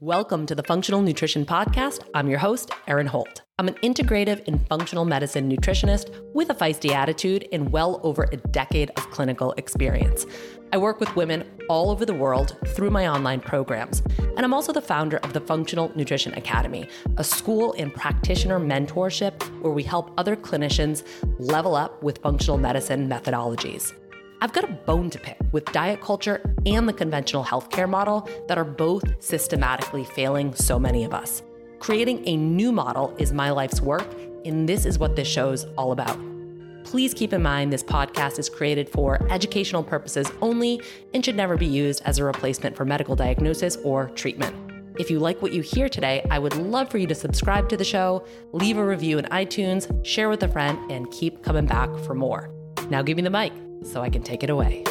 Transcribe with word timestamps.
Welcome 0.00 0.44
to 0.46 0.54
the 0.54 0.62
Functional 0.62 1.00
Nutrition 1.00 1.46
Podcast. 1.46 2.06
I'm 2.14 2.28
your 2.28 2.38
host, 2.38 2.70
Erin 2.86 3.06
Holt. 3.06 3.40
I'm 3.58 3.68
an 3.68 3.74
integrative 3.82 4.46
and 4.46 4.66
functional 4.68 5.06
medicine 5.06 5.50
nutritionist 5.50 6.14
with 6.34 6.50
a 6.50 6.54
feisty 6.54 6.90
attitude 6.90 7.48
and 7.52 7.72
well 7.72 8.00
over 8.02 8.28
a 8.30 8.36
decade 8.36 8.90
of 8.90 9.10
clinical 9.10 9.52
experience. 9.52 10.26
I 10.74 10.76
work 10.76 11.00
with 11.00 11.16
women 11.16 11.48
all 11.70 11.90
over 11.90 12.04
the 12.04 12.12
world 12.12 12.58
through 12.74 12.90
my 12.90 13.08
online 13.08 13.40
programs. 13.40 14.02
And 14.18 14.40
I'm 14.40 14.52
also 14.52 14.72
the 14.72 14.82
founder 14.82 15.16
of 15.18 15.32
the 15.32 15.40
Functional 15.40 15.90
Nutrition 15.94 16.34
Academy, 16.34 16.86
a 17.16 17.24
school 17.24 17.74
and 17.78 17.94
practitioner 17.94 18.60
mentorship 18.60 19.40
where 19.60 19.72
we 19.72 19.84
help 19.84 20.12
other 20.18 20.36
clinicians 20.36 21.02
level 21.38 21.76
up 21.76 22.02
with 22.02 22.18
functional 22.18 22.58
medicine 22.58 23.08
methodologies. 23.08 23.94
I've 24.40 24.52
got 24.52 24.64
a 24.64 24.72
bone 24.72 25.10
to 25.10 25.18
pick 25.18 25.38
with 25.52 25.64
diet 25.66 26.00
culture 26.00 26.40
and 26.66 26.88
the 26.88 26.92
conventional 26.92 27.44
healthcare 27.44 27.88
model 27.88 28.28
that 28.48 28.58
are 28.58 28.64
both 28.64 29.04
systematically 29.22 30.04
failing 30.04 30.54
so 30.54 30.78
many 30.78 31.04
of 31.04 31.14
us. 31.14 31.42
Creating 31.78 32.26
a 32.26 32.36
new 32.36 32.72
model 32.72 33.14
is 33.18 33.32
my 33.32 33.50
life's 33.50 33.80
work, 33.80 34.06
and 34.44 34.68
this 34.68 34.84
is 34.86 34.98
what 34.98 35.16
this 35.16 35.28
show's 35.28 35.64
all 35.78 35.92
about. 35.92 36.18
Please 36.84 37.14
keep 37.14 37.32
in 37.32 37.42
mind 37.42 37.72
this 37.72 37.82
podcast 37.82 38.38
is 38.38 38.48
created 38.48 38.88
for 38.88 39.18
educational 39.30 39.82
purposes 39.82 40.30
only 40.42 40.80
and 41.14 41.24
should 41.24 41.36
never 41.36 41.56
be 41.56 41.66
used 41.66 42.02
as 42.04 42.18
a 42.18 42.24
replacement 42.24 42.76
for 42.76 42.84
medical 42.84 43.16
diagnosis 43.16 43.76
or 43.84 44.10
treatment. 44.10 44.54
If 44.98 45.10
you 45.10 45.18
like 45.18 45.40
what 45.42 45.52
you 45.52 45.62
hear 45.62 45.88
today, 45.88 46.24
I 46.30 46.38
would 46.38 46.56
love 46.56 46.90
for 46.90 46.98
you 46.98 47.06
to 47.06 47.14
subscribe 47.14 47.68
to 47.70 47.76
the 47.76 47.84
show, 47.84 48.26
leave 48.52 48.76
a 48.76 48.84
review 48.84 49.18
in 49.18 49.24
iTunes, 49.26 50.04
share 50.04 50.28
with 50.28 50.42
a 50.42 50.48
friend, 50.48 50.78
and 50.90 51.10
keep 51.10 51.42
coming 51.42 51.66
back 51.66 51.94
for 52.00 52.14
more. 52.14 52.50
Now 52.90 53.02
give 53.02 53.16
me 53.16 53.22
the 53.22 53.30
mic 53.30 53.52
so 53.84 54.02
I 54.02 54.10
can 54.10 54.22
take 54.22 54.42
it 54.42 54.50
away. 54.50 54.84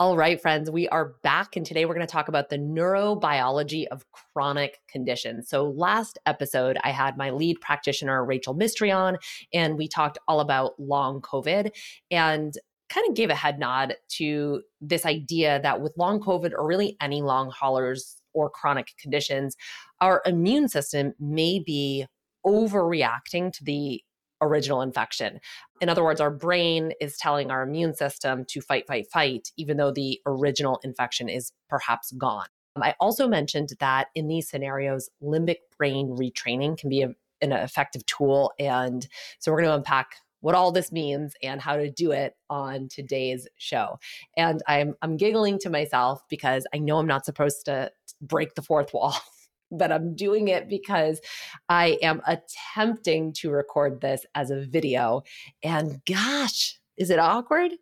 All 0.00 0.16
right, 0.16 0.40
friends, 0.40 0.70
we 0.70 0.88
are 0.90 1.16
back, 1.24 1.56
and 1.56 1.66
today 1.66 1.84
we're 1.84 1.94
going 1.94 2.06
to 2.06 2.10
talk 2.10 2.28
about 2.28 2.50
the 2.50 2.56
neurobiology 2.56 3.88
of 3.88 4.04
chronic 4.12 4.78
conditions. 4.88 5.48
So, 5.48 5.70
last 5.70 6.20
episode, 6.24 6.78
I 6.84 6.92
had 6.92 7.16
my 7.16 7.30
lead 7.30 7.60
practitioner, 7.60 8.24
Rachel 8.24 8.54
Mistry, 8.54 8.94
on, 8.94 9.18
and 9.52 9.76
we 9.76 9.88
talked 9.88 10.16
all 10.28 10.38
about 10.38 10.78
long 10.78 11.20
COVID 11.20 11.72
and 12.12 12.54
kind 12.88 13.08
of 13.08 13.16
gave 13.16 13.28
a 13.28 13.34
head 13.34 13.58
nod 13.58 13.96
to 14.10 14.62
this 14.80 15.04
idea 15.04 15.60
that 15.62 15.80
with 15.80 15.92
long 15.96 16.20
COVID 16.20 16.52
or 16.52 16.64
really 16.64 16.96
any 17.00 17.20
long 17.20 17.50
haulers 17.50 18.22
or 18.34 18.48
chronic 18.48 18.92
conditions, 19.00 19.56
our 20.00 20.22
immune 20.24 20.68
system 20.68 21.12
may 21.18 21.58
be 21.58 22.06
overreacting 22.46 23.52
to 23.52 23.64
the 23.64 24.00
original 24.40 24.82
infection. 24.82 25.40
In 25.80 25.88
other 25.88 26.04
words, 26.04 26.20
our 26.20 26.30
brain 26.30 26.92
is 27.00 27.16
telling 27.16 27.50
our 27.50 27.62
immune 27.62 27.94
system 27.94 28.44
to 28.48 28.60
fight, 28.60 28.86
fight, 28.86 29.06
fight, 29.10 29.52
even 29.56 29.76
though 29.76 29.92
the 29.92 30.20
original 30.26 30.80
infection 30.82 31.28
is 31.28 31.52
perhaps 31.68 32.12
gone. 32.12 32.46
I 32.82 32.94
also 33.00 33.28
mentioned 33.28 33.70
that 33.80 34.08
in 34.14 34.28
these 34.28 34.48
scenarios, 34.48 35.10
limbic 35.22 35.56
brain 35.76 36.16
retraining 36.16 36.78
can 36.78 36.88
be 36.88 37.02
a, 37.02 37.10
an 37.40 37.52
effective 37.52 38.06
tool. 38.06 38.52
And 38.58 39.06
so 39.38 39.50
we're 39.50 39.58
going 39.58 39.70
to 39.70 39.76
unpack 39.76 40.10
what 40.40 40.54
all 40.54 40.70
this 40.70 40.92
means 40.92 41.34
and 41.42 41.60
how 41.60 41.76
to 41.76 41.90
do 41.90 42.12
it 42.12 42.34
on 42.48 42.88
today's 42.88 43.48
show. 43.56 43.98
And 44.36 44.62
I'm 44.68 44.94
I'm 45.02 45.16
giggling 45.16 45.58
to 45.60 45.70
myself 45.70 46.22
because 46.30 46.66
I 46.72 46.78
know 46.78 46.98
I'm 46.98 47.06
not 47.06 47.24
supposed 47.24 47.64
to 47.64 47.90
break 48.20 48.54
the 48.54 48.62
fourth 48.62 48.94
wall 48.94 49.16
but 49.70 49.92
I'm 49.92 50.14
doing 50.14 50.48
it 50.48 50.68
because 50.68 51.20
I 51.68 51.98
am 52.02 52.22
attempting 52.26 53.32
to 53.34 53.50
record 53.50 54.00
this 54.00 54.24
as 54.34 54.50
a 54.50 54.64
video. 54.64 55.22
And 55.62 56.00
gosh, 56.04 56.78
is 56.96 57.10
it 57.10 57.18
awkward? 57.18 57.72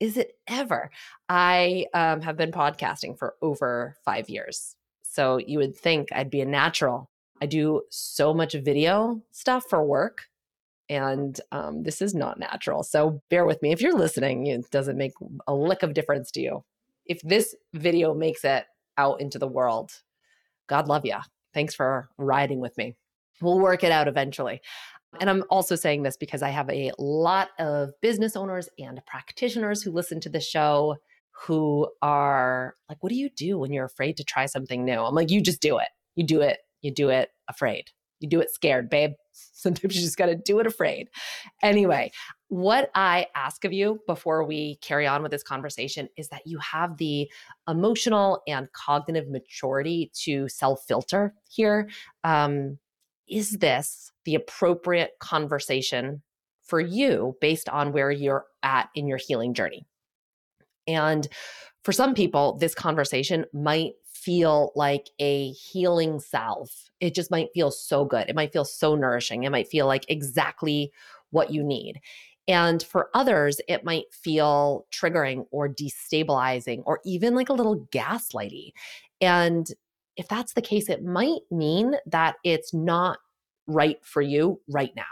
Is 0.00 0.16
it 0.16 0.32
ever? 0.46 0.90
I 1.28 1.86
um, 1.94 2.20
have 2.20 2.36
been 2.36 2.52
podcasting 2.52 3.18
for 3.18 3.34
over 3.40 3.96
five 4.04 4.28
years. 4.28 4.76
So 5.02 5.38
you 5.38 5.58
would 5.58 5.76
think 5.76 6.08
I'd 6.12 6.30
be 6.30 6.42
a 6.42 6.46
natural. 6.46 7.10
I 7.40 7.46
do 7.46 7.82
so 7.90 8.34
much 8.34 8.52
video 8.52 9.22
stuff 9.32 9.64
for 9.68 9.84
work, 9.84 10.26
and 10.88 11.38
um, 11.52 11.82
this 11.82 12.00
is 12.00 12.14
not 12.14 12.38
natural. 12.38 12.82
So 12.82 13.22
bear 13.30 13.44
with 13.44 13.60
me. 13.62 13.72
If 13.72 13.80
you're 13.80 13.96
listening, 13.96 14.46
it 14.46 14.70
doesn't 14.70 14.96
make 14.96 15.12
a 15.46 15.54
lick 15.54 15.82
of 15.82 15.94
difference 15.94 16.30
to 16.32 16.40
you. 16.40 16.64
If 17.06 17.20
this 17.22 17.54
video 17.72 18.14
makes 18.14 18.44
it 18.44 18.64
out 18.98 19.20
into 19.20 19.38
the 19.38 19.48
world, 19.48 19.90
God 20.66 20.88
love 20.88 21.04
you. 21.04 21.16
Thanks 21.56 21.74
for 21.74 22.10
riding 22.18 22.60
with 22.60 22.76
me. 22.76 22.96
We'll 23.40 23.58
work 23.58 23.82
it 23.82 23.90
out 23.90 24.08
eventually. 24.08 24.60
And 25.18 25.30
I'm 25.30 25.42
also 25.48 25.74
saying 25.74 26.02
this 26.02 26.18
because 26.18 26.42
I 26.42 26.50
have 26.50 26.68
a 26.68 26.92
lot 26.98 27.48
of 27.58 27.92
business 28.02 28.36
owners 28.36 28.68
and 28.78 29.00
practitioners 29.06 29.80
who 29.80 29.90
listen 29.90 30.20
to 30.20 30.28
the 30.28 30.38
show 30.38 30.96
who 31.46 31.88
are 32.02 32.74
like, 32.90 33.02
What 33.02 33.08
do 33.08 33.16
you 33.16 33.30
do 33.30 33.58
when 33.58 33.72
you're 33.72 33.86
afraid 33.86 34.18
to 34.18 34.24
try 34.24 34.44
something 34.44 34.84
new? 34.84 35.00
I'm 35.00 35.14
like, 35.14 35.30
You 35.30 35.40
just 35.40 35.62
do 35.62 35.78
it. 35.78 35.88
You 36.14 36.24
do 36.24 36.42
it. 36.42 36.58
You 36.82 36.92
do 36.92 37.08
it 37.08 37.30
afraid. 37.48 37.86
You 38.20 38.28
do 38.28 38.40
it 38.40 38.50
scared, 38.50 38.90
babe. 38.90 39.12
Sometimes 39.32 39.96
you 39.96 40.02
just 40.02 40.18
got 40.18 40.26
to 40.26 40.36
do 40.36 40.58
it 40.60 40.66
afraid. 40.66 41.08
Anyway, 41.62 42.12
what 42.48 42.90
I 42.94 43.26
ask 43.34 43.64
of 43.64 43.72
you 43.72 44.00
before 44.06 44.44
we 44.44 44.76
carry 44.76 45.06
on 45.06 45.22
with 45.22 45.32
this 45.32 45.42
conversation 45.42 46.08
is 46.16 46.28
that 46.28 46.46
you 46.46 46.58
have 46.58 46.96
the 46.96 47.30
emotional 47.68 48.42
and 48.46 48.70
cognitive 48.72 49.28
maturity 49.28 50.12
to 50.22 50.48
self 50.48 50.84
filter 50.86 51.34
here. 51.48 51.88
Um, 52.22 52.78
is 53.28 53.52
this 53.58 54.12
the 54.24 54.36
appropriate 54.36 55.12
conversation 55.18 56.22
for 56.62 56.78
you 56.78 57.36
based 57.40 57.68
on 57.68 57.92
where 57.92 58.10
you're 58.10 58.46
at 58.62 58.90
in 58.94 59.08
your 59.08 59.18
healing 59.18 59.52
journey? 59.52 59.84
And 60.86 61.26
for 61.82 61.90
some 61.90 62.14
people, 62.14 62.58
this 62.58 62.74
conversation 62.74 63.44
might 63.52 63.94
feel 64.04 64.72
like 64.76 65.08
a 65.18 65.50
healing 65.52 66.20
salve. 66.20 66.70
It 67.00 67.14
just 67.14 67.30
might 67.30 67.48
feel 67.54 67.70
so 67.70 68.04
good. 68.04 68.28
It 68.28 68.36
might 68.36 68.52
feel 68.52 68.64
so 68.64 68.94
nourishing. 68.94 69.44
It 69.44 69.50
might 69.50 69.68
feel 69.68 69.86
like 69.86 70.04
exactly 70.08 70.92
what 71.30 71.52
you 71.52 71.62
need. 71.62 72.00
And 72.48 72.82
for 72.82 73.10
others, 73.14 73.60
it 73.68 73.84
might 73.84 74.12
feel 74.12 74.86
triggering 74.92 75.46
or 75.50 75.68
destabilizing 75.68 76.82
or 76.86 77.00
even 77.04 77.34
like 77.34 77.48
a 77.48 77.54
little 77.54 77.86
gaslighty. 77.92 78.70
And 79.20 79.66
if 80.16 80.28
that's 80.28 80.54
the 80.54 80.62
case, 80.62 80.88
it 80.88 81.04
might 81.04 81.40
mean 81.50 81.96
that 82.06 82.36
it's 82.44 82.72
not 82.72 83.18
right 83.66 83.98
for 84.04 84.22
you 84.22 84.60
right 84.68 84.92
now. 84.94 85.02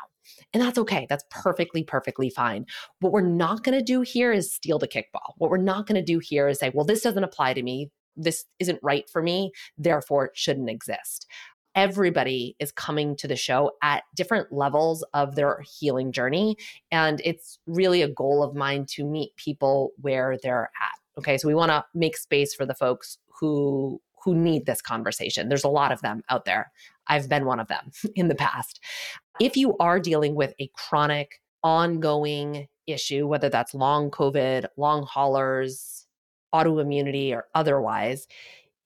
And 0.52 0.62
that's 0.62 0.78
okay. 0.78 1.06
That's 1.10 1.24
perfectly, 1.30 1.84
perfectly 1.84 2.30
fine. 2.30 2.66
What 3.00 3.12
we're 3.12 3.20
not 3.20 3.62
going 3.62 3.78
to 3.78 3.84
do 3.84 4.00
here 4.00 4.32
is 4.32 4.54
steal 4.54 4.78
the 4.78 4.88
kickball. 4.88 5.34
What 5.36 5.50
we're 5.50 5.58
not 5.58 5.86
going 5.86 6.00
to 6.00 6.12
do 6.12 6.18
here 6.18 6.48
is 6.48 6.58
say, 6.58 6.70
well, 6.72 6.86
this 6.86 7.02
doesn't 7.02 7.24
apply 7.24 7.54
to 7.54 7.62
me. 7.62 7.90
This 8.16 8.44
isn't 8.58 8.78
right 8.82 9.04
for 9.10 9.22
me. 9.22 9.50
Therefore, 9.76 10.26
it 10.26 10.36
shouldn't 10.36 10.70
exist 10.70 11.26
everybody 11.74 12.56
is 12.58 12.72
coming 12.72 13.16
to 13.16 13.28
the 13.28 13.36
show 13.36 13.72
at 13.82 14.04
different 14.14 14.52
levels 14.52 15.04
of 15.14 15.34
their 15.34 15.62
healing 15.62 16.12
journey. 16.12 16.56
And 16.90 17.20
it's 17.24 17.58
really 17.66 18.02
a 18.02 18.08
goal 18.08 18.42
of 18.42 18.54
mine 18.54 18.86
to 18.90 19.04
meet 19.04 19.34
people 19.36 19.92
where 20.00 20.36
they're 20.42 20.70
at. 20.80 21.18
Okay. 21.18 21.38
So 21.38 21.48
we 21.48 21.54
want 21.54 21.70
to 21.70 21.84
make 21.94 22.16
space 22.16 22.54
for 22.54 22.66
the 22.66 22.74
folks 22.74 23.18
who 23.40 24.00
who 24.24 24.34
need 24.34 24.64
this 24.64 24.80
conversation. 24.80 25.48
There's 25.48 25.64
a 25.64 25.68
lot 25.68 25.92
of 25.92 26.00
them 26.00 26.22
out 26.30 26.46
there. 26.46 26.72
I've 27.08 27.28
been 27.28 27.44
one 27.44 27.60
of 27.60 27.68
them 27.68 27.90
in 28.14 28.28
the 28.28 28.34
past. 28.34 28.80
If 29.38 29.56
you 29.56 29.76
are 29.78 30.00
dealing 30.00 30.34
with 30.34 30.54
a 30.58 30.70
chronic, 30.74 31.40
ongoing 31.62 32.68
issue, 32.86 33.26
whether 33.26 33.48
that's 33.48 33.74
long 33.74 34.10
COVID, 34.10 34.66
long 34.76 35.04
haulers, 35.04 36.06
autoimmunity, 36.54 37.34
or 37.34 37.46
otherwise, 37.54 38.26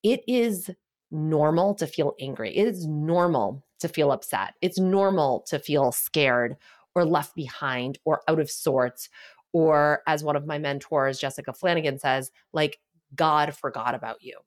it 0.03 0.23
is 0.27 0.71
normal 1.11 1.75
to 1.77 1.87
feel 1.87 2.15
angry. 2.21 2.57
It 2.57 2.69
is 2.69 2.87
normal 2.87 3.65
to 3.81 3.89
feel 3.89 4.13
upset. 4.13 4.55
It's 4.61 4.79
normal 4.79 5.45
to 5.49 5.59
feel 5.59 5.93
scared 5.93 6.57
or 6.95 7.05
left 7.05 7.35
behind 7.35 7.99
or 8.05 8.23
out 8.29 8.41
of 8.41 8.51
sorts. 8.51 9.09
Or, 9.55 10.03
as 10.07 10.23
one 10.23 10.37
of 10.37 10.47
my 10.47 10.59
mentors, 10.59 11.19
Jessica 11.19 11.55
Flanagan 11.55 11.99
says, 11.99 12.31
like, 12.53 12.81
God 13.15 13.55
forgot 13.55 13.95
about 13.95 14.23
you. 14.23 14.39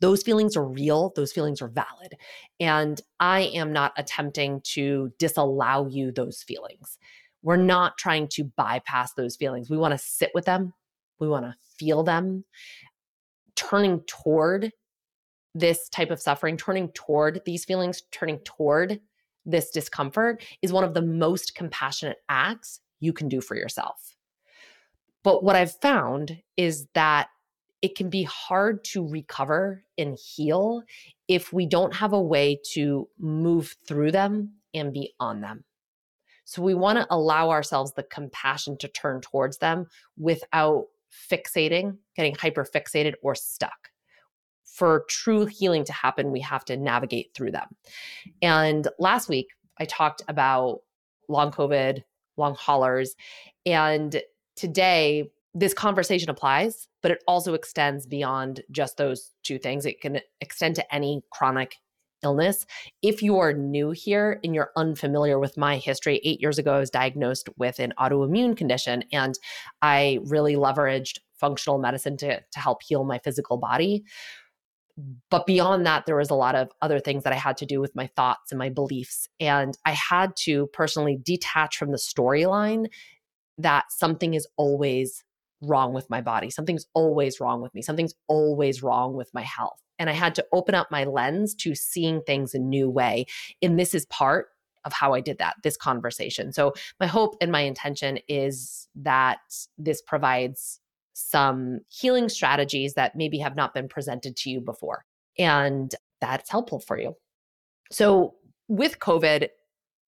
Those 0.00 0.22
feelings 0.22 0.54
are 0.54 0.66
real, 0.66 1.14
those 1.16 1.32
feelings 1.32 1.62
are 1.62 1.68
valid. 1.68 2.14
And 2.60 3.00
I 3.20 3.42
am 3.54 3.72
not 3.72 3.94
attempting 3.96 4.60
to 4.74 5.12
disallow 5.18 5.88
you 5.88 6.12
those 6.12 6.42
feelings. 6.42 6.98
We're 7.42 7.56
not 7.56 7.96
trying 7.96 8.28
to 8.32 8.44
bypass 8.44 9.14
those 9.14 9.36
feelings. 9.36 9.70
We 9.70 9.78
want 9.78 9.92
to 9.92 9.98
sit 9.98 10.30
with 10.34 10.44
them, 10.44 10.74
we 11.20 11.28
want 11.28 11.46
to 11.46 11.54
feel 11.78 12.02
them. 12.02 12.44
Turning 13.56 14.02
toward 14.06 14.72
this 15.54 15.88
type 15.88 16.10
of 16.10 16.20
suffering, 16.20 16.56
turning 16.56 16.88
toward 16.88 17.40
these 17.44 17.64
feelings, 17.64 18.02
turning 18.10 18.38
toward 18.40 19.00
this 19.46 19.70
discomfort 19.70 20.42
is 20.62 20.72
one 20.72 20.84
of 20.84 20.94
the 20.94 21.02
most 21.02 21.54
compassionate 21.54 22.18
acts 22.28 22.80
you 23.00 23.12
can 23.12 23.28
do 23.28 23.40
for 23.40 23.56
yourself. 23.56 24.16
But 25.22 25.42
what 25.42 25.56
I've 25.56 25.74
found 25.80 26.42
is 26.56 26.86
that 26.94 27.28
it 27.82 27.94
can 27.94 28.08
be 28.08 28.22
hard 28.22 28.82
to 28.84 29.06
recover 29.06 29.84
and 29.98 30.16
heal 30.18 30.82
if 31.28 31.52
we 31.52 31.66
don't 31.66 31.94
have 31.94 32.12
a 32.12 32.20
way 32.20 32.58
to 32.72 33.08
move 33.18 33.76
through 33.86 34.12
them 34.12 34.54
and 34.72 34.92
be 34.92 35.14
on 35.20 35.40
them. 35.40 35.64
So 36.46 36.62
we 36.62 36.74
want 36.74 36.98
to 36.98 37.06
allow 37.10 37.50
ourselves 37.50 37.92
the 37.92 38.02
compassion 38.02 38.76
to 38.78 38.88
turn 38.88 39.20
towards 39.20 39.58
them 39.58 39.86
without 40.18 40.86
fixating, 41.30 41.98
getting 42.16 42.34
hyper 42.34 42.64
fixated, 42.64 43.14
or 43.22 43.34
stuck. 43.34 43.90
For 44.74 45.04
true 45.08 45.46
healing 45.46 45.84
to 45.84 45.92
happen, 45.92 46.32
we 46.32 46.40
have 46.40 46.64
to 46.64 46.76
navigate 46.76 47.32
through 47.32 47.52
them. 47.52 47.68
And 48.42 48.88
last 48.98 49.28
week, 49.28 49.48
I 49.78 49.84
talked 49.84 50.22
about 50.26 50.80
long 51.28 51.52
COVID, 51.52 52.02
long 52.36 52.56
haulers. 52.56 53.14
And 53.64 54.20
today, 54.56 55.30
this 55.54 55.74
conversation 55.74 56.28
applies, 56.28 56.88
but 57.02 57.12
it 57.12 57.22
also 57.28 57.54
extends 57.54 58.04
beyond 58.04 58.62
just 58.72 58.96
those 58.96 59.30
two 59.44 59.58
things. 59.60 59.86
It 59.86 60.00
can 60.00 60.18
extend 60.40 60.74
to 60.74 60.94
any 60.94 61.22
chronic 61.30 61.76
illness. 62.24 62.66
If 63.02 63.22
you 63.22 63.38
are 63.38 63.52
new 63.52 63.92
here 63.92 64.40
and 64.42 64.56
you're 64.56 64.72
unfamiliar 64.76 65.38
with 65.38 65.56
my 65.56 65.76
history, 65.76 66.20
eight 66.24 66.40
years 66.40 66.58
ago, 66.58 66.74
I 66.74 66.80
was 66.80 66.90
diagnosed 66.90 67.48
with 67.56 67.78
an 67.78 67.92
autoimmune 67.96 68.56
condition, 68.56 69.04
and 69.12 69.38
I 69.82 70.18
really 70.24 70.56
leveraged 70.56 71.18
functional 71.34 71.78
medicine 71.78 72.16
to, 72.16 72.40
to 72.40 72.58
help 72.58 72.82
heal 72.82 73.04
my 73.04 73.18
physical 73.18 73.56
body. 73.56 74.04
But 75.30 75.46
beyond 75.46 75.86
that, 75.86 76.06
there 76.06 76.16
was 76.16 76.30
a 76.30 76.36
lot 76.36 76.54
of 76.54 76.70
other 76.80 77.00
things 77.00 77.24
that 77.24 77.32
I 77.32 77.36
had 77.36 77.56
to 77.58 77.66
do 77.66 77.80
with 77.80 77.96
my 77.96 78.06
thoughts 78.14 78.52
and 78.52 78.58
my 78.58 78.68
beliefs. 78.68 79.28
And 79.40 79.76
I 79.84 79.92
had 79.92 80.36
to 80.44 80.68
personally 80.68 81.18
detach 81.20 81.76
from 81.76 81.90
the 81.90 81.98
storyline 81.98 82.86
that 83.58 83.90
something 83.90 84.34
is 84.34 84.46
always 84.56 85.24
wrong 85.60 85.92
with 85.92 86.08
my 86.10 86.20
body. 86.20 86.50
Something's 86.50 86.86
always 86.94 87.40
wrong 87.40 87.60
with 87.60 87.74
me. 87.74 87.82
Something's 87.82 88.14
always 88.28 88.82
wrong 88.82 89.14
with 89.14 89.30
my 89.34 89.42
health. 89.42 89.80
And 89.98 90.10
I 90.10 90.12
had 90.12 90.34
to 90.36 90.46
open 90.52 90.74
up 90.74 90.90
my 90.90 91.04
lens 91.04 91.54
to 91.56 91.74
seeing 91.74 92.20
things 92.22 92.54
a 92.54 92.58
new 92.58 92.90
way. 92.90 93.26
And 93.62 93.78
this 93.78 93.94
is 93.94 94.06
part 94.06 94.48
of 94.84 94.92
how 94.92 95.14
I 95.14 95.20
did 95.20 95.38
that, 95.38 95.56
this 95.62 95.76
conversation. 95.76 96.52
So, 96.52 96.74
my 97.00 97.06
hope 97.06 97.36
and 97.40 97.50
my 97.50 97.60
intention 97.60 98.18
is 98.28 98.86
that 98.96 99.38
this 99.78 100.02
provides 100.02 100.80
some 101.14 101.80
healing 101.88 102.28
strategies 102.28 102.94
that 102.94 103.16
maybe 103.16 103.38
have 103.38 103.56
not 103.56 103.72
been 103.72 103.88
presented 103.88 104.36
to 104.36 104.50
you 104.50 104.60
before. 104.60 105.04
And 105.38 105.94
that's 106.20 106.50
helpful 106.50 106.80
for 106.80 106.98
you. 106.98 107.16
So, 107.90 108.34
with 108.68 108.98
COVID, 108.98 109.48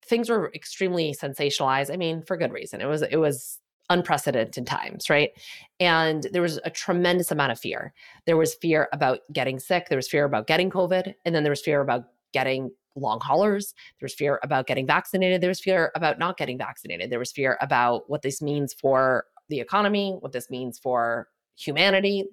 things 0.04 0.28
were 0.28 0.50
extremely 0.54 1.14
sensationalized. 1.14 1.92
I 1.92 1.96
mean, 1.96 2.22
for 2.22 2.36
good 2.36 2.52
reason. 2.52 2.80
It 2.80 2.86
was 2.86 3.02
it 3.02 3.16
was 3.16 3.58
unprecedented 3.88 4.66
times, 4.66 5.08
right? 5.08 5.30
And 5.78 6.26
there 6.32 6.42
was 6.42 6.58
a 6.64 6.70
tremendous 6.70 7.30
amount 7.30 7.52
of 7.52 7.60
fear. 7.60 7.92
There 8.26 8.36
was 8.36 8.54
fear 8.54 8.88
about 8.92 9.20
getting 9.32 9.58
sick, 9.60 9.88
there 9.88 9.98
was 9.98 10.08
fear 10.08 10.24
about 10.24 10.46
getting 10.46 10.70
COVID, 10.70 11.14
and 11.24 11.34
then 11.34 11.44
there 11.44 11.50
was 11.50 11.62
fear 11.62 11.80
about 11.80 12.04
getting 12.32 12.70
long 12.96 13.20
haulers. 13.20 13.74
There 14.00 14.06
was 14.06 14.14
fear 14.14 14.40
about 14.42 14.66
getting 14.66 14.86
vaccinated. 14.86 15.40
There 15.40 15.50
was 15.50 15.60
fear 15.60 15.92
about 15.94 16.18
not 16.18 16.36
getting 16.36 16.58
vaccinated. 16.58 17.10
There 17.10 17.18
was 17.18 17.30
fear 17.30 17.58
about 17.60 18.08
what 18.08 18.22
this 18.22 18.42
means 18.42 18.72
for 18.72 19.24
the 19.48 19.60
economy, 19.60 20.16
what 20.20 20.32
this 20.32 20.50
means 20.50 20.78
for 20.78 21.28
humanity. 21.56 22.24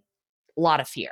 A 0.58 0.62
lot 0.62 0.80
of 0.80 0.88
fear. 0.88 1.12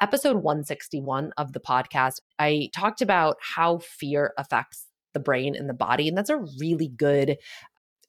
Episode 0.00 0.36
161 0.36 1.32
of 1.36 1.52
the 1.52 1.60
podcast, 1.60 2.20
I 2.38 2.70
talked 2.74 3.02
about 3.02 3.36
how 3.40 3.78
fear 3.78 4.32
affects 4.36 4.86
the 5.14 5.20
brain 5.20 5.54
and 5.54 5.68
the 5.68 5.74
body. 5.74 6.08
And 6.08 6.16
that's 6.16 6.30
a 6.30 6.44
really 6.58 6.88
good 6.88 7.36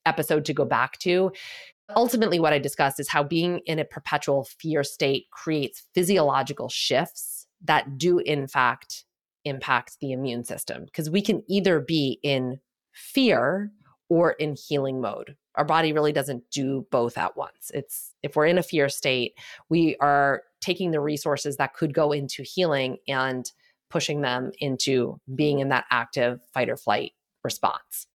episode 0.05 0.45
to 0.45 0.53
go 0.53 0.65
back 0.65 0.97
to. 0.99 1.31
Ultimately, 1.95 2.39
what 2.39 2.53
I 2.53 2.59
discussed 2.59 2.99
is 2.99 3.09
how 3.09 3.23
being 3.23 3.59
in 3.65 3.77
a 3.79 3.85
perpetual 3.85 4.47
fear 4.59 4.83
state 4.83 5.25
creates 5.31 5.83
physiological 5.93 6.69
shifts 6.69 7.45
that 7.63 7.97
do, 7.97 8.19
in 8.19 8.47
fact, 8.47 9.05
impact 9.45 9.97
the 9.99 10.11
immune 10.11 10.45
system. 10.45 10.85
Because 10.85 11.09
we 11.09 11.21
can 11.21 11.43
either 11.47 11.79
be 11.79 12.19
in 12.23 12.59
fear 12.93 13.71
or 14.09 14.31
in 14.31 14.55
healing 14.55 15.01
mode. 15.01 15.35
Our 15.55 15.65
body 15.65 15.93
really 15.93 16.11
doesn't 16.11 16.49
do 16.51 16.87
both 16.91 17.17
at 17.17 17.37
once. 17.37 17.71
It's 17.73 18.13
if 18.23 18.35
we're 18.35 18.47
in 18.47 18.57
a 18.57 18.63
fear 18.63 18.89
state, 18.89 19.33
we 19.69 19.95
are 19.99 20.43
taking 20.61 20.91
the 20.91 20.99
resources 20.99 21.57
that 21.57 21.73
could 21.73 21.93
go 21.93 22.11
into 22.11 22.43
healing 22.43 22.97
and 23.07 23.49
pushing 23.89 24.21
them 24.21 24.51
into 24.59 25.19
being 25.35 25.59
in 25.59 25.69
that 25.69 25.85
active 25.91 26.41
fight 26.53 26.69
or 26.69 26.77
flight 26.77 27.11
response. 27.43 28.07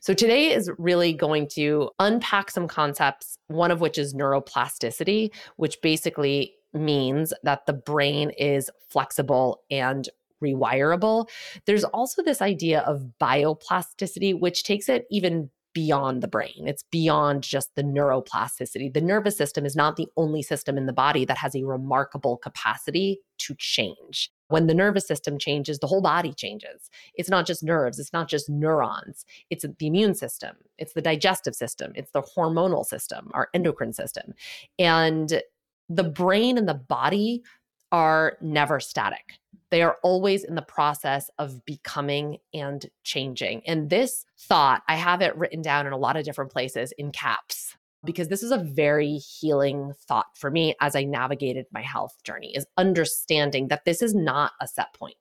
So, 0.00 0.14
today 0.14 0.52
is 0.52 0.70
really 0.78 1.12
going 1.12 1.48
to 1.54 1.90
unpack 1.98 2.50
some 2.50 2.68
concepts, 2.68 3.38
one 3.48 3.70
of 3.70 3.80
which 3.80 3.98
is 3.98 4.14
neuroplasticity, 4.14 5.30
which 5.56 5.80
basically 5.82 6.54
means 6.72 7.32
that 7.42 7.66
the 7.66 7.72
brain 7.72 8.30
is 8.30 8.70
flexible 8.88 9.62
and 9.70 10.08
rewirable. 10.42 11.28
There's 11.66 11.84
also 11.84 12.22
this 12.22 12.40
idea 12.40 12.80
of 12.80 13.12
bioplasticity, 13.20 14.38
which 14.38 14.62
takes 14.62 14.88
it 14.88 15.06
even 15.10 15.50
beyond 15.78 16.24
the 16.24 16.28
brain. 16.28 16.66
It's 16.66 16.82
beyond 16.90 17.44
just 17.44 17.76
the 17.76 17.84
neuroplasticity. 17.84 18.92
The 18.92 19.00
nervous 19.00 19.36
system 19.36 19.64
is 19.64 19.76
not 19.76 19.94
the 19.94 20.08
only 20.16 20.42
system 20.42 20.76
in 20.76 20.86
the 20.86 20.92
body 20.92 21.24
that 21.24 21.38
has 21.38 21.54
a 21.54 21.62
remarkable 21.62 22.36
capacity 22.36 23.20
to 23.38 23.54
change. 23.58 24.28
When 24.48 24.66
the 24.66 24.74
nervous 24.74 25.06
system 25.06 25.38
changes, 25.38 25.78
the 25.78 25.86
whole 25.86 26.02
body 26.02 26.32
changes. 26.32 26.90
It's 27.14 27.28
not 27.28 27.46
just 27.46 27.62
nerves, 27.62 28.00
it's 28.00 28.12
not 28.12 28.28
just 28.28 28.50
neurons, 28.50 29.24
it's 29.50 29.64
the 29.64 29.86
immune 29.86 30.16
system, 30.16 30.56
it's 30.78 30.94
the 30.94 31.00
digestive 31.00 31.54
system, 31.54 31.92
it's 31.94 32.10
the 32.10 32.22
hormonal 32.22 32.84
system, 32.84 33.30
our 33.32 33.48
endocrine 33.54 33.92
system. 33.92 34.34
And 34.80 35.40
the 35.88 36.02
brain 36.02 36.58
and 36.58 36.68
the 36.68 36.74
body 36.74 37.44
are 37.92 38.36
never 38.40 38.80
static. 38.80 39.38
They 39.70 39.82
are 39.82 39.98
always 40.02 40.44
in 40.44 40.54
the 40.54 40.62
process 40.62 41.30
of 41.38 41.64
becoming 41.64 42.38
and 42.54 42.84
changing. 43.04 43.62
And 43.66 43.90
this 43.90 44.24
thought, 44.38 44.82
I 44.88 44.96
have 44.96 45.20
it 45.20 45.36
written 45.36 45.62
down 45.62 45.86
in 45.86 45.92
a 45.92 45.98
lot 45.98 46.16
of 46.16 46.24
different 46.24 46.52
places 46.52 46.92
in 46.96 47.12
caps 47.12 47.76
because 48.04 48.28
this 48.28 48.42
is 48.42 48.52
a 48.52 48.58
very 48.58 49.16
healing 49.16 49.92
thought 50.06 50.26
for 50.36 50.50
me 50.50 50.74
as 50.80 50.94
I 50.94 51.04
navigated 51.04 51.66
my 51.72 51.82
health 51.82 52.16
journey 52.22 52.52
is 52.54 52.66
understanding 52.76 53.68
that 53.68 53.84
this 53.84 54.02
is 54.02 54.14
not 54.14 54.52
a 54.60 54.68
set 54.68 54.94
point. 54.94 55.16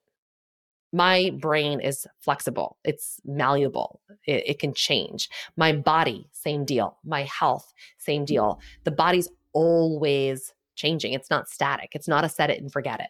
My 0.93 1.31
brain 1.38 1.81
is 1.81 2.07
flexible, 2.19 2.77
it's 2.85 3.19
malleable, 3.25 4.00
it, 4.25 4.43
it 4.47 4.59
can 4.59 4.73
change. 4.73 5.29
My 5.57 5.73
body, 5.73 6.29
same 6.31 6.63
deal. 6.63 6.97
My 7.03 7.23
health, 7.23 7.73
same 7.97 8.23
mm. 8.23 8.27
deal. 8.27 8.61
The 8.85 8.91
body's 8.91 9.27
always 9.51 10.53
changing. 10.77 11.12
It's 11.12 11.29
not 11.29 11.50
static. 11.50 11.89
It's 11.94 12.07
not 12.07 12.24
a 12.24 12.29
set 12.29 12.50
it 12.50 12.62
and 12.62 12.71
forget 12.71 13.01
it. 13.01 13.09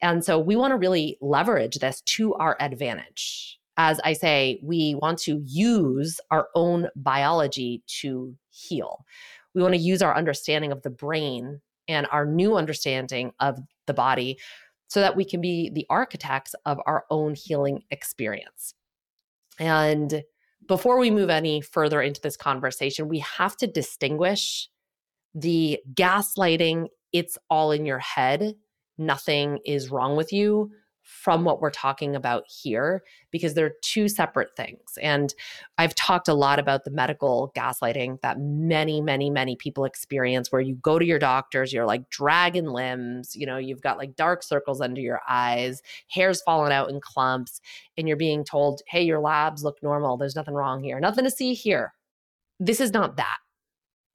And 0.00 0.24
so 0.24 0.38
we 0.38 0.56
want 0.56 0.72
to 0.72 0.76
really 0.76 1.18
leverage 1.20 1.78
this 1.80 2.00
to 2.02 2.34
our 2.34 2.56
advantage. 2.60 3.58
As 3.76 4.00
I 4.04 4.14
say, 4.14 4.58
we 4.62 4.94
want 4.94 5.18
to 5.20 5.42
use 5.44 6.20
our 6.30 6.48
own 6.54 6.88
biology 6.96 7.82
to 8.00 8.34
heal. 8.50 9.04
We 9.54 9.62
want 9.62 9.74
to 9.74 9.80
use 9.80 10.02
our 10.02 10.16
understanding 10.16 10.72
of 10.72 10.82
the 10.82 10.90
brain 10.90 11.60
and 11.86 12.06
our 12.10 12.26
new 12.26 12.56
understanding 12.56 13.32
of 13.40 13.58
the 13.86 13.94
body 13.94 14.38
so 14.88 15.00
that 15.00 15.16
we 15.16 15.24
can 15.24 15.40
be 15.40 15.70
the 15.70 15.86
architects 15.90 16.54
of 16.64 16.80
our 16.86 17.04
own 17.10 17.34
healing 17.34 17.82
experience. 17.90 18.74
And 19.58 20.22
before 20.66 20.98
we 20.98 21.10
move 21.10 21.30
any 21.30 21.60
further 21.60 22.00
into 22.00 22.20
this 22.20 22.36
conversation, 22.36 23.08
we 23.08 23.20
have 23.20 23.56
to 23.58 23.66
distinguish 23.66 24.68
the 25.34 25.80
gaslighting 25.94 26.88
it's 27.12 27.38
all 27.48 27.72
in 27.72 27.86
your 27.86 27.98
head, 27.98 28.54
nothing 28.96 29.58
is 29.64 29.90
wrong 29.90 30.16
with 30.16 30.32
you 30.32 30.70
from 31.08 31.42
what 31.42 31.62
we're 31.62 31.70
talking 31.70 32.14
about 32.14 32.44
here 32.46 33.02
because 33.30 33.54
they're 33.54 33.72
two 33.82 34.10
separate 34.10 34.54
things. 34.54 34.98
And 35.00 35.32
I've 35.78 35.94
talked 35.94 36.28
a 36.28 36.34
lot 36.34 36.58
about 36.58 36.84
the 36.84 36.90
medical 36.90 37.50
gaslighting 37.56 38.20
that 38.20 38.38
many, 38.38 39.00
many, 39.00 39.30
many 39.30 39.56
people 39.56 39.86
experience 39.86 40.52
where 40.52 40.60
you 40.60 40.74
go 40.74 40.98
to 40.98 41.06
your 41.06 41.18
doctors, 41.18 41.72
you're 41.72 41.86
like 41.86 42.10
dragging 42.10 42.66
limbs, 42.66 43.34
you 43.34 43.46
know, 43.46 43.56
you've 43.56 43.80
got 43.80 43.96
like 43.96 44.16
dark 44.16 44.42
circles 44.42 44.82
under 44.82 45.00
your 45.00 45.20
eyes, 45.26 45.80
hair's 46.10 46.42
falling 46.42 46.72
out 46.72 46.90
in 46.90 47.00
clumps, 47.00 47.62
and 47.96 48.06
you're 48.06 48.18
being 48.18 48.44
told, 48.44 48.82
hey, 48.86 49.02
your 49.02 49.20
labs 49.20 49.64
look 49.64 49.82
normal. 49.82 50.18
There's 50.18 50.36
nothing 50.36 50.54
wrong 50.54 50.84
here, 50.84 51.00
nothing 51.00 51.24
to 51.24 51.30
see 51.30 51.54
here. 51.54 51.94
This 52.60 52.82
is 52.82 52.92
not 52.92 53.16
that 53.16 53.38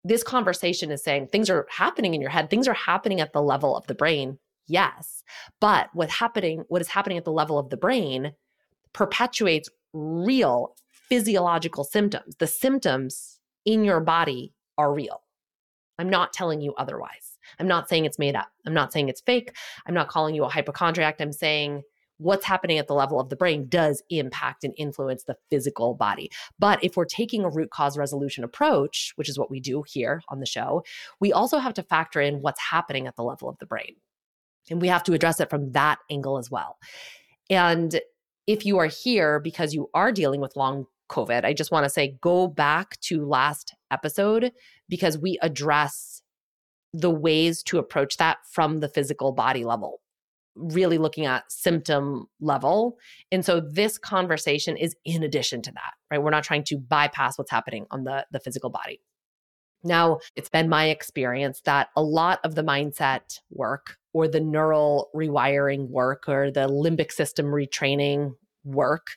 this 0.04 0.24
conversation 0.24 0.92
is 0.92 1.04
saying 1.04 1.28
things 1.28 1.50
are 1.50 1.68
happening 1.70 2.14
in 2.14 2.22
your 2.22 2.30
head, 2.30 2.50
things 2.50 2.68
are 2.68 2.74
happening 2.74 3.22
at 3.22 3.34
the 3.34 3.42
level 3.42 3.76
of 3.76 3.88
the 3.88 3.96
brain. 3.96 4.38
Yes. 4.68 5.24
But 5.60 5.90
what 5.94 6.10
happening 6.10 6.64
what 6.68 6.82
is 6.82 6.90
happening 6.90 7.18
at 7.18 7.26
the 7.26 7.32
level 7.32 7.58
of 7.58 7.70
the 7.70 7.78
brain 7.78 8.34
perpetuates 8.94 9.70
real 9.94 10.76
physiological 11.10 11.84
symptoms. 11.84 12.36
The 12.38 12.48
symptoms 12.48 13.40
in 13.66 13.84
your 13.84 14.00
body 14.00 14.54
are 14.78 14.94
real. 14.94 15.22
I'm 16.00 16.10
not 16.10 16.34
telling 16.34 16.62
you 16.62 16.74
otherwise. 16.76 17.38
I'm 17.60 17.68
not 17.68 17.88
saying 17.88 18.06
it's 18.06 18.20
made 18.20 18.36
up. 18.36 18.50
I'm 18.66 18.74
not 18.74 18.92
saying 18.92 19.10
it's 19.10 19.22
fake. 19.22 19.56
I'm 19.86 19.94
not 19.94 20.08
calling 20.08 20.34
you 20.34 20.44
a 20.44 20.50
hypochondriac. 20.50 21.18
I'm 21.20 21.32
saying 21.32 21.84
what's 22.18 22.46
happening 22.46 22.78
at 22.78 22.88
the 22.88 22.94
level 22.94 23.20
of 23.20 23.30
the 23.30 23.36
brain 23.36 23.68
does 23.68 24.02
impact 24.10 24.64
and 24.64 24.74
influence 24.78 25.24
the 25.24 25.36
physical 25.50 25.94
body. 25.94 26.30
But 26.60 26.84
if 26.84 26.96
we're 26.96 27.06
taking 27.06 27.44
a 27.44 27.50
root 27.50 27.72
cause 27.72 27.98
resolution 27.98 28.44
approach, 28.44 29.14
which 29.16 29.30
is 29.30 29.38
what 29.38 29.52
we 29.52 29.60
do 29.60 29.84
here 29.86 30.22
on 30.30 30.40
the 30.40 30.46
show, 30.46 30.84
we 31.20 31.34
also 31.34 31.58
have 31.58 31.74
to 31.76 31.84
factor 31.84 32.22
in 32.22 32.42
what's 32.42 32.62
happening 32.62 33.08
at 33.08 33.16
the 33.16 33.24
level 33.24 33.50
of 33.50 33.58
the 33.60 33.66
brain. 33.66 33.96
And 34.70 34.82
we 34.82 34.88
have 34.88 35.04
to 35.04 35.14
address 35.14 35.40
it 35.40 35.50
from 35.50 35.72
that 35.74 36.00
angle 36.10 36.38
as 36.38 36.50
well. 36.50 36.78
And 37.50 38.00
if 38.48 38.66
you 38.66 38.78
are 38.78 38.88
here 38.88 39.40
because 39.40 39.74
you 39.74 39.90
are 39.94 40.12
dealing 40.12 40.42
with 40.42 40.56
long 40.56 40.86
COVID, 41.10 41.44
I 41.44 41.54
just 41.54 41.72
want 41.72 41.86
to 41.86 41.90
say 41.90 42.18
go 42.22 42.48
back 42.48 43.00
to 43.02 43.26
last 43.26 43.76
episode 43.92 44.52
because 44.88 45.18
we 45.18 45.38
address 45.42 46.22
the 46.94 47.12
ways 47.12 47.64
to 47.64 47.80
approach 47.80 48.18
that 48.18 48.38
from 48.52 48.80
the 48.80 48.88
physical 48.88 49.32
body 49.32 49.64
level 49.66 50.00
really 50.56 50.98
looking 50.98 51.26
at 51.26 51.52
symptom 51.52 52.28
level. 52.40 52.98
And 53.32 53.44
so 53.46 53.60
this 53.60 53.98
conversation 53.98 54.78
is 54.78 54.96
in 55.06 55.24
addition 55.24 55.62
to 55.64 55.72
that, 55.72 55.94
right? 56.12 56.22
We're 56.22 56.30
not 56.30 56.44
trying 56.44 56.64
to 56.66 56.78
bypass 56.78 57.38
what's 57.38 57.52
happening 57.52 57.86
on 57.92 58.04
the, 58.04 58.26
the 58.32 58.40
physical 58.40 58.70
body. 58.70 59.02
Now, 59.84 60.20
it's 60.36 60.50
been 60.50 60.70
my 60.70 60.86
experience 60.86 61.62
that 61.66 61.90
a 61.96 62.04
lot 62.04 62.40
of 62.44 62.56
the 62.56 62.64
mindset 62.64 63.40
work 63.50 63.98
or 64.14 64.28
the 64.28 64.40
neural 64.40 65.10
rewiring 65.14 65.90
work 65.90 66.24
or 66.28 66.52
the 66.52 66.68
limbic 66.68 67.12
system 67.12 67.48
retraining 67.48 68.36
work 68.64 69.08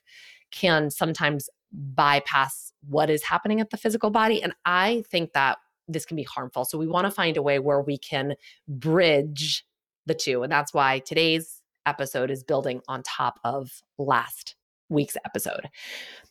can 0.50 0.90
sometimes 0.90 1.48
bypass 1.72 2.72
what 2.88 3.10
is 3.10 3.22
happening 3.24 3.60
at 3.60 3.70
the 3.70 3.76
physical 3.76 4.10
body. 4.10 4.42
And 4.42 4.54
I 4.64 5.04
think 5.10 5.32
that 5.34 5.58
this 5.88 6.04
can 6.04 6.16
be 6.16 6.24
harmful. 6.24 6.64
So 6.64 6.78
we 6.78 6.88
want 6.88 7.06
to 7.06 7.10
find 7.10 7.36
a 7.36 7.42
way 7.42 7.58
where 7.58 7.80
we 7.80 7.98
can 7.98 8.34
bridge 8.66 9.64
the 10.06 10.14
two. 10.14 10.42
And 10.42 10.52
that's 10.52 10.72
why 10.72 11.00
today's 11.00 11.62
episode 11.84 12.30
is 12.30 12.42
building 12.42 12.80
on 12.88 13.02
top 13.02 13.38
of 13.44 13.82
last 13.98 14.56
week's 14.88 15.16
episode. 15.24 15.68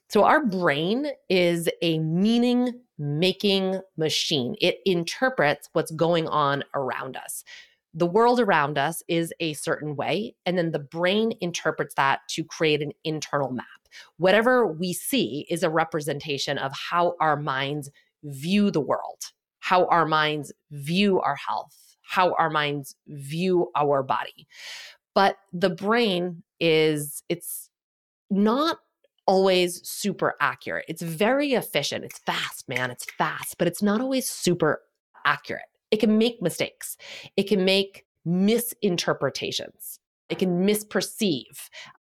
So, 0.09 0.23
our 0.23 0.45
brain 0.45 1.07
is 1.29 1.67
a 1.81 1.99
meaning 1.99 2.81
making 2.97 3.81
machine, 3.97 4.55
it 4.61 4.77
interprets 4.85 5.69
what's 5.73 5.91
going 5.91 6.27
on 6.27 6.63
around 6.73 7.17
us. 7.17 7.43
The 7.93 8.05
world 8.05 8.39
around 8.39 8.77
us 8.77 9.03
is 9.07 9.33
a 9.39 9.53
certain 9.53 9.95
way, 9.95 10.35
and 10.45 10.57
then 10.57 10.71
the 10.71 10.79
brain 10.79 11.33
interprets 11.41 11.95
that 11.95 12.19
to 12.29 12.43
create 12.43 12.81
an 12.81 12.91
internal 13.03 13.51
map. 13.51 13.65
Whatever 14.17 14.67
we 14.67 14.93
see 14.93 15.45
is 15.49 15.63
a 15.63 15.69
representation 15.69 16.57
of 16.57 16.73
how 16.73 17.15
our 17.19 17.37
minds 17.37 17.89
view 18.23 18.69
the 18.69 18.81
world, 18.81 19.31
how 19.59 19.85
our 19.87 20.05
minds 20.05 20.51
view 20.71 21.21
our 21.21 21.35
health, 21.35 21.84
how 22.07 22.33
our 22.35 22.49
minds 22.49 22.95
view 23.07 23.71
our 23.75 24.03
body. 24.03 24.47
But 25.13 25.37
the 25.53 25.69
brain 25.69 26.43
is, 26.59 27.23
it's 27.29 27.69
not 28.29 28.79
always 29.27 29.87
super 29.87 30.35
accurate. 30.39 30.85
It's 30.87 31.01
very 31.01 31.53
efficient. 31.53 32.05
It's 32.05 32.19
fast, 32.19 32.67
man. 32.69 32.91
It's 32.91 33.05
fast, 33.17 33.57
but 33.57 33.67
it's 33.67 33.81
not 33.81 34.01
always 34.01 34.29
super 34.29 34.81
accurate. 35.25 35.63
It 35.91 35.97
can 35.97 36.17
make 36.17 36.41
mistakes, 36.41 36.97
it 37.37 37.43
can 37.43 37.63
make 37.63 38.05
misinterpretations, 38.25 39.99
it 40.29 40.39
can 40.39 40.65
misperceive, 40.65 41.69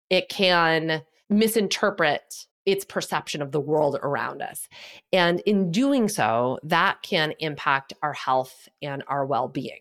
it 0.09 0.28
can 0.28 1.02
misinterpret 1.28 2.47
its 2.66 2.85
perception 2.85 3.40
of 3.40 3.52
the 3.52 3.61
world 3.61 3.99
around 4.02 4.42
us. 4.42 4.68
And 5.12 5.40
in 5.40 5.70
doing 5.70 6.08
so, 6.08 6.58
that 6.64 7.02
can 7.02 7.32
impact 7.38 7.92
our 8.02 8.12
health 8.12 8.68
and 8.82 9.04
our 9.06 9.25
well 9.25 9.49
being. 9.49 9.80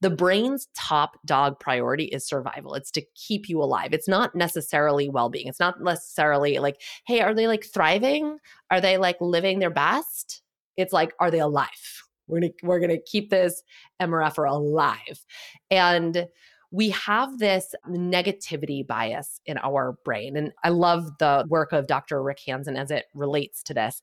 The 0.00 0.10
brain's 0.10 0.68
top 0.76 1.18
dog 1.26 1.58
priority 1.58 2.04
is 2.04 2.24
survival. 2.24 2.74
It's 2.74 2.92
to 2.92 3.02
keep 3.16 3.48
you 3.48 3.60
alive. 3.60 3.92
It's 3.92 4.06
not 4.06 4.36
necessarily 4.36 5.08
well 5.08 5.28
being. 5.28 5.48
It's 5.48 5.58
not 5.58 5.82
necessarily 5.82 6.60
like, 6.60 6.80
hey, 7.04 7.20
are 7.20 7.34
they 7.34 7.48
like 7.48 7.64
thriving? 7.64 8.38
Are 8.70 8.80
they 8.80 8.96
like 8.96 9.16
living 9.20 9.58
their 9.58 9.70
best? 9.70 10.42
It's 10.76 10.92
like, 10.92 11.12
are 11.18 11.32
they 11.32 11.40
alive? 11.40 12.04
We're 12.28 12.40
gonna 12.40 12.52
we're 12.62 12.78
gonna 12.78 12.98
keep 13.04 13.30
this 13.30 13.62
MRFer 14.00 14.48
alive. 14.48 15.24
And 15.70 16.28
we 16.70 16.90
have 16.90 17.38
this 17.38 17.74
negativity 17.88 18.86
bias 18.86 19.40
in 19.46 19.58
our 19.58 19.98
brain. 20.04 20.36
And 20.36 20.52
I 20.62 20.68
love 20.68 21.18
the 21.18 21.46
work 21.48 21.72
of 21.72 21.86
Dr. 21.86 22.22
Rick 22.22 22.40
Hanson 22.46 22.76
as 22.76 22.90
it 22.90 23.06
relates 23.14 23.62
to 23.64 23.74
this. 23.74 24.02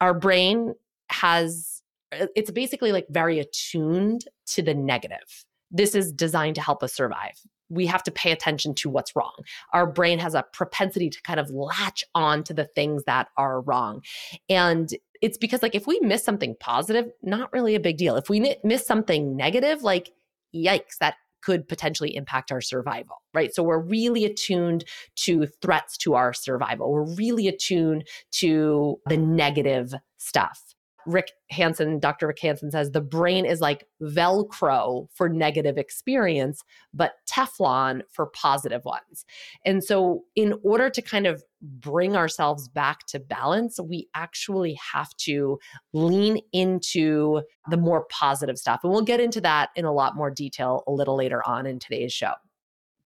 Our 0.00 0.14
brain 0.14 0.74
has, 1.10 1.82
uh, 2.12 2.26
it's 2.36 2.50
basically 2.50 2.92
like 2.92 3.06
very 3.08 3.38
attuned 3.38 4.24
to 4.48 4.62
the 4.62 4.74
negative. 4.74 5.44
This 5.70 5.94
is 5.94 6.12
designed 6.12 6.56
to 6.56 6.62
help 6.62 6.82
us 6.82 6.94
survive. 6.94 7.40
We 7.70 7.86
have 7.86 8.02
to 8.04 8.10
pay 8.10 8.32
attention 8.32 8.74
to 8.76 8.88
what's 8.88 9.14
wrong. 9.14 9.34
Our 9.72 9.86
brain 9.86 10.18
has 10.18 10.34
a 10.34 10.44
propensity 10.52 11.10
to 11.10 11.22
kind 11.22 11.40
of 11.40 11.50
latch 11.50 12.02
on 12.14 12.42
to 12.44 12.54
the 12.54 12.64
things 12.64 13.04
that 13.04 13.28
are 13.36 13.60
wrong. 13.60 14.02
And 14.48 14.90
it's 15.20 15.36
because, 15.36 15.62
like, 15.62 15.74
if 15.74 15.86
we 15.86 16.00
miss 16.00 16.24
something 16.24 16.56
positive, 16.60 17.10
not 17.22 17.52
really 17.52 17.74
a 17.74 17.80
big 17.80 17.98
deal. 17.98 18.16
If 18.16 18.30
we 18.30 18.56
miss 18.64 18.86
something 18.86 19.36
negative, 19.36 19.82
like, 19.82 20.12
yikes, 20.54 20.96
that 21.00 21.16
could 21.42 21.68
potentially 21.68 22.14
impact 22.14 22.52
our 22.52 22.60
survival, 22.60 23.16
right? 23.34 23.54
So 23.54 23.62
we're 23.62 23.78
really 23.80 24.24
attuned 24.24 24.84
to 25.16 25.46
threats 25.62 25.96
to 25.98 26.14
our 26.14 26.32
survival. 26.32 26.92
We're 26.92 27.14
really 27.14 27.48
attuned 27.48 28.06
to 28.32 29.00
the 29.08 29.16
negative 29.16 29.94
stuff. 30.18 30.74
Rick 31.06 31.32
Hanson, 31.50 31.98
Dr. 31.98 32.26
Rick 32.26 32.40
Hanson 32.40 32.70
says 32.70 32.90
the 32.90 33.00
brain 33.00 33.44
is 33.46 33.60
like 33.60 33.86
Velcro 34.02 35.08
for 35.14 35.28
negative 35.28 35.78
experience, 35.78 36.62
but 36.92 37.12
Teflon 37.30 38.02
for 38.10 38.26
positive 38.26 38.84
ones. 38.84 39.24
And 39.64 39.82
so, 39.82 40.24
in 40.34 40.54
order 40.62 40.90
to 40.90 41.00
kind 41.00 41.26
of 41.26 41.42
bring 41.62 42.16
ourselves 42.16 42.68
back 42.68 43.06
to 43.06 43.20
balance, 43.20 43.78
we 43.80 44.08
actually 44.14 44.78
have 44.92 45.14
to 45.18 45.58
lean 45.92 46.40
into 46.52 47.42
the 47.70 47.76
more 47.76 48.06
positive 48.10 48.58
stuff. 48.58 48.80
And 48.82 48.92
we'll 48.92 49.02
get 49.02 49.20
into 49.20 49.40
that 49.42 49.70
in 49.76 49.84
a 49.84 49.92
lot 49.92 50.16
more 50.16 50.30
detail 50.30 50.82
a 50.86 50.92
little 50.92 51.16
later 51.16 51.46
on 51.46 51.66
in 51.66 51.78
today's 51.78 52.12
show. 52.12 52.32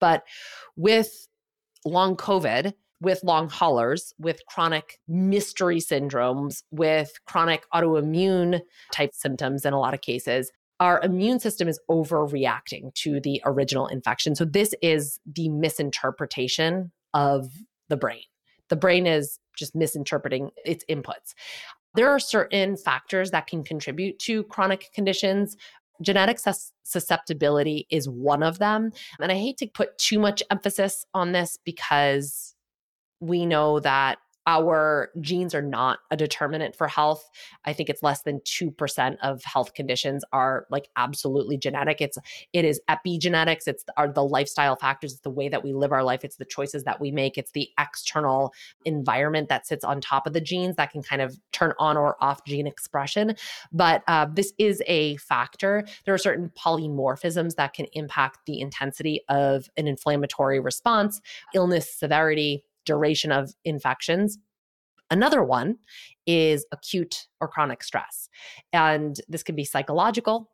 But 0.00 0.24
with 0.76 1.28
long 1.84 2.16
COVID, 2.16 2.72
with 3.02 3.22
long 3.24 3.48
haulers, 3.48 4.14
with 4.18 4.46
chronic 4.46 4.98
mystery 5.08 5.78
syndromes, 5.78 6.62
with 6.70 7.12
chronic 7.26 7.64
autoimmune 7.74 8.60
type 8.92 9.10
symptoms 9.12 9.66
in 9.66 9.72
a 9.72 9.78
lot 9.78 9.92
of 9.92 10.00
cases, 10.00 10.52
our 10.78 11.00
immune 11.02 11.40
system 11.40 11.68
is 11.68 11.80
overreacting 11.90 12.94
to 12.94 13.20
the 13.20 13.42
original 13.44 13.88
infection. 13.88 14.34
So, 14.34 14.44
this 14.44 14.74
is 14.82 15.18
the 15.26 15.48
misinterpretation 15.48 16.92
of 17.12 17.50
the 17.88 17.96
brain. 17.96 18.22
The 18.68 18.76
brain 18.76 19.06
is 19.06 19.38
just 19.56 19.74
misinterpreting 19.74 20.50
its 20.64 20.84
inputs. 20.88 21.34
There 21.94 22.08
are 22.08 22.18
certain 22.18 22.76
factors 22.76 23.32
that 23.32 23.46
can 23.46 23.64
contribute 23.64 24.18
to 24.20 24.44
chronic 24.44 24.90
conditions. 24.94 25.56
Genetic 26.00 26.38
sus- 26.38 26.72
susceptibility 26.84 27.86
is 27.90 28.08
one 28.08 28.42
of 28.42 28.58
them. 28.58 28.92
And 29.20 29.30
I 29.30 29.34
hate 29.34 29.58
to 29.58 29.66
put 29.66 29.98
too 29.98 30.18
much 30.18 30.42
emphasis 30.50 31.04
on 31.12 31.32
this 31.32 31.58
because 31.64 32.51
we 33.22 33.46
know 33.46 33.78
that 33.80 34.18
our 34.46 35.10
genes 35.20 35.54
are 35.54 35.62
not 35.62 36.00
a 36.10 36.16
determinant 36.16 36.74
for 36.74 36.88
health. 36.88 37.28
I 37.64 37.72
think 37.72 37.88
it's 37.88 38.02
less 38.02 38.22
than 38.22 38.40
2% 38.40 39.16
of 39.22 39.44
health 39.44 39.74
conditions 39.74 40.24
are 40.32 40.66
like 40.68 40.88
absolutely 40.96 41.56
genetic. 41.56 42.00
It's 42.00 42.18
it 42.52 42.64
is 42.64 42.80
epigenetics, 42.90 43.68
it's 43.68 43.84
are 43.96 44.12
the 44.12 44.24
lifestyle 44.24 44.76
factors, 44.76 45.12
it's 45.12 45.20
the 45.20 45.30
way 45.30 45.48
that 45.48 45.62
we 45.62 45.72
live 45.72 45.92
our 45.92 46.02
life, 46.02 46.24
it's 46.24 46.36
the 46.36 46.44
choices 46.44 46.84
that 46.84 47.00
we 47.00 47.10
make, 47.10 47.38
it's 47.38 47.52
the 47.52 47.68
external 47.78 48.52
environment 48.84 49.48
that 49.48 49.66
sits 49.66 49.84
on 49.84 50.00
top 50.00 50.26
of 50.26 50.32
the 50.32 50.40
genes 50.40 50.76
that 50.76 50.90
can 50.90 51.02
kind 51.02 51.22
of 51.22 51.38
turn 51.52 51.72
on 51.78 51.96
or 51.96 52.16
off 52.22 52.44
gene 52.44 52.66
expression. 52.66 53.36
But 53.72 54.02
uh, 54.08 54.26
this 54.32 54.52
is 54.58 54.82
a 54.86 55.16
factor. 55.18 55.84
There 56.04 56.14
are 56.14 56.18
certain 56.18 56.50
polymorphisms 56.50 57.54
that 57.56 57.74
can 57.74 57.86
impact 57.92 58.40
the 58.46 58.60
intensity 58.60 59.20
of 59.28 59.68
an 59.76 59.86
inflammatory 59.86 60.58
response, 60.58 61.20
illness 61.54 61.94
severity, 61.94 62.64
duration 62.84 63.32
of 63.32 63.52
infections. 63.64 64.38
Another 65.10 65.42
one 65.42 65.76
is 66.26 66.64
acute 66.72 67.28
or 67.40 67.48
chronic 67.48 67.82
stress. 67.82 68.28
And 68.72 69.16
this 69.28 69.42
can 69.42 69.54
be 69.54 69.64
psychological 69.64 70.50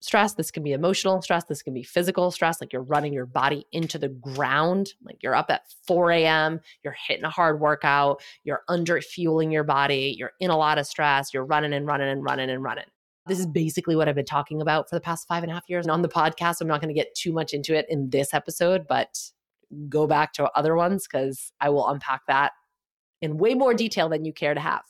stress, 0.00 0.34
this 0.34 0.50
can 0.50 0.62
be 0.62 0.72
emotional 0.72 1.20
stress, 1.22 1.44
this 1.44 1.62
can 1.62 1.74
be 1.74 1.82
physical 1.82 2.30
stress, 2.30 2.60
like 2.60 2.72
you're 2.72 2.82
running 2.82 3.12
your 3.12 3.26
body 3.26 3.66
into 3.72 3.98
the 3.98 4.08
ground, 4.08 4.94
like 5.04 5.22
you're 5.22 5.34
up 5.34 5.50
at 5.50 5.62
4 5.86 6.10
a.m., 6.12 6.60
you're 6.82 6.96
hitting 7.06 7.24
a 7.24 7.30
hard 7.30 7.60
workout, 7.60 8.22
you're 8.44 8.62
under 8.68 9.00
fueling 9.00 9.50
your 9.50 9.64
body, 9.64 10.14
you're 10.18 10.32
in 10.40 10.50
a 10.50 10.56
lot 10.56 10.78
of 10.78 10.86
stress, 10.86 11.32
you're 11.34 11.44
running 11.44 11.72
and 11.72 11.86
running 11.86 12.08
and 12.08 12.24
running 12.24 12.50
and 12.50 12.62
running. 12.62 12.86
This 13.26 13.38
is 13.38 13.46
basically 13.46 13.94
what 13.94 14.08
I've 14.08 14.14
been 14.14 14.24
talking 14.24 14.62
about 14.62 14.88
for 14.88 14.96
the 14.96 15.00
past 15.00 15.28
five 15.28 15.42
and 15.42 15.52
a 15.52 15.54
half 15.54 15.68
years 15.68 15.84
and 15.84 15.92
on 15.92 16.02
the 16.02 16.08
podcast. 16.08 16.60
I'm 16.60 16.66
not 16.66 16.80
going 16.80 16.92
to 16.92 16.98
get 16.98 17.14
too 17.14 17.32
much 17.32 17.52
into 17.52 17.76
it 17.76 17.86
in 17.88 18.08
this 18.10 18.32
episode, 18.32 18.86
but 18.88 19.18
go 19.88 20.06
back 20.06 20.32
to 20.34 20.50
other 20.56 20.74
ones 20.74 21.06
because 21.10 21.52
I 21.60 21.70
will 21.70 21.88
unpack 21.88 22.22
that 22.28 22.52
in 23.22 23.38
way 23.38 23.54
more 23.54 23.74
detail 23.74 24.08
than 24.08 24.24
you 24.24 24.32
care 24.32 24.54
to 24.54 24.60
have. 24.60 24.82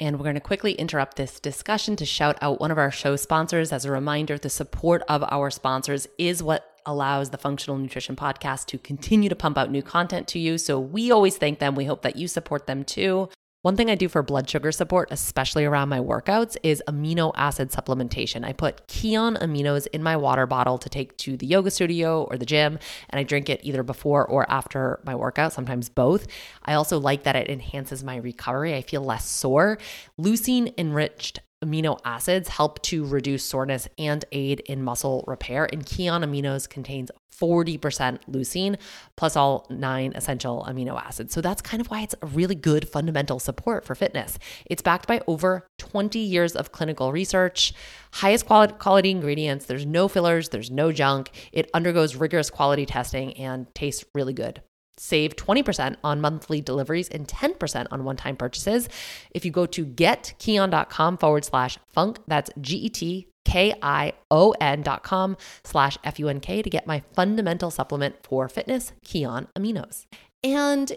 And 0.00 0.18
we're 0.18 0.24
going 0.24 0.34
to 0.34 0.40
quickly 0.40 0.72
interrupt 0.72 1.16
this 1.16 1.38
discussion 1.38 1.94
to 1.96 2.04
shout 2.04 2.36
out 2.40 2.60
one 2.60 2.72
of 2.72 2.78
our 2.78 2.90
show 2.90 3.14
sponsors. 3.14 3.72
As 3.72 3.84
a 3.84 3.92
reminder, 3.92 4.36
the 4.36 4.50
support 4.50 5.02
of 5.08 5.22
our 5.30 5.50
sponsors 5.50 6.08
is 6.18 6.42
what 6.42 6.64
allows 6.84 7.30
the 7.30 7.38
Functional 7.38 7.78
Nutrition 7.78 8.16
Podcast 8.16 8.66
to 8.66 8.78
continue 8.78 9.28
to 9.28 9.36
pump 9.36 9.56
out 9.56 9.70
new 9.70 9.82
content 9.82 10.26
to 10.28 10.38
you. 10.38 10.58
So 10.58 10.80
we 10.80 11.10
always 11.12 11.36
thank 11.36 11.60
them. 11.60 11.76
We 11.76 11.84
hope 11.84 12.02
that 12.02 12.16
you 12.16 12.26
support 12.26 12.66
them 12.66 12.84
too. 12.84 13.28
One 13.64 13.76
thing 13.76 13.90
I 13.90 13.94
do 13.94 14.10
for 14.10 14.22
blood 14.22 14.46
sugar 14.50 14.70
support, 14.72 15.08
especially 15.10 15.64
around 15.64 15.88
my 15.88 15.98
workouts, 15.98 16.58
is 16.62 16.82
amino 16.86 17.32
acid 17.34 17.70
supplementation. 17.70 18.44
I 18.44 18.52
put 18.52 18.86
Kion 18.88 19.38
aminos 19.40 19.86
in 19.86 20.02
my 20.02 20.18
water 20.18 20.46
bottle 20.46 20.76
to 20.76 20.90
take 20.90 21.16
to 21.16 21.38
the 21.38 21.46
yoga 21.46 21.70
studio 21.70 22.24
or 22.24 22.36
the 22.36 22.44
gym, 22.44 22.78
and 23.08 23.18
I 23.18 23.22
drink 23.22 23.48
it 23.48 23.62
either 23.62 23.82
before 23.82 24.26
or 24.26 24.44
after 24.50 25.00
my 25.06 25.14
workout, 25.14 25.54
sometimes 25.54 25.88
both. 25.88 26.26
I 26.62 26.74
also 26.74 26.98
like 27.00 27.22
that 27.22 27.36
it 27.36 27.48
enhances 27.48 28.04
my 28.04 28.16
recovery. 28.16 28.74
I 28.74 28.82
feel 28.82 29.00
less 29.00 29.26
sore. 29.26 29.78
Leucine 30.20 30.74
enriched 30.76 31.40
amino 31.64 31.98
acids 32.04 32.48
help 32.48 32.82
to 32.82 33.04
reduce 33.04 33.44
soreness 33.44 33.88
and 33.98 34.24
aid 34.32 34.60
in 34.66 34.82
muscle 34.82 35.24
repair. 35.26 35.68
And 35.72 35.84
Kion 35.84 36.24
Aminos 36.24 36.68
contains 36.68 37.10
40% 37.34 38.18
leucine 38.30 38.78
plus 39.16 39.36
all 39.36 39.66
nine 39.70 40.12
essential 40.14 40.64
amino 40.68 41.00
acids. 41.00 41.34
So 41.34 41.40
that's 41.40 41.62
kind 41.62 41.80
of 41.80 41.88
why 41.90 42.02
it's 42.02 42.14
a 42.22 42.26
really 42.26 42.54
good 42.54 42.88
fundamental 42.88 43.38
support 43.38 43.84
for 43.84 43.94
fitness. 43.94 44.38
It's 44.66 44.82
backed 44.82 45.06
by 45.06 45.20
over 45.26 45.66
20 45.78 46.18
years 46.18 46.54
of 46.54 46.72
clinical 46.72 47.12
research, 47.12 47.72
highest 48.12 48.46
quality 48.46 49.10
ingredients. 49.10 49.66
There's 49.66 49.86
no 49.86 50.08
fillers, 50.08 50.50
there's 50.50 50.70
no 50.70 50.92
junk. 50.92 51.30
It 51.52 51.70
undergoes 51.74 52.16
rigorous 52.16 52.50
quality 52.50 52.86
testing 52.86 53.34
and 53.34 53.72
tastes 53.74 54.04
really 54.14 54.32
good. 54.32 54.62
Save 54.96 55.36
20% 55.36 55.96
on 56.04 56.20
monthly 56.20 56.60
deliveries 56.60 57.08
and 57.08 57.26
10% 57.26 57.86
on 57.90 58.04
one 58.04 58.16
time 58.16 58.36
purchases. 58.36 58.88
If 59.32 59.44
you 59.44 59.50
go 59.50 59.66
to 59.66 59.84
getkion.com 59.84 61.18
forward 61.18 61.44
slash 61.44 61.78
funk, 61.92 62.18
that's 62.26 62.50
G 62.60 62.76
E 62.76 62.88
T 62.88 63.28
K 63.44 63.74
I 63.82 64.12
O 64.30 64.52
N 64.60 64.82
dot 64.82 65.02
com 65.02 65.36
slash 65.64 65.98
F 66.04 66.18
U 66.18 66.28
N 66.28 66.40
K 66.40 66.62
to 66.62 66.70
get 66.70 66.86
my 66.86 67.02
fundamental 67.14 67.70
supplement 67.70 68.16
for 68.22 68.48
fitness, 68.48 68.92
Kion 69.04 69.48
Aminos. 69.56 70.06
And 70.42 70.96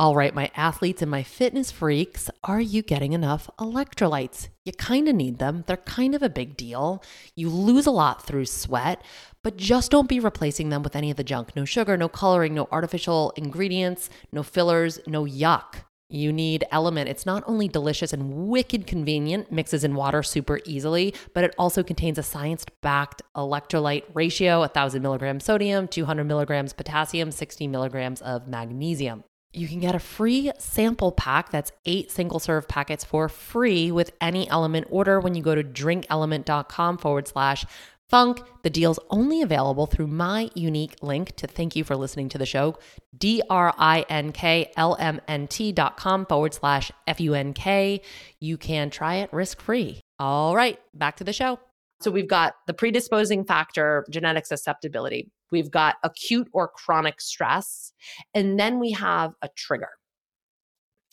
all 0.00 0.14
right, 0.14 0.32
my 0.32 0.48
athletes 0.54 1.02
and 1.02 1.10
my 1.10 1.24
fitness 1.24 1.72
freaks, 1.72 2.30
are 2.44 2.60
you 2.60 2.82
getting 2.82 3.14
enough 3.14 3.50
electrolytes? 3.58 4.48
You 4.64 4.70
kind 4.70 5.08
of 5.08 5.16
need 5.16 5.38
them. 5.40 5.64
They're 5.66 5.76
kind 5.76 6.14
of 6.14 6.22
a 6.22 6.28
big 6.28 6.56
deal. 6.56 7.02
You 7.34 7.48
lose 7.48 7.84
a 7.84 7.90
lot 7.90 8.24
through 8.24 8.44
sweat, 8.44 9.02
but 9.48 9.56
just 9.56 9.90
don't 9.90 10.10
be 10.10 10.20
replacing 10.20 10.68
them 10.68 10.82
with 10.82 10.94
any 10.94 11.10
of 11.10 11.16
the 11.16 11.24
junk. 11.24 11.56
No 11.56 11.64
sugar, 11.64 11.96
no 11.96 12.06
coloring, 12.06 12.52
no 12.52 12.68
artificial 12.70 13.32
ingredients, 13.34 14.10
no 14.30 14.42
fillers, 14.42 15.00
no 15.06 15.24
yuck. 15.24 15.84
You 16.10 16.34
need 16.34 16.64
element. 16.70 17.08
It's 17.08 17.24
not 17.24 17.44
only 17.46 17.66
delicious 17.66 18.12
and 18.12 18.48
wicked 18.48 18.86
convenient, 18.86 19.50
mixes 19.50 19.84
in 19.84 19.94
water 19.94 20.22
super 20.22 20.60
easily, 20.66 21.14
but 21.32 21.44
it 21.44 21.54
also 21.56 21.82
contains 21.82 22.18
a 22.18 22.22
science 22.22 22.66
backed 22.82 23.22
electrolyte 23.34 24.04
ratio 24.12 24.60
1,000 24.60 25.00
milligrams 25.00 25.46
sodium, 25.46 25.88
200 25.88 26.24
milligrams 26.24 26.74
potassium, 26.74 27.30
60 27.30 27.68
milligrams 27.68 28.20
of 28.20 28.48
magnesium. 28.48 29.24
You 29.54 29.66
can 29.66 29.80
get 29.80 29.94
a 29.94 29.98
free 29.98 30.52
sample 30.58 31.10
pack 31.10 31.50
that's 31.50 31.72
eight 31.86 32.10
single 32.10 32.38
serve 32.38 32.68
packets 32.68 33.02
for 33.02 33.30
free 33.30 33.90
with 33.90 34.12
any 34.20 34.46
element 34.50 34.88
order 34.90 35.20
when 35.20 35.34
you 35.34 35.42
go 35.42 35.54
to 35.54 35.64
drinkelement.com 35.64 36.98
forward 36.98 37.26
slash 37.26 37.64
funk. 38.10 38.40
The 38.62 38.70
deal's 38.70 38.98
only 39.10 39.42
available 39.42 39.86
through 39.86 40.08
my 40.08 40.50
unique 40.54 40.96
link 41.02 41.36
to 41.36 41.46
thank 41.46 41.76
you 41.76 41.84
for 41.84 41.96
listening 41.96 42.28
to 42.30 42.38
the 42.38 42.46
show, 42.46 42.78
D 43.16 43.42
R 43.48 43.74
I 43.78 44.04
N 44.08 44.32
K 44.32 44.72
L 44.76 44.96
M 44.98 45.20
N 45.28 45.46
T 45.46 45.72
dot 45.72 45.96
com 45.96 46.26
forward 46.26 46.54
slash 46.54 46.90
F 47.06 47.20
U 47.20 47.34
N 47.34 47.52
K. 47.52 48.00
You 48.40 48.56
can 48.56 48.90
try 48.90 49.16
it 49.16 49.32
risk 49.32 49.60
free. 49.60 50.00
All 50.18 50.56
right, 50.56 50.78
back 50.94 51.16
to 51.16 51.24
the 51.24 51.32
show. 51.32 51.58
So 52.00 52.10
we've 52.10 52.28
got 52.28 52.54
the 52.66 52.74
predisposing 52.74 53.44
factor, 53.44 54.06
genetic 54.10 54.46
susceptibility. 54.46 55.30
We've 55.50 55.70
got 55.70 55.96
acute 56.02 56.48
or 56.52 56.68
chronic 56.68 57.20
stress. 57.20 57.92
And 58.34 58.58
then 58.58 58.78
we 58.78 58.92
have 58.92 59.32
a 59.42 59.48
trigger. 59.56 59.88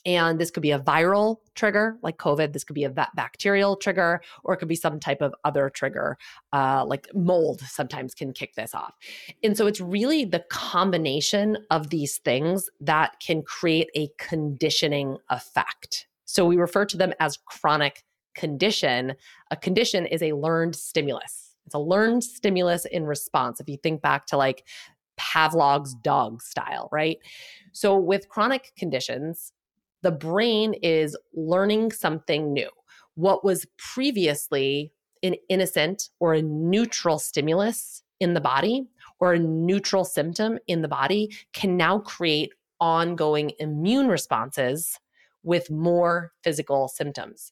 And 0.06 0.40
this 0.40 0.52
could 0.52 0.62
be 0.62 0.70
a 0.70 0.78
viral 0.78 1.38
trigger 1.56 1.98
like 2.00 2.16
COVID. 2.16 2.52
This 2.52 2.62
could 2.62 2.74
be 2.74 2.84
a 2.84 2.90
bacterial 2.90 3.76
trigger, 3.76 4.22
or 4.44 4.54
it 4.54 4.58
could 4.58 4.68
be 4.68 4.76
some 4.76 5.00
type 5.00 5.20
of 5.20 5.34
other 5.44 5.68
trigger, 5.68 6.16
uh, 6.52 6.84
like 6.86 7.08
mold 7.12 7.60
sometimes 7.62 8.14
can 8.14 8.32
kick 8.32 8.54
this 8.54 8.74
off. 8.74 8.94
And 9.42 9.56
so 9.56 9.66
it's 9.66 9.80
really 9.80 10.24
the 10.24 10.44
combination 10.48 11.58
of 11.70 11.90
these 11.90 12.18
things 12.18 12.70
that 12.80 13.18
can 13.20 13.42
create 13.42 13.90
a 13.96 14.08
conditioning 14.16 15.18
effect. 15.28 16.06
So 16.24 16.46
we 16.46 16.56
refer 16.56 16.86
to 16.86 16.96
them 16.96 17.12
as 17.18 17.38
chronic 17.44 18.04
condition. 18.34 19.14
A 19.50 19.56
condition 19.56 20.06
is 20.06 20.22
a 20.22 20.32
learned 20.32 20.76
stimulus. 20.76 21.56
It's 21.66 21.74
a 21.74 21.80
learned 21.80 22.22
stimulus 22.22 22.84
in 22.84 23.06
response. 23.06 23.58
If 23.58 23.68
you 23.68 23.76
think 23.76 24.02
back 24.02 24.26
to 24.26 24.36
like 24.36 24.64
Pavlov's 25.16 25.94
dog 25.94 26.42
style, 26.42 26.88
right? 26.92 27.18
So 27.72 27.96
with 27.98 28.28
chronic 28.28 28.72
conditions, 28.76 29.52
the 30.06 30.12
brain 30.12 30.72
is 30.84 31.16
learning 31.34 31.90
something 31.90 32.52
new. 32.52 32.70
What 33.16 33.44
was 33.44 33.66
previously 33.76 34.92
an 35.24 35.34
innocent 35.48 36.10
or 36.20 36.32
a 36.32 36.42
neutral 36.42 37.18
stimulus 37.18 38.04
in 38.20 38.32
the 38.32 38.40
body 38.40 38.86
or 39.18 39.32
a 39.32 39.40
neutral 39.40 40.04
symptom 40.04 40.60
in 40.68 40.82
the 40.82 40.86
body 40.86 41.34
can 41.52 41.76
now 41.76 41.98
create 41.98 42.52
ongoing 42.78 43.50
immune 43.58 44.06
responses 44.06 44.96
with 45.42 45.72
more 45.72 46.32
physical 46.44 46.86
symptoms. 46.86 47.50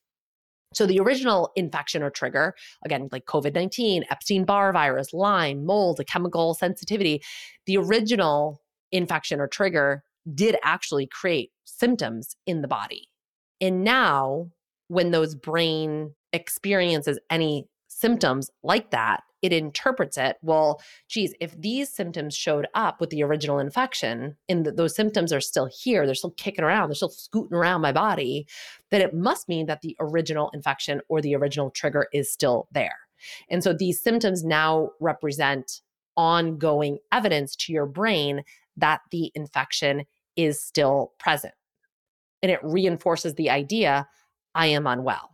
So 0.74 0.86
the 0.86 1.00
original 1.00 1.50
infection 1.56 2.04
or 2.04 2.10
trigger, 2.10 2.54
again, 2.84 3.08
like 3.10 3.24
COVID 3.24 3.52
19, 3.52 4.04
Epstein 4.12 4.44
Barr 4.44 4.72
virus, 4.72 5.12
Lyme, 5.12 5.66
mold, 5.66 5.98
a 5.98 6.04
chemical 6.04 6.54
sensitivity, 6.54 7.20
the 7.66 7.78
original 7.78 8.62
infection 8.92 9.40
or 9.40 9.48
trigger 9.48 10.04
did 10.32 10.56
actually 10.62 11.06
create 11.06 11.50
symptoms 11.64 12.36
in 12.46 12.62
the 12.62 12.68
body. 12.68 13.08
And 13.60 13.84
now, 13.84 14.50
when 14.88 15.10
those 15.10 15.34
brain 15.34 16.14
experiences 16.32 17.18
any 17.30 17.68
symptoms 17.88 18.50
like 18.62 18.90
that, 18.90 19.22
it 19.44 19.52
interprets 19.52 20.16
it, 20.16 20.36
well, 20.40 20.80
geez, 21.08 21.34
if 21.38 21.60
these 21.60 21.94
symptoms 21.94 22.34
showed 22.34 22.66
up 22.74 22.98
with 22.98 23.10
the 23.10 23.22
original 23.22 23.58
infection 23.58 24.36
and 24.48 24.64
those 24.64 24.96
symptoms 24.96 25.34
are 25.34 25.40
still 25.40 25.68
here, 25.70 26.06
they're 26.06 26.14
still 26.14 26.30
kicking 26.30 26.64
around, 26.64 26.88
they're 26.88 26.94
still 26.94 27.10
scooting 27.10 27.54
around 27.54 27.82
my 27.82 27.92
body, 27.92 28.46
then 28.90 29.02
it 29.02 29.12
must 29.12 29.48
mean 29.48 29.66
that 29.66 29.82
the 29.82 29.94
original 30.00 30.50
infection 30.54 31.02
or 31.08 31.20
the 31.20 31.36
original 31.36 31.70
trigger 31.70 32.06
is 32.12 32.32
still 32.32 32.68
there. 32.72 32.96
And 33.50 33.62
so 33.62 33.74
these 33.74 34.00
symptoms 34.00 34.44
now 34.44 34.90
represent 34.98 35.82
ongoing 36.16 36.98
evidence 37.12 37.54
to 37.56 37.72
your 37.72 37.86
brain 37.86 38.44
that 38.76 39.02
the 39.10 39.30
infection 39.34 40.04
is 40.36 40.62
still 40.62 41.12
present. 41.18 41.54
And 42.42 42.50
it 42.50 42.60
reinforces 42.62 43.34
the 43.34 43.50
idea 43.50 44.06
I 44.54 44.66
am 44.66 44.86
unwell. 44.86 45.30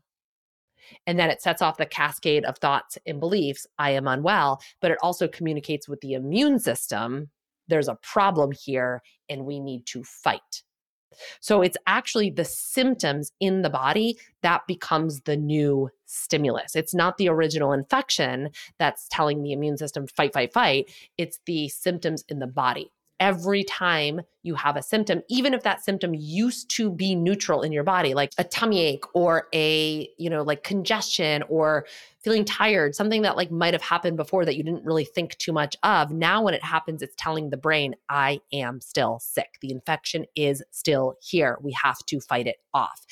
And 1.06 1.18
then 1.18 1.30
it 1.30 1.42
sets 1.42 1.62
off 1.62 1.76
the 1.76 1.86
cascade 1.86 2.44
of 2.44 2.58
thoughts 2.58 2.98
and 3.06 3.20
beliefs 3.20 3.66
I 3.78 3.90
am 3.90 4.08
unwell, 4.08 4.60
but 4.80 4.90
it 4.90 4.98
also 5.02 5.28
communicates 5.28 5.88
with 5.88 6.00
the 6.00 6.14
immune 6.14 6.58
system 6.58 7.30
there's 7.68 7.88
a 7.88 7.98
problem 8.02 8.50
here 8.52 9.00
and 9.28 9.46
we 9.46 9.60
need 9.60 9.86
to 9.86 10.02
fight. 10.02 10.62
So 11.40 11.62
it's 11.62 11.76
actually 11.86 12.30
the 12.30 12.44
symptoms 12.44 13.32
in 13.40 13.62
the 13.62 13.70
body 13.70 14.18
that 14.42 14.66
becomes 14.66 15.22
the 15.22 15.36
new 15.36 15.90
stimulus. 16.06 16.76
It's 16.76 16.94
not 16.94 17.16
the 17.16 17.28
original 17.28 17.72
infection 17.72 18.50
that's 18.78 19.08
telling 19.10 19.42
the 19.42 19.52
immune 19.52 19.76
system 19.76 20.06
fight, 20.08 20.32
fight, 20.32 20.52
fight. 20.52 20.90
It's 21.18 21.40
the 21.46 21.68
symptoms 21.68 22.24
in 22.28 22.38
the 22.38 22.46
body 22.46 22.90
every 23.20 23.62
time 23.62 24.22
you 24.42 24.54
have 24.54 24.76
a 24.76 24.82
symptom, 24.82 25.22
even 25.28 25.52
if 25.52 25.62
that 25.62 25.84
symptom 25.84 26.14
used 26.14 26.70
to 26.70 26.90
be 26.90 27.14
neutral 27.14 27.60
in 27.60 27.70
your 27.70 27.84
body, 27.84 28.14
like 28.14 28.32
a 28.38 28.44
tummy 28.44 28.80
ache 28.80 29.04
or 29.14 29.46
a, 29.52 30.08
you 30.18 30.30
know, 30.30 30.42
like 30.42 30.64
congestion 30.64 31.44
or 31.50 31.86
feeling 32.24 32.46
tired, 32.46 32.94
something 32.94 33.20
that 33.22 33.36
like 33.36 33.50
might 33.50 33.74
have 33.74 33.82
happened 33.82 34.16
before 34.16 34.46
that 34.46 34.56
you 34.56 34.62
didn't 34.62 34.84
really 34.84 35.04
think 35.04 35.36
too 35.36 35.52
much 35.52 35.76
of. 35.82 36.10
Now, 36.10 36.42
when 36.42 36.54
it 36.54 36.64
happens, 36.64 37.02
it's 37.02 37.14
telling 37.18 37.50
the 37.50 37.58
brain, 37.58 37.94
I 38.08 38.40
am 38.52 38.80
still 38.80 39.18
sick. 39.20 39.58
The 39.60 39.70
infection 39.70 40.24
is 40.34 40.62
still 40.70 41.16
here. 41.20 41.58
We 41.60 41.76
have 41.82 41.98
to 42.06 42.20
fight 42.20 42.46
it 42.46 42.56
off. 42.72 43.04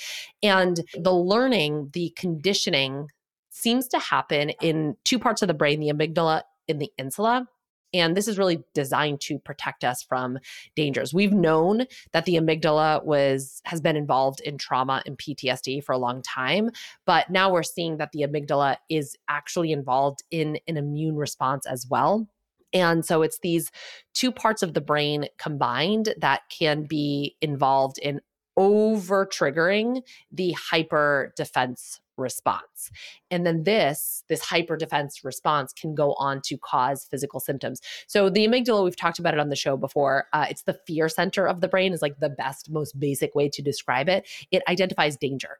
And 0.42 0.80
the 0.98 1.12
learning, 1.12 1.90
the 1.92 2.14
conditioning 2.16 3.08
seems 3.50 3.88
to 3.88 3.98
happen 3.98 4.50
in 4.62 4.96
two 5.04 5.18
parts 5.18 5.42
of 5.42 5.48
the 5.48 5.54
brain 5.54 5.80
the 5.80 5.88
amygdala 5.88 6.42
and 6.68 6.80
the 6.80 6.90
insula. 6.96 7.46
And 7.94 8.16
this 8.16 8.28
is 8.28 8.38
really 8.38 8.62
designed 8.74 9.20
to 9.22 9.38
protect 9.38 9.84
us 9.84 10.02
from 10.02 10.38
dangers. 10.76 11.14
We've 11.14 11.32
known 11.32 11.86
that 12.12 12.24
the 12.24 12.34
amygdala 12.34 13.04
was 13.04 13.62
has 13.64 13.80
been 13.80 13.96
involved 13.96 14.40
in 14.40 14.58
trauma 14.58 15.02
and 15.06 15.16
PTSD 15.16 15.82
for 15.82 15.92
a 15.92 15.98
long 15.98 16.22
time, 16.22 16.70
but 17.06 17.30
now 17.30 17.52
we're 17.52 17.62
seeing 17.62 17.96
that 17.98 18.12
the 18.12 18.22
amygdala 18.22 18.76
is 18.90 19.16
actually 19.28 19.72
involved 19.72 20.22
in 20.30 20.58
an 20.68 20.76
immune 20.76 21.16
response 21.16 21.66
as 21.66 21.86
well. 21.88 22.28
And 22.72 23.04
so 23.04 23.22
it's 23.22 23.38
these 23.38 23.70
two 24.14 24.30
parts 24.30 24.62
of 24.62 24.74
the 24.74 24.80
brain 24.80 25.26
combined 25.38 26.14
that 26.18 26.42
can 26.50 26.84
be 26.84 27.36
involved 27.40 27.98
in 27.98 28.20
over 28.56 29.24
triggering 29.24 30.02
the 30.32 30.52
hyper 30.52 31.32
defense 31.36 32.00
response. 32.18 32.90
And 33.30 33.46
then 33.46 33.64
this, 33.64 34.24
this 34.28 34.42
hyper 34.42 34.76
defense 34.76 35.24
response 35.24 35.72
can 35.72 35.94
go 35.94 36.14
on 36.14 36.40
to 36.46 36.58
cause 36.58 37.06
physical 37.10 37.40
symptoms. 37.40 37.80
So 38.06 38.28
the 38.28 38.46
amygdala, 38.46 38.84
we've 38.84 38.96
talked 38.96 39.18
about 39.18 39.34
it 39.34 39.40
on 39.40 39.48
the 39.48 39.56
show 39.56 39.76
before. 39.76 40.26
Uh, 40.32 40.46
it's 40.50 40.62
the 40.62 40.78
fear 40.86 41.08
center 41.08 41.46
of 41.46 41.60
the 41.60 41.68
brain 41.68 41.92
is 41.92 42.02
like 42.02 42.18
the 42.20 42.28
best, 42.28 42.70
most 42.70 42.98
basic 42.98 43.34
way 43.34 43.48
to 43.48 43.62
describe 43.62 44.08
it. 44.08 44.26
It 44.50 44.62
identifies 44.68 45.16
danger. 45.16 45.58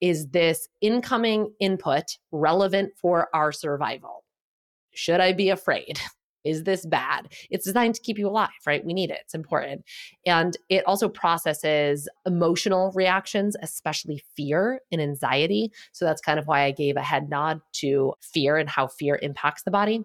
Is 0.00 0.28
this 0.28 0.68
incoming 0.80 1.52
input 1.60 2.18
relevant 2.32 2.92
for 2.96 3.28
our 3.34 3.52
survival? 3.52 4.24
Should 4.92 5.20
I 5.20 5.32
be 5.32 5.50
afraid? 5.50 6.00
is 6.44 6.64
this 6.64 6.86
bad? 6.86 7.32
It's 7.50 7.64
designed 7.64 7.94
to 7.96 8.00
keep 8.00 8.18
you 8.18 8.28
alive, 8.28 8.50
right? 8.66 8.84
We 8.84 8.94
need 8.94 9.10
it. 9.10 9.18
It's 9.22 9.34
important. 9.34 9.84
And 10.26 10.56
it 10.68 10.86
also 10.86 11.08
processes 11.08 12.08
emotional 12.26 12.92
reactions, 12.94 13.56
especially 13.62 14.22
fear 14.36 14.80
and 14.90 15.00
anxiety. 15.00 15.72
So 15.92 16.04
that's 16.04 16.20
kind 16.20 16.38
of 16.38 16.46
why 16.46 16.62
I 16.62 16.70
gave 16.70 16.96
a 16.96 17.02
head 17.02 17.28
nod 17.28 17.60
to 17.74 18.14
fear 18.20 18.56
and 18.56 18.68
how 18.68 18.86
fear 18.86 19.18
impacts 19.22 19.62
the 19.62 19.70
body. 19.70 20.02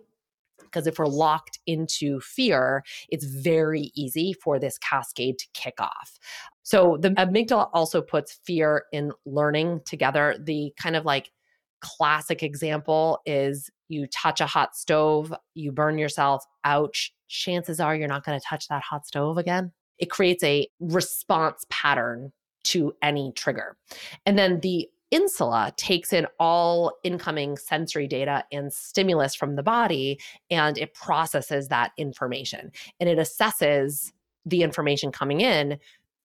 Because 0.62 0.88
if 0.88 1.00
we're 1.00 1.06
locked 1.06 1.60
into 1.68 2.20
fear, 2.20 2.84
it's 3.10 3.26
very 3.26 3.92
easy 3.96 4.34
for 4.34 4.60
this 4.60 4.78
cascade 4.78 5.38
to 5.40 5.46
kick 5.54 5.80
off. 5.80 6.20
So 6.64 6.98
the 7.00 7.12
amygdala 7.12 7.70
also 7.74 8.02
puts 8.02 8.40
fear 8.44 8.84
in 8.92 9.14
learning 9.26 9.82
together. 9.86 10.36
The 10.38 10.74
kind 10.78 10.96
of 10.98 11.06
like 11.06 11.32
classic 11.80 12.44
example 12.44 13.20
is 13.26 13.70
you 13.88 14.08
touch 14.08 14.42
a 14.42 14.46
hot 14.46 14.76
stove, 14.76 15.34
you 15.54 15.72
burn 15.72 15.98
yourself, 15.98 16.46
ouch. 16.64 17.14
Chances 17.28 17.80
are 17.80 17.96
you're 17.96 18.08
not 18.08 18.24
going 18.24 18.40
to 18.40 18.46
touch 18.46 18.68
that 18.68 18.84
hot 18.84 19.06
stove 19.06 19.38
again. 19.38 19.72
It 19.98 20.10
creates 20.10 20.44
a 20.44 20.68
response 20.80 21.66
pattern 21.70 22.32
to 22.66 22.94
any 23.02 23.32
trigger. 23.36 23.78
And 24.26 24.38
then 24.38 24.60
the 24.60 24.90
insula 25.12 25.72
takes 25.78 26.12
in 26.12 26.28
all 26.40 26.92
incoming 27.04 27.58
sensory 27.58 28.08
data 28.08 28.44
and 28.52 28.74
stimulus 28.74 29.36
from 29.36 29.56
the 29.56 29.64
body 29.64 30.20
and 30.50 30.78
it 30.78 30.94
processes 30.94 31.68
that 31.68 31.92
information 31.98 32.72
and 33.00 33.08
it 33.08 33.20
assesses 33.20 34.12
the 34.48 34.64
information 34.64 35.12
coming 35.12 35.42
in 35.42 35.78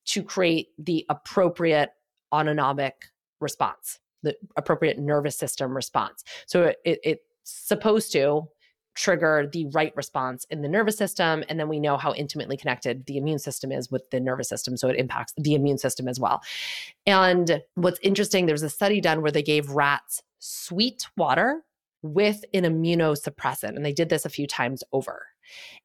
to 0.06 0.22
create 0.22 0.68
the 0.78 1.04
appropriate 1.10 1.90
autonomic 2.32 3.04
response 3.38 4.00
the 4.22 4.36
appropriate 4.56 4.98
nervous 4.98 5.36
system 5.36 5.74
response. 5.74 6.24
So 6.46 6.64
it, 6.84 7.00
it, 7.04 7.20
supposed 7.50 8.12
to 8.12 8.48
trigger 8.94 9.48
the 9.52 9.66
right 9.72 9.94
response 9.96 10.44
in 10.50 10.62
the 10.62 10.68
nervous 10.68 10.96
system. 10.96 11.44
And 11.48 11.58
then 11.58 11.68
we 11.68 11.80
know 11.80 11.96
how 11.96 12.12
intimately 12.12 12.56
connected 12.56 13.06
the 13.06 13.16
immune 13.16 13.38
system 13.38 13.72
is 13.72 13.90
with 13.90 14.10
the 14.10 14.20
nervous 14.20 14.48
system. 14.48 14.76
So 14.76 14.88
it 14.88 14.98
impacts 14.98 15.32
the 15.36 15.54
immune 15.54 15.78
system 15.78 16.08
as 16.08 16.18
well. 16.18 16.42
And 17.06 17.62
what's 17.76 18.00
interesting, 18.02 18.46
there 18.46 18.54
was 18.54 18.62
a 18.62 18.70
study 18.70 19.00
done 19.00 19.22
where 19.22 19.30
they 19.30 19.42
gave 19.42 19.70
rats 19.70 20.22
sweet 20.38 21.06
water 21.16 21.62
with 22.02 22.44
an 22.52 22.64
immunosuppressant. 22.64 23.76
And 23.76 23.84
they 23.84 23.92
did 23.92 24.08
this 24.08 24.24
a 24.24 24.30
few 24.30 24.46
times 24.46 24.82
over. 24.92 25.26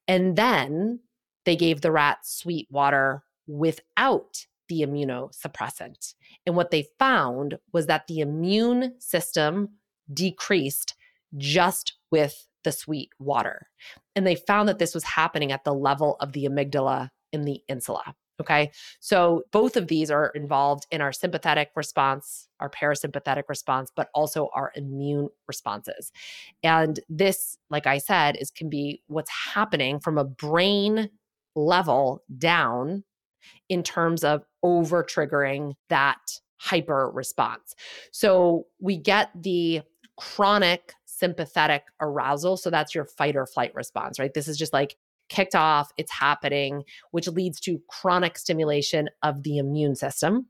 And 0.08 0.36
then 0.36 0.99
they 1.45 1.56
gave 1.56 1.82
the 1.82 1.91
rats 1.91 2.39
sweet 2.39 2.67
water 2.71 3.23
without 3.47 4.45
the 4.67 4.82
immunosuppressant. 4.82 6.15
And 6.45 6.56
what 6.56 6.71
they 6.71 6.88
found 6.97 7.60
was 7.71 7.86
that 7.86 8.08
the 8.08 8.19
immune 8.19 8.95
system 8.99 9.69
decreased 10.12 10.95
just 11.38 11.93
with 12.12 12.48
the 12.63 12.71
sweet 12.71 13.10
water. 13.19 13.67
And 14.15 14.26
they 14.26 14.36
found 14.36 14.67
that 14.69 14.80
this 14.80 14.93
was 14.93 15.04
happening 15.04 15.52
at 15.52 15.63
the 15.63 15.74
level 15.74 16.17
of 16.19 16.34
the 16.34 16.45
amygdala 16.45 17.10
in 17.32 17.43
the 17.43 17.62
insula. 17.67 18.15
Okay. 18.41 18.71
So 19.00 19.43
both 19.52 19.78
of 19.78 19.88
these 19.88 20.12
are 20.12 20.28
involved 20.36 20.88
in 20.91 21.00
our 21.00 21.13
sympathetic 21.13 21.69
response, 21.76 22.50
our 22.60 22.69
parasympathetic 22.69 23.43
response, 23.48 23.91
but 23.95 24.10
also 24.13 24.50
our 24.54 24.74
immune 24.76 25.30
responses. 25.48 26.12
And 26.62 27.00
this, 27.08 27.58
like 27.69 27.88
I 27.88 27.98
said, 27.98 28.36
is 28.38 28.52
can 28.52 28.69
be 28.69 29.02
what's 29.08 29.32
happening 29.32 30.02
from 30.02 30.17
a 30.17 30.26
brain 30.26 31.10
level 31.56 32.24
down 32.38 33.06
in 33.69 33.84
terms 33.84 34.24
of 34.24 34.43
over 34.63 35.02
triggering 35.02 35.74
that 35.88 36.19
hyper 36.58 37.10
response. 37.12 37.74
So 38.12 38.65
we 38.82 38.98
get 38.98 39.30
the 39.34 39.82
chronic 40.17 40.93
sympathetic 41.17 41.84
arousal. 42.01 42.58
So 42.58 42.69
that's 42.69 42.93
your 42.93 43.06
fight 43.06 43.36
or 43.36 43.45
flight 43.45 43.73
response, 43.75 44.19
right? 44.19 44.34
This 44.34 44.47
is 44.47 44.58
just 44.58 44.73
like 44.73 44.95
kicked 45.30 45.56
off, 45.56 45.91
it's 45.97 46.12
happening, 46.12 46.84
which 47.12 47.28
leads 47.28 47.60
to 47.62 47.82
chronic 47.89 48.38
stimulation 48.38 49.10
of 49.23 49.43
the 49.43 49.58
immune 49.58 49.95
system. 49.95 50.47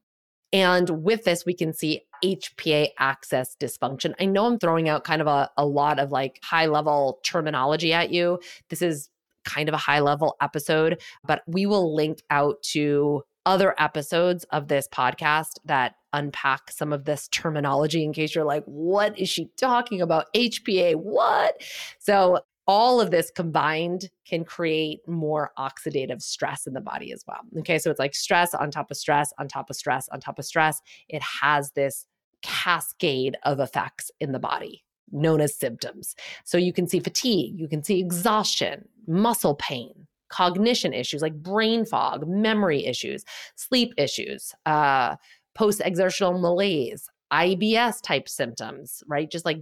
And 0.52 1.04
with 1.04 1.24
this, 1.24 1.46
we 1.46 1.54
can 1.54 1.74
see 1.74 2.02
HPA 2.24 2.90
axis 3.00 3.56
dysfunction. 3.60 4.14
I 4.20 4.26
know 4.26 4.46
I'm 4.46 4.60
throwing 4.60 4.88
out 4.90 5.04
kind 5.04 5.22
of 5.22 5.28
a, 5.28 5.50
a 5.58 5.66
lot 5.66 6.00
of 6.00 6.12
like 6.12 6.40
high 6.44 6.68
level 6.68 7.20
terminology 7.24 7.94
at 7.94 8.12
you. 8.12 8.40
This 8.70 8.82
is 8.82 9.10
kind 9.44 9.70
of 9.70 9.76
a 9.76 9.80
high 9.80 10.00
level 10.00 10.36
episode, 10.42 11.02
but 11.24 11.42
we 11.48 11.66
will 11.66 11.94
link 11.94 12.22
out 12.30 12.62
to 12.64 13.24
other 13.46 13.76
episodes 13.78 14.44
of 14.46 14.68
this 14.68 14.88
podcast 14.88 15.60
that 15.66 15.96
unpack 16.14 16.72
some 16.72 16.94
of 16.94 17.06
this 17.06 17.28
terminology 17.30 18.04
in 18.04 18.14
case 18.14 18.34
you're 18.34 18.46
like, 18.46 18.64
what 18.66 19.18
is 19.18 19.30
she 19.30 19.50
talking 19.58 20.02
about? 20.02 20.28
HPA, 20.34 20.96
what? 20.96 21.62
So, 22.00 22.40
all 22.68 23.00
of 23.00 23.12
this 23.12 23.30
combined 23.30 24.10
can 24.28 24.44
create 24.44 25.08
more 25.08 25.52
oxidative 25.56 26.20
stress 26.20 26.66
in 26.66 26.74
the 26.74 26.82
body 26.82 27.12
as 27.12 27.24
well. 27.28 27.42
Okay, 27.60 27.78
so 27.78 27.92
it's 27.92 28.00
like 28.00 28.16
stress 28.16 28.56
on 28.56 28.72
top 28.72 28.90
of 28.90 28.98
stress, 28.98 29.32
on 29.38 29.48
top 29.48 29.70
of 29.70 29.76
stress, 29.76 30.10
on 30.10 30.20
top 30.20 30.40
of 30.40 30.46
stress. 30.46 30.82
It 31.08 31.22
has 31.22 31.74
this 31.74 32.08
cascade 32.42 33.38
of 33.44 33.60
effects 33.60 34.10
in 34.20 34.32
the 34.32 34.40
body 34.40 34.84
known 35.12 35.42
as 35.42 35.56
symptoms. 35.56 36.16
So 36.44 36.58
you 36.58 36.74
can 36.74 36.88
see 36.88 37.00
fatigue, 37.00 37.60
you 37.60 37.68
can 37.68 37.84
see 37.84 38.00
exhaustion, 38.00 38.88
muscle 39.08 39.56
pain, 39.56 40.08
cognition 40.30 40.94
issues 40.94 41.22
like 41.22 41.36
brain 41.36 41.86
fog, 41.86 42.28
memory 42.28 42.86
issues, 42.86 43.24
sleep 43.56 43.94
issues, 43.98 44.54
uh, 44.66 45.16
post 45.54 45.82
exertional 45.84 46.40
malaise, 46.40 47.10
IBS 47.32 48.02
type 48.02 48.30
symptoms, 48.30 49.04
right? 49.08 49.30
Just 49.30 49.46
like 49.46 49.60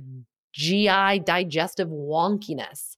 GI 0.53 1.19
digestive 1.19 1.89
wonkiness. 1.89 2.95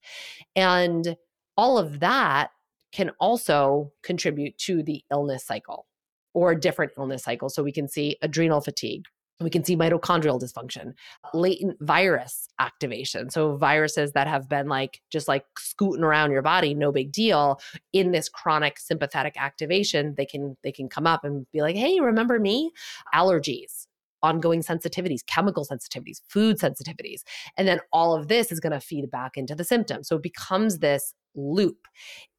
And 0.56 1.16
all 1.58 1.78
of 1.78 2.00
that 2.00 2.52
can 2.92 3.12
also 3.20 3.92
contribute 4.04 4.58
to 4.58 4.84
the 4.84 5.04
illness 5.12 5.46
cycle 5.46 5.86
or 6.34 6.54
different 6.56 6.92
illness 6.98 7.24
cycle. 7.24 7.50
So 7.50 7.64
we 7.64 7.72
can 7.72 7.88
see 7.88 8.18
adrenal 8.22 8.62
fatigue, 8.62 9.06
we 9.42 9.50
can 9.50 9.64
see 9.66 9.76
mitochondrial 9.76 10.40
dysfunction, 10.40 10.94
latent 11.34 11.78
virus 11.82 12.48
activation. 12.60 13.30
So, 13.30 13.58
viruses 13.58 14.14
that 14.14 14.28
have 14.28 14.48
been 14.48 14.70
like 14.70 15.02
just 15.12 15.28
like 15.28 15.46
scooting 15.58 16.04
around 16.04 16.32
your 16.32 16.42
body, 16.42 16.74
no 16.74 16.92
big 16.92 17.12
deal. 17.12 17.60
In 17.92 18.12
this 18.12 18.30
chronic 18.30 18.80
sympathetic 18.80 19.36
activation, 19.38 20.16
they 20.16 20.26
can 20.26 20.56
they 20.64 20.72
can 20.72 20.88
come 20.88 21.06
up 21.06 21.26
and 21.26 21.46
be 21.52 21.62
like, 21.62 21.76
"Hey, 21.76 22.00
remember 22.00 22.40
me?" 22.40 22.72
Allergies, 23.14 23.88
ongoing 24.24 24.62
sensitivities, 24.62 25.26
chemical 25.26 25.66
sensitivities, 25.66 26.22
food 26.30 26.58
sensitivities. 26.58 27.22
And 27.58 27.68
then 27.68 27.82
all 27.92 28.16
of 28.16 28.30
this 28.30 28.52
is 28.54 28.62
going 28.62 28.74
to 28.74 28.80
feed 28.80 29.12
back 29.12 29.36
into 29.36 29.54
the 29.54 29.66
symptoms. 29.66 30.08
So, 30.08 30.16
it 30.16 30.24
becomes 30.24 30.80
this 30.80 31.14
loop. 31.36 31.88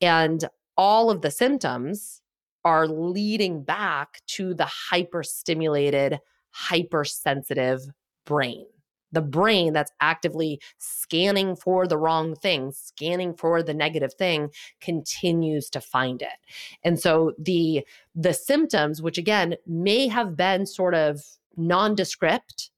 And 0.00 0.48
all 0.78 1.10
of 1.10 1.20
the 1.20 1.30
symptoms 1.30 2.22
are 2.64 2.88
leading 2.88 3.62
back 3.62 4.22
to 4.26 4.54
the 4.54 4.68
hyperstimulated 4.90 6.18
hypersensitive 6.56 7.82
brain. 8.24 8.64
The 9.12 9.20
brain 9.20 9.72
that's 9.74 9.92
actively 10.00 10.60
scanning 10.78 11.54
for 11.54 11.86
the 11.86 11.98
wrong 11.98 12.34
thing, 12.34 12.72
scanning 12.72 13.34
for 13.34 13.62
the 13.62 13.74
negative 13.74 14.14
thing, 14.14 14.50
continues 14.80 15.68
to 15.70 15.80
find 15.80 16.22
it. 16.22 16.38
And 16.82 16.98
so 16.98 17.34
the 17.38 17.86
the 18.14 18.32
symptoms, 18.32 19.02
which 19.02 19.18
again 19.18 19.56
may 19.66 20.08
have 20.08 20.34
been 20.36 20.64
sort 20.66 20.94
of 20.94 21.22
nondescript, 21.56 22.70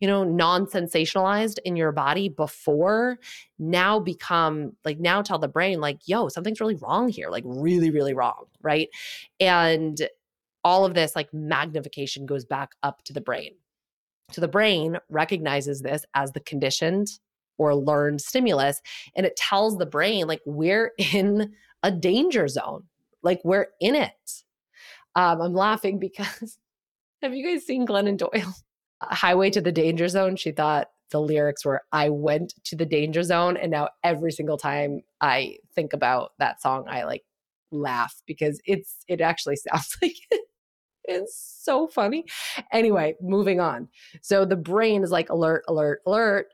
you 0.00 0.08
know, 0.08 0.24
non-sensationalized 0.24 1.58
in 1.64 1.76
your 1.76 1.92
body 1.92 2.28
before, 2.28 3.18
now 3.58 4.00
become 4.00 4.72
like 4.84 4.98
now 4.98 5.22
tell 5.22 5.38
the 5.38 5.46
brain, 5.48 5.80
like, 5.80 6.00
yo, 6.06 6.28
something's 6.28 6.60
really 6.60 6.76
wrong 6.76 7.08
here, 7.08 7.28
like 7.30 7.44
really, 7.46 7.90
really 7.90 8.14
wrong. 8.14 8.46
Right. 8.60 8.88
And 9.40 10.08
all 10.66 10.84
of 10.84 10.94
this 10.94 11.14
like 11.14 11.32
magnification 11.32 12.26
goes 12.26 12.44
back 12.44 12.70
up 12.82 13.04
to 13.04 13.12
the 13.12 13.20
brain. 13.20 13.52
So 14.32 14.40
the 14.40 14.48
brain 14.48 14.98
recognizes 15.08 15.80
this 15.80 16.04
as 16.12 16.32
the 16.32 16.40
conditioned 16.40 17.06
or 17.56 17.76
learned 17.76 18.20
stimulus 18.20 18.80
and 19.14 19.24
it 19.24 19.36
tells 19.36 19.78
the 19.78 19.86
brain 19.86 20.26
like 20.26 20.40
we're 20.44 20.90
in 20.98 21.52
a 21.84 21.92
danger 21.92 22.48
zone. 22.48 22.82
Like 23.22 23.40
we're 23.44 23.68
in 23.80 23.94
it. 23.94 24.10
Um, 25.14 25.40
I'm 25.40 25.54
laughing 25.54 26.00
because 26.00 26.58
have 27.22 27.32
you 27.32 27.46
guys 27.46 27.64
seen 27.64 27.86
Glennon 27.86 28.18
Doyle? 28.18 28.52
Highway 29.00 29.50
to 29.50 29.60
the 29.60 29.70
Danger 29.70 30.08
Zone. 30.08 30.34
She 30.34 30.50
thought 30.50 30.88
the 31.12 31.20
lyrics 31.20 31.64
were 31.64 31.82
I 31.92 32.08
went 32.08 32.54
to 32.64 32.74
the 32.74 32.86
danger 32.86 33.22
zone 33.22 33.56
and 33.56 33.70
now 33.70 33.90
every 34.02 34.32
single 34.32 34.58
time 34.58 35.02
I 35.20 35.58
think 35.76 35.92
about 35.92 36.32
that 36.40 36.60
song 36.60 36.86
I 36.88 37.04
like 37.04 37.22
laugh 37.70 38.20
because 38.26 38.60
it's 38.64 38.96
it 39.06 39.20
actually 39.20 39.56
sounds 39.70 39.96
like 40.02 40.16
it. 40.32 40.40
It's 41.06 41.36
so 41.62 41.86
funny. 41.88 42.24
Anyway, 42.72 43.14
moving 43.20 43.60
on. 43.60 43.88
So 44.22 44.44
the 44.44 44.56
brain 44.56 45.02
is 45.02 45.10
like 45.10 45.30
alert, 45.30 45.64
alert, 45.68 46.00
alert, 46.06 46.48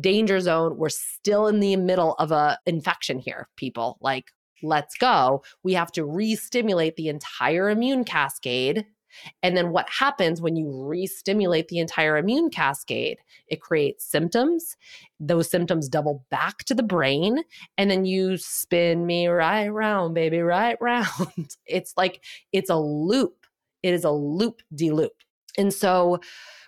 danger 0.00 0.40
zone. 0.40 0.76
We're 0.76 0.88
still 0.90 1.46
in 1.46 1.60
the 1.60 1.76
middle 1.76 2.14
of 2.14 2.32
a 2.32 2.58
infection 2.66 3.18
here, 3.18 3.48
people. 3.56 3.98
Like, 4.00 4.32
let's 4.62 4.96
go. 4.96 5.42
We 5.62 5.74
have 5.74 5.92
to 5.92 6.04
re-stimulate 6.04 6.96
the 6.96 7.08
entire 7.08 7.70
immune 7.70 8.04
cascade 8.04 8.86
And 9.42 9.56
then 9.56 9.70
what 9.72 9.88
happens 9.90 10.40
when 10.40 10.56
you 10.56 10.70
re 10.86 11.06
stimulate 11.06 11.68
the 11.68 11.78
entire 11.78 12.16
immune 12.16 12.50
cascade? 12.50 13.18
It 13.48 13.60
creates 13.60 14.04
symptoms. 14.04 14.76
Those 15.20 15.50
symptoms 15.50 15.88
double 15.88 16.24
back 16.30 16.58
to 16.64 16.74
the 16.74 16.82
brain. 16.82 17.42
And 17.76 17.90
then 17.90 18.04
you 18.04 18.36
spin 18.36 19.06
me 19.06 19.26
right 19.28 19.68
round, 19.68 20.14
baby, 20.14 20.40
right 20.40 20.76
round. 20.82 21.56
It's 21.66 21.94
like 21.96 22.22
it's 22.52 22.70
a 22.70 22.76
loop. 22.78 23.37
It 23.82 23.94
is 23.94 24.04
a 24.04 24.10
loop 24.10 24.60
de 24.74 24.90
loop. 24.90 25.12
And 25.56 25.72
so, 25.72 26.20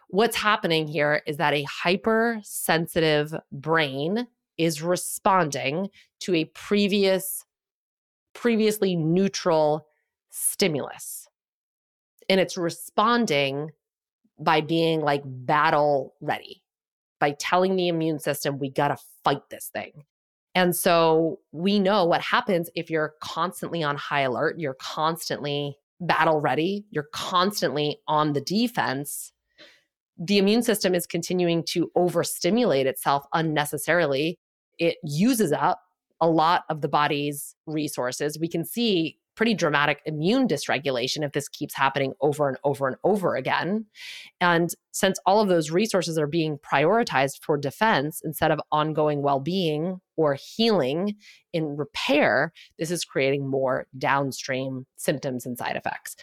what's 0.08 0.36
happening 0.36 0.88
here 0.88 1.22
is 1.26 1.36
that 1.36 1.54
a 1.54 1.64
hypersensitive 1.64 3.34
brain 3.52 4.26
is 4.58 4.82
responding 4.82 5.88
to 6.20 6.34
a 6.34 6.44
previous 6.46 7.44
previously 8.34 8.96
neutral 8.96 9.86
stimulus 10.30 11.28
and 12.30 12.40
it's 12.40 12.56
responding 12.56 13.72
by 14.38 14.60
being 14.60 15.00
like 15.00 15.22
battle 15.26 16.14
ready, 16.20 16.62
by 17.18 17.32
telling 17.32 17.74
the 17.74 17.88
immune 17.88 18.20
system, 18.20 18.58
we 18.58 18.70
got 18.70 18.88
to 18.88 18.96
fight 19.24 19.42
this 19.50 19.66
thing. 19.66 20.04
And 20.54 20.74
so 20.74 21.40
we 21.50 21.80
know 21.80 22.04
what 22.04 22.22
happens 22.22 22.70
if 22.76 22.88
you're 22.88 23.14
constantly 23.20 23.82
on 23.82 23.96
high 23.96 24.22
alert, 24.22 24.60
you're 24.60 24.74
constantly 24.74 25.76
battle 26.00 26.40
ready, 26.40 26.84
you're 26.90 27.08
constantly 27.12 27.98
on 28.08 28.32
the 28.32 28.40
defense. 28.40 29.32
The 30.18 30.38
immune 30.38 30.62
system 30.62 30.94
is 30.94 31.06
continuing 31.06 31.64
to 31.70 31.90
overstimulate 31.96 32.86
itself 32.86 33.24
unnecessarily. 33.32 34.38
It 34.78 34.96
uses 35.04 35.52
up 35.52 35.80
a 36.20 36.28
lot 36.28 36.64
of 36.68 36.80
the 36.80 36.88
body's 36.88 37.54
resources. 37.66 38.38
We 38.38 38.48
can 38.48 38.64
see 38.64 39.18
pretty 39.40 39.54
dramatic 39.54 40.02
immune 40.04 40.46
dysregulation 40.46 41.24
if 41.24 41.32
this 41.32 41.48
keeps 41.48 41.72
happening 41.72 42.12
over 42.20 42.46
and 42.46 42.58
over 42.62 42.86
and 42.86 42.98
over 43.04 43.36
again. 43.36 43.86
And 44.38 44.68
since 44.90 45.18
all 45.24 45.40
of 45.40 45.48
those 45.48 45.70
resources 45.70 46.18
are 46.18 46.26
being 46.26 46.58
prioritized 46.58 47.40
for 47.40 47.56
defense 47.56 48.20
instead 48.22 48.50
of 48.50 48.60
ongoing 48.70 49.22
well 49.22 49.40
being 49.40 49.98
or 50.18 50.34
healing 50.34 51.16
in 51.54 51.74
repair, 51.78 52.52
this 52.78 52.90
is 52.90 53.02
creating 53.02 53.48
more 53.48 53.86
downstream 53.96 54.84
symptoms 54.96 55.46
and 55.46 55.56
side 55.56 55.76
effects. 55.76 56.16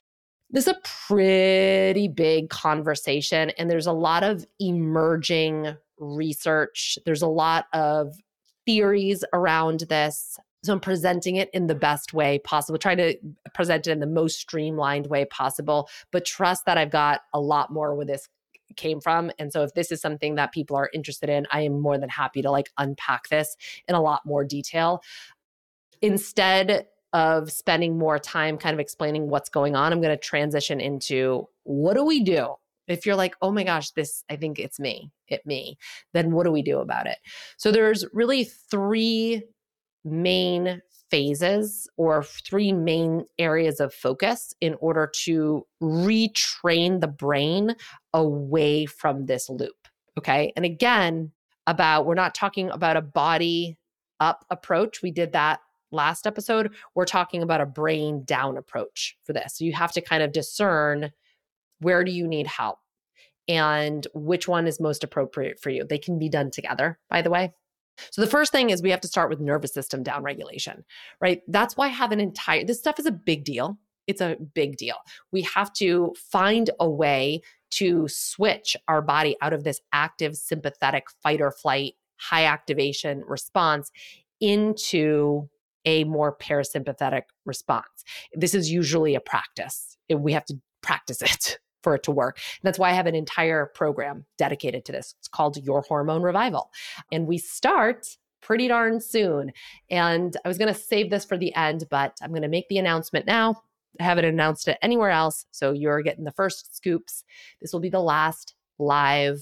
This 0.51 0.67
is 0.67 0.75
a 0.75 0.81
pretty 1.07 2.07
big 2.07 2.51
conversation, 2.51 3.49
and 3.57 3.67
there's 3.67 3.87
a 3.87 3.93
lot 3.93 4.23
of 4.23 4.45
emerging 4.59 5.75
research. 5.97 6.99
There's 7.03 7.23
a 7.23 7.27
lot 7.27 7.65
of 7.73 8.13
theories 8.67 9.23
around 9.33 9.85
this. 9.89 10.37
So 10.67 10.73
I'm 10.73 10.79
presenting 10.79 11.37
it 11.37 11.49
in 11.53 11.67
the 11.67 11.75
best 11.75 12.13
way 12.13 12.39
possible, 12.39 12.77
trying 12.77 12.97
to 12.97 13.17
present 13.53 13.87
it 13.87 13.91
in 13.91 13.99
the 13.99 14.05
most 14.05 14.39
streamlined 14.39 15.07
way 15.07 15.25
possible, 15.25 15.89
but 16.11 16.25
trust 16.25 16.65
that 16.65 16.77
I've 16.77 16.91
got 16.91 17.21
a 17.33 17.39
lot 17.39 17.71
more 17.71 17.95
where 17.95 18.05
this 18.05 18.27
came 18.75 18.99
from. 18.99 19.31
And 19.39 19.51
so 19.51 19.63
if 19.63 19.73
this 19.73 19.93
is 19.93 20.01
something 20.01 20.35
that 20.35 20.51
people 20.51 20.75
are 20.75 20.89
interested 20.93 21.29
in, 21.29 21.47
I 21.51 21.61
am 21.61 21.79
more 21.79 21.97
than 21.97 22.09
happy 22.09 22.41
to 22.41 22.51
like 22.51 22.69
unpack 22.77 23.29
this 23.29 23.55
in 23.87 23.95
a 23.95 24.01
lot 24.01 24.25
more 24.25 24.43
detail. 24.43 25.01
Instead 26.01 26.87
of 27.13 27.49
spending 27.49 27.97
more 27.97 28.19
time 28.19 28.57
kind 28.57 28.73
of 28.73 28.81
explaining 28.81 29.29
what's 29.29 29.49
going 29.49 29.75
on, 29.75 29.93
I'm 29.93 30.01
going 30.01 30.15
to 30.15 30.21
transition 30.21 30.81
into 30.81 31.47
what 31.63 31.95
do 31.95 32.03
we 32.03 32.23
do? 32.23 32.55
If 32.87 33.05
you're 33.05 33.15
like, 33.15 33.35
oh 33.41 33.51
my 33.51 33.63
gosh, 33.63 33.91
this, 33.91 34.23
I 34.29 34.35
think 34.35 34.59
it's 34.59 34.79
me, 34.79 35.11
it 35.27 35.45
me, 35.45 35.77
then 36.13 36.31
what 36.31 36.45
do 36.45 36.51
we 36.51 36.61
do 36.61 36.79
about 36.79 37.07
it? 37.07 37.17
So 37.57 37.71
there's 37.71 38.05
really 38.13 38.43
three 38.43 39.43
main 40.07 40.81
phases 41.09 41.87
or 41.97 42.23
three 42.23 42.73
main 42.73 43.25
areas 43.39 43.79
of 43.79 43.93
focus 43.93 44.53
in 44.59 44.75
order 44.79 45.09
to 45.23 45.65
retrain 45.81 46.99
the 46.99 47.07
brain 47.07 47.75
away 48.13 48.85
from 48.85 49.25
this 49.25 49.49
loop. 49.49 49.87
Okay. 50.17 50.51
And 50.55 50.65
again, 50.65 51.31
about 51.65 52.05
we're 52.05 52.15
not 52.15 52.33
talking 52.33 52.69
about 52.71 52.97
a 52.97 53.01
body 53.01 53.77
up 54.19 54.45
approach. 54.49 55.01
We 55.01 55.11
did 55.11 55.33
that 55.33 55.59
last 55.91 56.25
episode. 56.25 56.73
We're 56.95 57.05
talking 57.05 57.43
about 57.43 57.61
a 57.61 57.65
brain 57.65 58.23
down 58.25 58.57
approach 58.57 59.17
for 59.23 59.33
this. 59.33 59.57
So 59.57 59.65
you 59.65 59.73
have 59.73 59.91
to 59.93 60.01
kind 60.01 60.23
of 60.23 60.31
discern 60.31 61.11
where 61.79 62.03
do 62.03 62.11
you 62.11 62.27
need 62.27 62.47
help 62.47 62.79
and 63.47 64.05
which 64.13 64.47
one 64.47 64.67
is 64.67 64.79
most 64.79 65.03
appropriate 65.03 65.59
for 65.59 65.69
you. 65.69 65.85
They 65.85 65.99
can 65.99 66.19
be 66.19 66.29
done 66.29 66.51
together, 66.51 66.99
by 67.09 67.21
the 67.21 67.29
way. 67.29 67.53
So 68.11 68.21
the 68.21 68.27
first 68.27 68.51
thing 68.51 68.69
is 68.69 68.81
we 68.81 68.91
have 68.91 69.01
to 69.01 69.07
start 69.07 69.29
with 69.29 69.39
nervous 69.39 69.73
system 69.73 70.03
downregulation, 70.03 70.83
right? 71.21 71.41
That's 71.47 71.77
why 71.77 71.85
I 71.87 71.89
have 71.89 72.11
an 72.11 72.19
entire 72.19 72.63
this 72.63 72.79
stuff 72.79 72.99
is 72.99 73.05
a 73.05 73.11
big 73.11 73.43
deal. 73.43 73.77
It's 74.07 74.21
a 74.21 74.37
big 74.53 74.77
deal. 74.77 74.95
We 75.31 75.41
have 75.41 75.73
to 75.73 76.13
find 76.31 76.69
a 76.79 76.89
way 76.89 77.41
to 77.71 78.07
switch 78.07 78.77
our 78.87 79.01
body 79.01 79.35
out 79.41 79.53
of 79.53 79.63
this 79.63 79.81
active 79.91 80.37
sympathetic 80.37 81.07
fight 81.21 81.41
or 81.41 81.51
flight 81.51 81.95
high 82.17 82.45
activation 82.45 83.23
response 83.27 83.91
into 84.39 85.49
a 85.85 86.03
more 86.03 86.35
parasympathetic 86.35 87.23
response. 87.45 88.03
This 88.33 88.53
is 88.53 88.71
usually 88.71 89.15
a 89.15 89.19
practice. 89.19 89.97
We 90.09 90.33
have 90.33 90.45
to 90.45 90.59
practice 90.81 91.21
it 91.21 91.59
for 91.83 91.95
it 91.95 92.03
to 92.03 92.11
work. 92.11 92.37
And 92.37 92.67
that's 92.67 92.79
why 92.79 92.89
I 92.89 92.93
have 92.93 93.07
an 93.07 93.15
entire 93.15 93.67
program 93.67 94.25
dedicated 94.37 94.85
to 94.85 94.91
this. 94.91 95.15
It's 95.19 95.27
called 95.27 95.57
Your 95.57 95.81
Hormone 95.81 96.21
Revival. 96.21 96.71
And 97.11 97.27
we 97.27 97.37
start 97.37 98.07
pretty 98.41 98.67
darn 98.67 99.01
soon. 99.01 99.51
And 99.89 100.35
I 100.43 100.47
was 100.47 100.57
going 100.57 100.73
to 100.73 100.79
save 100.79 101.09
this 101.09 101.25
for 101.25 101.37
the 101.37 101.53
end, 101.55 101.85
but 101.89 102.17
I'm 102.21 102.31
going 102.31 102.41
to 102.43 102.47
make 102.47 102.67
the 102.69 102.77
announcement 102.77 103.25
now. 103.25 103.61
I 103.99 104.03
haven't 104.03 104.25
announced 104.25 104.67
it 104.67 104.77
anywhere 104.81 105.09
else. 105.09 105.45
So 105.51 105.71
you're 105.71 106.01
getting 106.01 106.23
the 106.23 106.31
first 106.31 106.75
scoops. 106.75 107.23
This 107.61 107.73
will 107.73 107.79
be 107.79 107.89
the 107.89 107.99
last 107.99 108.53
live 108.79 109.39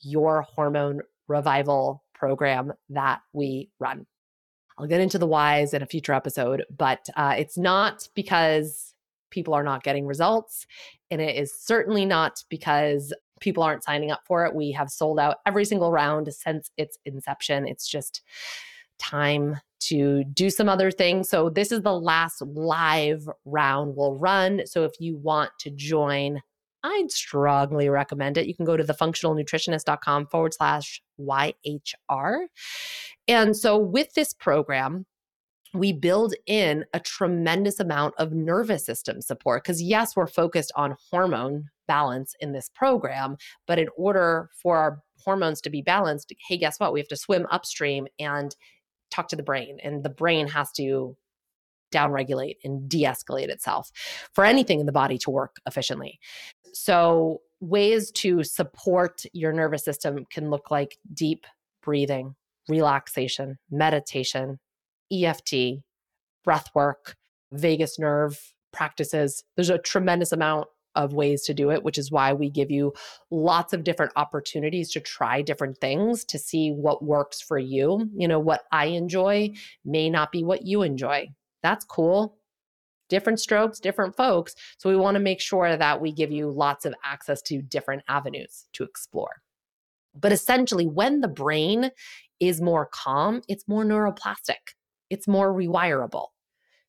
Your 0.00 0.42
Hormone 0.42 1.00
Revival 1.28 2.02
program 2.14 2.72
that 2.88 3.20
we 3.32 3.70
run. 3.78 4.06
I'll 4.78 4.86
get 4.86 5.00
into 5.00 5.18
the 5.18 5.26
whys 5.26 5.74
in 5.74 5.82
a 5.82 5.86
future 5.86 6.14
episode, 6.14 6.64
but 6.74 7.06
uh, 7.14 7.34
it's 7.36 7.58
not 7.58 8.08
because 8.14 8.89
people 9.30 9.54
are 9.54 9.62
not 9.62 9.82
getting 9.82 10.06
results. 10.06 10.66
And 11.10 11.20
it 11.20 11.36
is 11.36 11.52
certainly 11.58 12.04
not 12.04 12.42
because 12.48 13.12
people 13.40 13.62
aren't 13.62 13.84
signing 13.84 14.10
up 14.10 14.20
for 14.26 14.44
it. 14.44 14.54
We 14.54 14.72
have 14.72 14.90
sold 14.90 15.18
out 15.18 15.38
every 15.46 15.64
single 15.64 15.90
round 15.90 16.32
since 16.32 16.70
its 16.76 16.98
inception. 17.04 17.66
It's 17.66 17.88
just 17.88 18.22
time 18.98 19.56
to 19.80 20.24
do 20.24 20.50
some 20.50 20.68
other 20.68 20.90
things. 20.90 21.28
So, 21.28 21.48
this 21.48 21.72
is 21.72 21.82
the 21.82 21.98
last 21.98 22.42
live 22.42 23.28
round 23.44 23.94
we'll 23.96 24.14
run. 24.14 24.62
So, 24.66 24.84
if 24.84 24.92
you 25.00 25.16
want 25.16 25.50
to 25.60 25.70
join, 25.70 26.42
I'd 26.82 27.10
strongly 27.10 27.88
recommend 27.88 28.38
it. 28.38 28.46
You 28.46 28.54
can 28.54 28.64
go 28.64 28.76
to 28.76 28.84
thefunctionalnutritionist.com 28.84 30.26
forward 30.26 30.54
slash 30.54 31.02
YHR. 31.18 32.46
And 33.26 33.56
so, 33.56 33.78
with 33.78 34.12
this 34.14 34.34
program, 34.34 35.06
we 35.72 35.92
build 35.92 36.34
in 36.46 36.84
a 36.92 37.00
tremendous 37.00 37.78
amount 37.78 38.14
of 38.18 38.32
nervous 38.32 38.84
system 38.84 39.20
support 39.20 39.62
because 39.62 39.82
yes 39.82 40.16
we're 40.16 40.26
focused 40.26 40.72
on 40.74 40.96
hormone 41.10 41.68
balance 41.86 42.34
in 42.40 42.52
this 42.52 42.70
program 42.74 43.36
but 43.66 43.78
in 43.78 43.88
order 43.96 44.50
for 44.60 44.76
our 44.76 45.02
hormones 45.24 45.60
to 45.60 45.70
be 45.70 45.82
balanced 45.82 46.32
hey 46.48 46.56
guess 46.56 46.78
what? 46.78 46.92
We 46.92 47.00
have 47.00 47.08
to 47.08 47.16
swim 47.16 47.46
upstream 47.50 48.06
and 48.18 48.54
talk 49.10 49.28
to 49.28 49.36
the 49.36 49.42
brain 49.42 49.78
and 49.82 50.02
the 50.02 50.10
brain 50.10 50.46
has 50.48 50.70
to 50.72 51.16
downregulate 51.92 52.56
and 52.62 52.88
de-escalate 52.88 53.48
itself 53.48 53.90
for 54.32 54.44
anything 54.44 54.78
in 54.78 54.86
the 54.86 54.92
body 54.92 55.18
to 55.18 55.30
work 55.30 55.56
efficiently. 55.66 56.20
So 56.72 57.40
ways 57.60 58.12
to 58.12 58.44
support 58.44 59.24
your 59.32 59.52
nervous 59.52 59.84
system 59.84 60.24
can 60.30 60.50
look 60.50 60.70
like 60.70 60.98
deep 61.12 61.46
breathing 61.82 62.36
relaxation 62.68 63.58
meditation 63.70 64.60
EFT, 65.12 65.82
breath 66.44 66.68
work, 66.74 67.16
vagus 67.52 67.98
nerve 67.98 68.54
practices. 68.72 69.44
There's 69.56 69.70
a 69.70 69.78
tremendous 69.78 70.32
amount 70.32 70.68
of 70.94 71.12
ways 71.12 71.42
to 71.42 71.54
do 71.54 71.70
it, 71.70 71.82
which 71.82 71.98
is 71.98 72.10
why 72.10 72.32
we 72.32 72.50
give 72.50 72.70
you 72.70 72.92
lots 73.30 73.72
of 73.72 73.84
different 73.84 74.12
opportunities 74.16 74.90
to 74.92 75.00
try 75.00 75.40
different 75.40 75.78
things 75.78 76.24
to 76.24 76.38
see 76.38 76.70
what 76.70 77.04
works 77.04 77.40
for 77.40 77.58
you. 77.58 78.10
You 78.16 78.26
know, 78.26 78.40
what 78.40 78.62
I 78.72 78.86
enjoy 78.86 79.50
may 79.84 80.10
not 80.10 80.32
be 80.32 80.42
what 80.42 80.66
you 80.66 80.82
enjoy. 80.82 81.28
That's 81.62 81.84
cool. 81.84 82.38
Different 83.08 83.40
strokes, 83.40 83.80
different 83.80 84.16
folks. 84.16 84.54
So 84.78 84.88
we 84.88 84.96
want 84.96 85.16
to 85.16 85.20
make 85.20 85.40
sure 85.40 85.76
that 85.76 86.00
we 86.00 86.12
give 86.12 86.30
you 86.30 86.50
lots 86.50 86.84
of 86.84 86.94
access 87.04 87.42
to 87.42 87.62
different 87.62 88.02
avenues 88.08 88.66
to 88.74 88.84
explore. 88.84 89.42
But 90.14 90.32
essentially, 90.32 90.86
when 90.86 91.20
the 91.20 91.28
brain 91.28 91.90
is 92.40 92.60
more 92.60 92.86
calm, 92.86 93.42
it's 93.48 93.68
more 93.68 93.84
neuroplastic 93.84 94.74
it's 95.10 95.28
more 95.28 95.52
rewirable. 95.52 96.28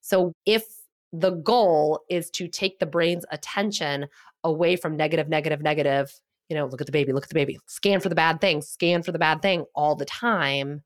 So 0.01 0.33
if 0.45 0.63
the 1.11 1.31
goal 1.31 2.01
is 2.09 2.29
to 2.31 2.47
take 2.47 2.79
the 2.79 2.85
brain's 2.85 3.25
attention 3.31 4.07
away 4.43 4.75
from 4.75 4.95
negative, 4.95 5.27
negative, 5.27 5.61
negative, 5.61 6.13
you 6.49 6.55
know, 6.55 6.65
look 6.65 6.81
at 6.81 6.87
the 6.87 6.91
baby, 6.91 7.13
look 7.13 7.23
at 7.23 7.29
the 7.29 7.35
baby, 7.35 7.59
scan 7.67 7.99
for 7.99 8.09
the 8.09 8.15
bad 8.15 8.41
thing, 8.41 8.61
scan 8.61 9.03
for 9.03 9.11
the 9.11 9.19
bad 9.19 9.41
thing 9.41 9.65
all 9.75 9.95
the 9.95 10.05
time, 10.05 10.81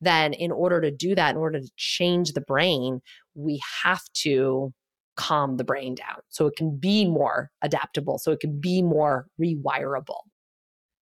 then 0.00 0.32
in 0.32 0.52
order 0.52 0.80
to 0.80 0.90
do 0.90 1.14
that, 1.14 1.30
in 1.30 1.36
order 1.36 1.60
to 1.60 1.70
change 1.76 2.32
the 2.32 2.40
brain, 2.40 3.00
we 3.34 3.60
have 3.82 4.02
to 4.12 4.72
calm 5.16 5.56
the 5.56 5.64
brain 5.64 5.94
down 5.94 6.18
so 6.28 6.46
it 6.46 6.56
can 6.56 6.76
be 6.76 7.06
more 7.06 7.50
adaptable, 7.62 8.18
so 8.18 8.32
it 8.32 8.40
can 8.40 8.60
be 8.60 8.82
more 8.82 9.26
rewirable. 9.40 10.20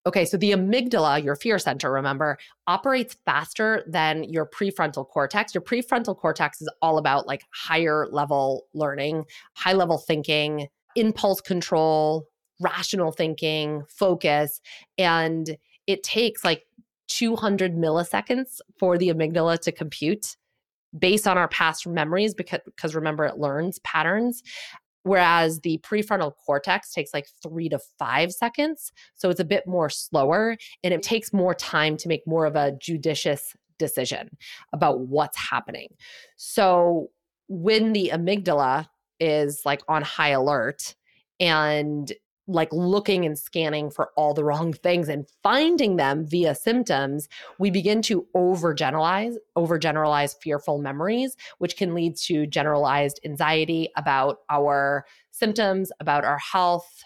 Okay, 0.05 0.25
so 0.25 0.35
the 0.35 0.51
amygdala, 0.51 1.23
your 1.23 1.35
fear 1.35 1.57
center, 1.57 1.89
remember, 1.89 2.37
operates 2.67 3.15
faster 3.25 3.83
than 3.87 4.25
your 4.25 4.45
prefrontal 4.45 5.07
cortex. 5.07 5.53
Your 5.53 5.61
prefrontal 5.61 6.17
cortex 6.17 6.61
is 6.61 6.69
all 6.81 6.97
about 6.97 7.25
like 7.25 7.43
higher 7.53 8.07
level 8.11 8.65
learning, 8.73 9.25
high 9.53 9.73
level 9.73 9.97
thinking, 9.97 10.67
impulse 10.97 11.39
control, 11.39 12.27
rational 12.59 13.13
thinking, 13.13 13.83
focus. 13.87 14.59
And 14.97 15.57
it 15.87 16.03
takes 16.03 16.43
like 16.43 16.65
200 17.07 17.75
milliseconds 17.75 18.59
for 18.77 18.97
the 18.97 19.07
amygdala 19.07 19.59
to 19.61 19.71
compute 19.71 20.35
based 20.97 21.27
on 21.27 21.37
our 21.37 21.47
past 21.47 21.87
memories 21.87 22.33
because, 22.33 22.59
because 22.65 22.93
remember 22.93 23.25
it 23.25 23.37
learns 23.37 23.79
patterns 23.79 24.43
whereas 25.03 25.59
the 25.61 25.77
prefrontal 25.79 26.33
cortex 26.45 26.91
takes 26.91 27.13
like 27.13 27.27
three 27.41 27.69
to 27.69 27.79
five 27.99 28.31
seconds. 28.31 28.91
So 29.15 29.29
it's 29.29 29.39
a 29.39 29.45
bit 29.45 29.67
more 29.67 29.89
slower 29.89 30.57
and 30.83 30.93
it 30.93 31.03
takes 31.03 31.31
more 31.33 31.53
time 31.53 31.97
to 31.97 32.07
make 32.07 32.25
more 32.25 32.45
of 32.45 32.55
a 32.55 32.73
judicious 32.79 33.55
decision 33.77 34.29
about 34.71 35.01
what's 35.01 35.37
happening. 35.37 35.89
So 36.37 37.09
when 37.47 37.93
the 37.93 38.11
amygdala 38.13 38.87
is 39.19 39.61
like 39.65 39.81
on 39.87 40.01
high 40.01 40.29
alert 40.29 40.95
and 41.39 42.11
like 42.47 42.71
looking 42.71 43.25
and 43.25 43.37
scanning 43.37 43.89
for 43.89 44.11
all 44.17 44.33
the 44.33 44.43
wrong 44.43 44.73
things 44.73 45.07
and 45.07 45.25
finding 45.41 45.95
them 45.95 46.25
via 46.25 46.53
symptoms, 46.53 47.29
we 47.57 47.71
begin 47.71 48.01
to 48.03 48.25
overgeneralize, 48.35 49.35
overgeneralize 49.57 50.35
fearful 50.41 50.77
memories, 50.79 51.37
which 51.59 51.77
can 51.77 51.93
lead 51.93 52.17
to 52.17 52.45
generalized 52.47 53.19
anxiety 53.25 53.89
about 53.95 54.39
our 54.49 55.05
symptoms, 55.31 55.91
about 55.99 56.25
our 56.25 56.39
health. 56.39 57.03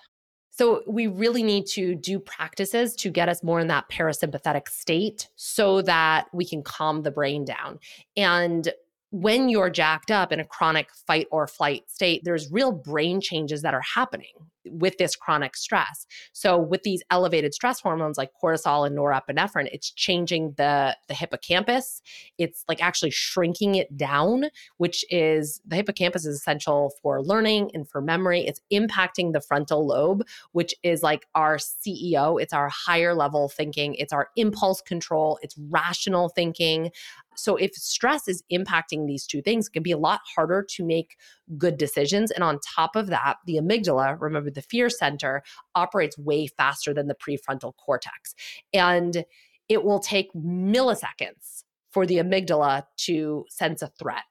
So 0.49 0.81
we 0.87 1.05
really 1.05 1.43
need 1.43 1.67
to 1.67 1.93
do 1.93 2.19
practices 2.19 2.95
to 2.95 3.11
get 3.11 3.29
us 3.29 3.43
more 3.43 3.59
in 3.59 3.67
that 3.67 3.89
parasympathetic 3.89 4.67
state 4.67 5.27
so 5.35 5.83
that 5.83 6.27
we 6.33 6.45
can 6.45 6.63
calm 6.63 7.03
the 7.03 7.11
brain 7.11 7.45
down. 7.45 7.77
And 8.15 8.67
when 9.11 9.49
you're 9.49 9.69
jacked 9.69 10.11
up 10.11 10.31
in 10.31 10.39
a 10.39 10.45
chronic 10.45 10.89
fight 11.05 11.27
or 11.31 11.47
flight 11.47 11.83
state, 11.87 12.23
there's 12.23 12.51
real 12.51 12.71
brain 12.71 13.21
changes 13.21 13.61
that 13.61 13.73
are 13.73 13.81
happening 13.81 14.33
with 14.71 14.97
this 14.97 15.15
chronic 15.15 15.55
stress. 15.55 16.05
So 16.33 16.57
with 16.57 16.83
these 16.83 17.03
elevated 17.11 17.53
stress 17.53 17.79
hormones 17.79 18.17
like 18.17 18.31
cortisol 18.41 18.85
and 18.85 18.97
norepinephrine, 18.97 19.69
it's 19.71 19.91
changing 19.91 20.53
the 20.57 20.95
the 21.07 21.13
hippocampus. 21.13 22.01
It's 22.37 22.63
like 22.67 22.81
actually 22.81 23.11
shrinking 23.11 23.75
it 23.75 23.95
down, 23.97 24.45
which 24.77 25.05
is 25.09 25.61
the 25.65 25.75
hippocampus 25.75 26.25
is 26.25 26.35
essential 26.37 26.91
for 27.01 27.21
learning 27.21 27.71
and 27.73 27.87
for 27.87 28.01
memory. 28.01 28.45
It's 28.45 28.61
impacting 28.71 29.33
the 29.33 29.41
frontal 29.41 29.85
lobe, 29.85 30.23
which 30.51 30.73
is 30.83 31.03
like 31.03 31.27
our 31.35 31.57
CEO, 31.57 32.41
it's 32.41 32.53
our 32.53 32.69
higher 32.69 33.13
level 33.13 33.49
thinking, 33.49 33.95
it's 33.95 34.13
our 34.13 34.29
impulse 34.35 34.81
control, 34.81 35.39
it's 35.41 35.55
rational 35.69 36.29
thinking. 36.29 36.91
So 37.35 37.55
if 37.55 37.73
stress 37.75 38.27
is 38.27 38.43
impacting 38.51 39.05
these 39.05 39.27
two 39.27 39.41
things, 39.41 39.67
it 39.67 39.71
can 39.71 39.83
be 39.83 39.91
a 39.91 39.97
lot 39.97 40.21
harder 40.35 40.65
to 40.71 40.83
make 40.83 41.17
good 41.57 41.77
decisions. 41.77 42.31
And 42.31 42.43
on 42.43 42.59
top 42.75 42.95
of 42.95 43.07
that, 43.07 43.37
the 43.45 43.55
amygdala, 43.55 44.19
remember 44.19 44.51
the 44.51 44.61
fear 44.61 44.89
center, 44.89 45.43
operates 45.75 46.17
way 46.17 46.47
faster 46.47 46.93
than 46.93 47.07
the 47.07 47.15
prefrontal 47.15 47.73
cortex. 47.77 48.35
And 48.73 49.23
it 49.69 49.83
will 49.83 49.99
take 49.99 50.33
milliseconds 50.33 51.63
for 51.91 52.05
the 52.05 52.17
amygdala 52.17 52.83
to 52.97 53.45
sense 53.49 53.81
a 53.81 53.87
threat. 53.99 54.23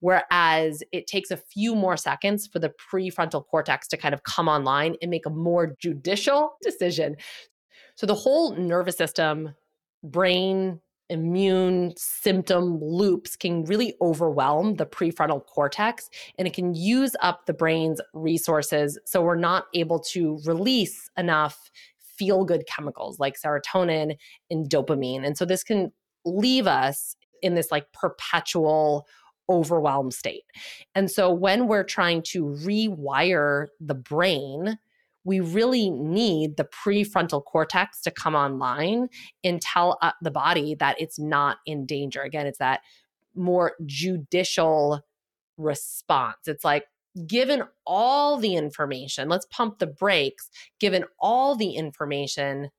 Whereas 0.00 0.82
it 0.92 1.06
takes 1.06 1.30
a 1.30 1.36
few 1.36 1.74
more 1.74 1.96
seconds 1.96 2.46
for 2.46 2.58
the 2.58 2.72
prefrontal 2.92 3.44
cortex 3.46 3.88
to 3.88 3.96
kind 3.96 4.14
of 4.14 4.22
come 4.24 4.48
online 4.48 4.96
and 5.00 5.10
make 5.10 5.26
a 5.26 5.30
more 5.30 5.74
judicial 5.80 6.56
decision. 6.62 7.16
So 7.96 8.06
the 8.06 8.14
whole 8.14 8.54
nervous 8.56 8.96
system, 8.96 9.54
brain, 10.02 10.80
immune 11.08 11.92
symptom 11.96 12.78
loops 12.82 13.36
can 13.36 13.64
really 13.64 13.94
overwhelm 14.00 14.74
the 14.74 14.86
prefrontal 14.86 15.44
cortex 15.46 16.10
and 16.38 16.48
it 16.48 16.54
can 16.54 16.74
use 16.74 17.14
up 17.20 17.46
the 17.46 17.54
brain's 17.54 18.00
resources. 18.12 18.98
So 19.04 19.22
we're 19.22 19.36
not 19.36 19.66
able 19.74 20.00
to 20.10 20.40
release 20.44 21.08
enough 21.16 21.70
feel 22.16 22.44
good 22.44 22.64
chemicals 22.66 23.18
like 23.18 23.36
serotonin 23.40 24.16
and 24.50 24.68
dopamine. 24.68 25.24
And 25.24 25.36
so 25.36 25.44
this 25.44 25.62
can 25.62 25.92
leave 26.24 26.66
us 26.66 27.16
in 27.42 27.54
this 27.54 27.70
like 27.70 27.92
perpetual 27.92 29.06
overwhelmed 29.48 30.12
state. 30.12 30.44
And 30.94 31.10
so 31.10 31.32
when 31.32 31.68
we're 31.68 31.84
trying 31.84 32.22
to 32.30 32.44
rewire 32.44 33.66
the 33.80 33.94
brain, 33.94 34.78
we 35.26 35.40
really 35.40 35.90
need 35.90 36.56
the 36.56 36.64
prefrontal 36.64 37.44
cortex 37.44 38.00
to 38.00 38.12
come 38.12 38.36
online 38.36 39.08
and 39.42 39.60
tell 39.60 39.98
uh, 40.00 40.12
the 40.22 40.30
body 40.30 40.76
that 40.76 41.00
it's 41.00 41.18
not 41.18 41.58
in 41.66 41.84
danger. 41.84 42.22
Again, 42.22 42.46
it's 42.46 42.58
that 42.58 42.80
more 43.34 43.72
judicial 43.84 45.00
response. 45.58 46.36
It's 46.46 46.64
like, 46.64 46.84
given 47.26 47.64
all 47.84 48.38
the 48.38 48.54
information, 48.54 49.28
let's 49.28 49.46
pump 49.50 49.80
the 49.80 49.88
brakes. 49.88 50.48
Given 50.78 51.04
all 51.18 51.56
the 51.56 51.72
information, 51.72 52.70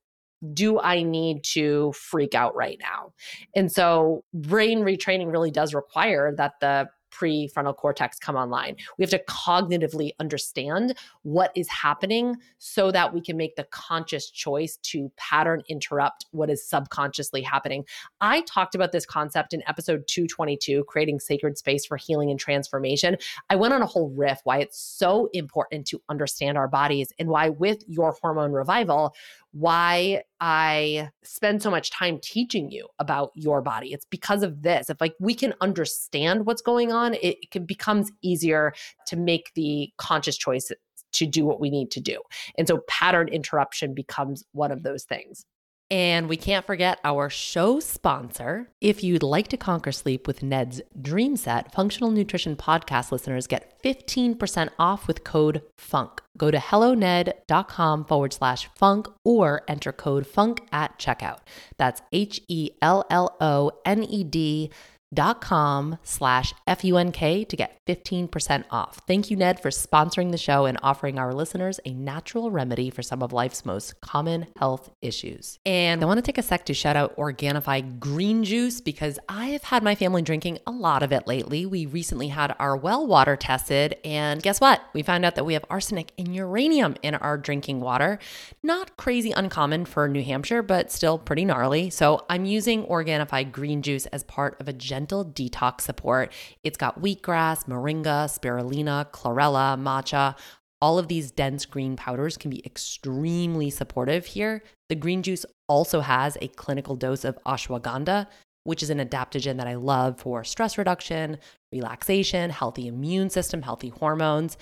do 0.54 0.80
I 0.80 1.02
need 1.02 1.44
to 1.52 1.92
freak 1.92 2.34
out 2.34 2.56
right 2.56 2.78
now? 2.80 3.12
And 3.54 3.70
so, 3.70 4.24
brain 4.32 4.80
retraining 4.80 5.30
really 5.30 5.50
does 5.50 5.74
require 5.74 6.34
that 6.36 6.52
the 6.60 6.88
prefrontal 7.10 7.76
cortex 7.76 8.18
come 8.18 8.36
online. 8.36 8.76
We 8.98 9.02
have 9.02 9.10
to 9.10 9.22
cognitively 9.28 10.10
understand 10.18 10.94
what 11.22 11.52
is 11.54 11.68
happening 11.68 12.36
so 12.58 12.90
that 12.90 13.12
we 13.12 13.20
can 13.20 13.36
make 13.36 13.56
the 13.56 13.64
conscious 13.64 14.30
choice 14.30 14.76
to 14.84 15.10
pattern 15.16 15.62
interrupt 15.68 16.26
what 16.30 16.50
is 16.50 16.68
subconsciously 16.68 17.42
happening. 17.42 17.84
I 18.20 18.42
talked 18.42 18.74
about 18.74 18.92
this 18.92 19.06
concept 19.06 19.52
in 19.52 19.62
episode 19.66 20.04
222, 20.06 20.84
creating 20.84 21.20
sacred 21.20 21.58
space 21.58 21.86
for 21.86 21.96
healing 21.96 22.30
and 22.30 22.38
transformation. 22.38 23.16
I 23.50 23.56
went 23.56 23.74
on 23.74 23.82
a 23.82 23.86
whole 23.86 24.10
riff 24.10 24.40
why 24.44 24.58
it's 24.58 24.78
so 24.78 25.28
important 25.32 25.86
to 25.88 26.00
understand 26.08 26.58
our 26.58 26.68
bodies 26.68 27.12
and 27.18 27.28
why, 27.28 27.48
with 27.48 27.82
your 27.86 28.16
hormone 28.20 28.52
revival, 28.52 29.14
why 29.58 30.22
I 30.40 31.10
spend 31.24 31.62
so 31.62 31.70
much 31.70 31.90
time 31.90 32.20
teaching 32.22 32.70
you 32.70 32.86
about 32.98 33.32
your 33.34 33.60
body. 33.60 33.92
It's 33.92 34.06
because 34.08 34.42
of 34.42 34.62
this. 34.62 34.88
If 34.88 35.00
like 35.00 35.14
we 35.18 35.34
can 35.34 35.52
understand 35.60 36.46
what's 36.46 36.62
going 36.62 36.92
on, 36.92 37.14
it, 37.14 37.38
it 37.52 37.66
becomes 37.66 38.12
easier 38.22 38.72
to 39.08 39.16
make 39.16 39.52
the 39.54 39.92
conscious 39.98 40.36
choice 40.36 40.70
to 41.12 41.26
do 41.26 41.44
what 41.44 41.60
we 41.60 41.70
need 41.70 41.90
to 41.92 42.00
do. 42.00 42.20
And 42.56 42.68
so 42.68 42.78
pattern 42.88 43.28
interruption 43.28 43.94
becomes 43.94 44.44
one 44.52 44.70
of 44.70 44.82
those 44.82 45.04
things. 45.04 45.44
And 45.90 46.28
we 46.28 46.36
can't 46.36 46.66
forget 46.66 46.98
our 47.02 47.30
show 47.30 47.80
sponsor. 47.80 48.68
If 48.80 49.02
you'd 49.02 49.22
like 49.22 49.48
to 49.48 49.56
conquer 49.56 49.90
sleep 49.90 50.26
with 50.26 50.42
Ned's 50.42 50.82
Dream 51.00 51.36
Set, 51.36 51.72
Functional 51.72 52.10
Nutrition 52.10 52.56
Podcast 52.56 53.10
listeners 53.10 53.46
get 53.46 53.82
15% 53.82 54.68
off 54.78 55.06
with 55.06 55.24
code 55.24 55.62
FUNK. 55.78 56.20
Go 56.36 56.50
to 56.50 56.58
helloned.com 56.58 58.04
forward 58.04 58.32
slash 58.34 58.68
funk 58.76 59.08
or 59.24 59.62
enter 59.66 59.92
code 59.92 60.26
FUNK 60.26 60.60
at 60.72 60.98
checkout. 60.98 61.38
That's 61.78 62.02
H 62.12 62.42
E 62.48 62.70
L 62.82 63.06
L 63.08 63.36
O 63.40 63.72
N 63.86 64.04
E 64.04 64.24
D 64.24 64.70
dot 65.12 65.40
com 65.40 65.98
slash 66.02 66.54
F-U-N-K 66.66 67.44
to 67.44 67.56
get 67.56 67.80
15% 67.86 68.64
off. 68.70 69.00
Thank 69.06 69.30
you, 69.30 69.36
Ned, 69.36 69.60
for 69.60 69.70
sponsoring 69.70 70.30
the 70.30 70.38
show 70.38 70.66
and 70.66 70.78
offering 70.82 71.18
our 71.18 71.32
listeners 71.32 71.80
a 71.84 71.94
natural 71.94 72.50
remedy 72.50 72.90
for 72.90 73.02
some 73.02 73.22
of 73.22 73.32
life's 73.32 73.64
most 73.64 74.00
common 74.00 74.46
health 74.58 74.90
issues. 75.00 75.58
And 75.64 76.02
I 76.02 76.06
want 76.06 76.18
to 76.18 76.22
take 76.22 76.38
a 76.38 76.42
sec 76.42 76.66
to 76.66 76.74
shout 76.74 76.96
out 76.96 77.16
Organifi 77.16 77.98
Green 77.98 78.44
Juice 78.44 78.80
because 78.80 79.18
I 79.28 79.46
have 79.46 79.64
had 79.64 79.82
my 79.82 79.94
family 79.94 80.22
drinking 80.22 80.58
a 80.66 80.70
lot 80.70 81.02
of 81.02 81.12
it 81.12 81.26
lately. 81.26 81.64
We 81.64 81.86
recently 81.86 82.28
had 82.28 82.54
our 82.58 82.76
well 82.76 83.06
water 83.06 83.36
tested, 83.36 83.96
and 84.04 84.42
guess 84.42 84.60
what? 84.60 84.82
We 84.92 85.02
found 85.02 85.24
out 85.24 85.34
that 85.36 85.44
we 85.44 85.54
have 85.54 85.64
arsenic 85.70 86.12
and 86.18 86.34
uranium 86.34 86.96
in 87.02 87.14
our 87.14 87.38
drinking 87.38 87.80
water. 87.80 88.18
Not 88.62 88.96
crazy 88.96 89.32
uncommon 89.32 89.86
for 89.86 90.08
New 90.08 90.22
Hampshire, 90.22 90.62
but 90.62 90.92
still 90.92 91.18
pretty 91.18 91.44
gnarly. 91.44 91.88
So 91.90 92.26
I'm 92.28 92.44
using 92.44 92.84
Organifi 92.84 93.50
Green 93.50 93.80
Juice 93.82 94.06
as 94.06 94.24
part 94.24 94.60
of 94.60 94.68
a 94.68 94.72
gentle 94.98 95.24
detox 95.24 95.82
support. 95.82 96.32
It's 96.64 96.76
got 96.76 97.00
wheatgrass, 97.00 97.66
moringa, 97.66 98.26
spirulina, 98.26 99.08
chlorella, 99.12 99.78
matcha. 99.78 100.36
All 100.80 100.98
of 100.98 101.06
these 101.06 101.30
dense 101.30 101.66
green 101.66 101.94
powders 101.94 102.36
can 102.36 102.50
be 102.50 102.64
extremely 102.66 103.70
supportive 103.70 104.26
here. 104.26 104.64
The 104.88 104.96
green 104.96 105.22
juice 105.22 105.46
also 105.68 106.00
has 106.00 106.36
a 106.40 106.48
clinical 106.48 106.96
dose 106.96 107.24
of 107.24 107.38
ashwagandha, 107.46 108.26
which 108.64 108.82
is 108.82 108.90
an 108.90 108.98
adaptogen 108.98 109.56
that 109.58 109.68
I 109.68 109.76
love 109.76 110.18
for 110.18 110.42
stress 110.42 110.76
reduction, 110.76 111.38
relaxation, 111.72 112.50
healthy 112.50 112.88
immune 112.88 113.30
system, 113.30 113.62
healthy 113.62 113.90
hormones. 113.90 114.56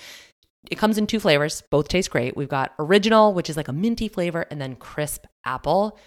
It 0.70 0.76
comes 0.76 0.98
in 0.98 1.06
two 1.06 1.20
flavors, 1.20 1.62
both 1.70 1.88
taste 1.88 2.10
great. 2.10 2.36
We've 2.36 2.48
got 2.48 2.74
original, 2.78 3.32
which 3.32 3.48
is 3.48 3.56
like 3.56 3.68
a 3.68 3.72
minty 3.72 4.08
flavor, 4.08 4.44
and 4.50 4.60
then 4.60 4.76
crisp 4.76 5.24
apple. 5.46 5.98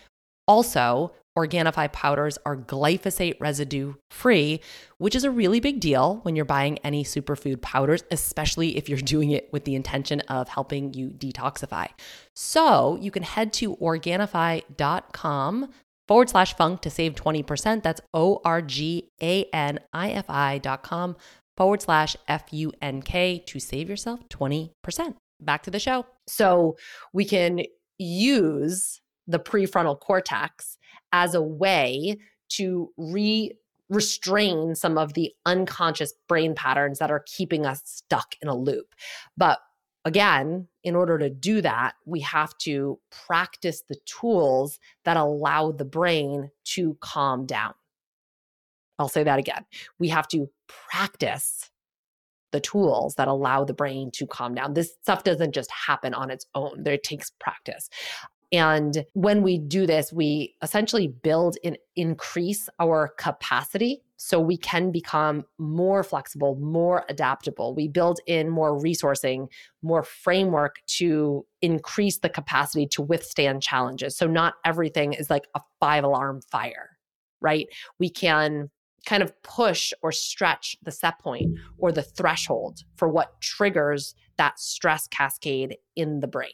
Also, 0.48 1.14
Organifi 1.40 1.92
powders 1.92 2.38
are 2.46 2.58
glyphosate 2.58 3.40
residue 3.40 3.94
free, 4.12 4.60
which 4.98 5.16
is 5.16 5.24
a 5.24 5.32
really 5.32 5.60
big 5.60 5.80
deal 5.80 6.20
when 6.24 6.36
you're 6.36 6.46
buying 6.46 6.78
any 6.80 7.04
superfood 7.04 7.62
powders, 7.62 8.04
especially 8.12 8.78
if 8.78 8.90
you're 8.90 9.00
doing 9.16 9.32
it 9.32 9.50
with 9.54 9.64
the 9.64 9.76
intention 9.76 10.20
of 10.22 10.50
helping 10.50 10.94
you 10.94 11.10
detoxify. 11.10 11.88
So 12.36 12.98
you 13.02 13.12
can 13.12 13.24
head 13.24 13.54
to 13.54 13.76
Organifi.com 13.78 15.70
forward 16.10 16.30
slash 16.30 16.56
funk 16.56 16.82
to 16.82 16.90
save 16.90 17.16
20%. 17.16 17.84
That's 17.84 18.02
O 18.14 18.42
R 18.44 18.62
G 18.62 19.10
A 19.22 19.46
N 19.54 19.80
I 19.94 20.10
F 20.10 20.30
I 20.30 20.58
dot 20.58 20.84
com 20.84 21.16
forward 21.56 21.82
slash 21.82 22.18
F 22.28 22.46
U 22.52 22.74
N 22.82 23.02
K 23.02 23.44
to 23.48 23.60
save 23.60 23.90
yourself 23.90 24.28
20%. 24.30 24.72
Back 25.40 25.64
to 25.64 25.72
the 25.72 25.80
show. 25.80 26.06
So 26.28 26.76
we 27.14 27.26
can 27.26 27.62
use 27.98 29.00
the 29.28 29.40
prefrontal 29.40 30.00
cortex 30.00 30.78
as 31.12 31.34
a 31.36 31.42
way 31.42 32.18
to 32.50 32.92
re 32.98 33.54
restrain 33.90 34.76
some 34.76 35.00
of 35.00 35.14
the 35.14 35.34
unconscious 35.48 36.14
brain 36.28 36.54
patterns 36.54 37.00
that 37.00 37.10
are 37.10 37.26
keeping 37.26 37.66
us 37.66 37.82
stuck 37.86 38.36
in 38.42 38.48
a 38.48 38.56
loop. 38.56 38.94
But 39.36 39.60
again, 40.06 40.68
in 40.84 40.96
order 40.96 41.18
to 41.18 41.30
do 41.30 41.62
that, 41.62 41.94
we 42.06 42.20
have 42.22 42.56
to 42.60 43.00
practice 43.26 43.82
the 43.90 43.98
tools 44.06 44.80
that 45.06 45.18
allow 45.18 45.72
the 45.72 45.86
brain 45.86 46.52
to 46.66 46.98
calm 47.02 47.48
down. 47.48 47.74
I'll 49.00 49.10
say 49.10 49.24
that 49.24 49.40
again. 49.40 49.66
We 49.98 50.10
have 50.10 50.28
to 50.30 50.50
practice 50.68 51.72
the 52.52 52.60
tools 52.60 53.16
that 53.16 53.28
allow 53.28 53.64
the 53.64 53.74
brain 53.74 54.12
to 54.12 54.28
calm 54.28 54.56
down. 54.56 54.74
This 54.74 54.94
stuff 55.02 55.24
doesn't 55.24 55.54
just 55.54 55.72
happen 55.72 56.14
on 56.14 56.32
its 56.32 56.46
own, 56.56 56.84
there 56.84 56.98
takes 56.98 57.32
practice. 57.40 57.90
And 58.52 59.06
when 59.14 59.44
we 59.44 59.60
do 59.60 59.86
this, 59.86 60.12
we 60.12 60.56
essentially 60.62 61.08
build 61.08 61.58
and 61.64 61.78
increase 61.96 62.68
our 62.80 63.10
capacity 63.18 64.02
so 64.18 64.40
we 64.40 64.58
can 64.58 64.92
become 64.92 65.46
more 65.60 66.04
flexible, 66.04 66.56
more 66.56 67.06
adaptable. 67.10 67.74
We 67.74 67.88
build 67.88 68.20
in 68.26 68.50
more 68.50 68.78
resourcing, 68.78 69.48
more 69.82 70.04
framework 70.04 70.78
to 70.98 71.46
increase 71.62 72.18
the 72.18 72.30
capacity 72.30 72.86
to 72.88 73.02
withstand 73.02 73.62
challenges. 73.62 74.18
So 74.18 74.28
not 74.28 74.56
everything 74.66 75.14
is 75.14 75.30
like 75.30 75.48
a 75.56 75.62
five 75.80 76.04
alarm 76.04 76.42
fire, 76.42 76.98
right? 77.40 77.68
We 78.00 78.10
can 78.10 78.70
kind 79.06 79.24
of 79.24 79.42
push 79.44 79.94
or 80.02 80.12
stretch 80.12 80.76
the 80.84 80.92
set 80.92 81.20
point 81.20 81.58
or 81.78 81.92
the 81.92 82.04
threshold 82.04 82.80
for 82.98 83.08
what 83.08 83.40
triggers 83.40 84.16
that 84.40 84.60
stress 84.60 85.08
cascade 85.08 85.78
in 85.96 86.22
the 86.22 86.28
brain. 86.28 86.50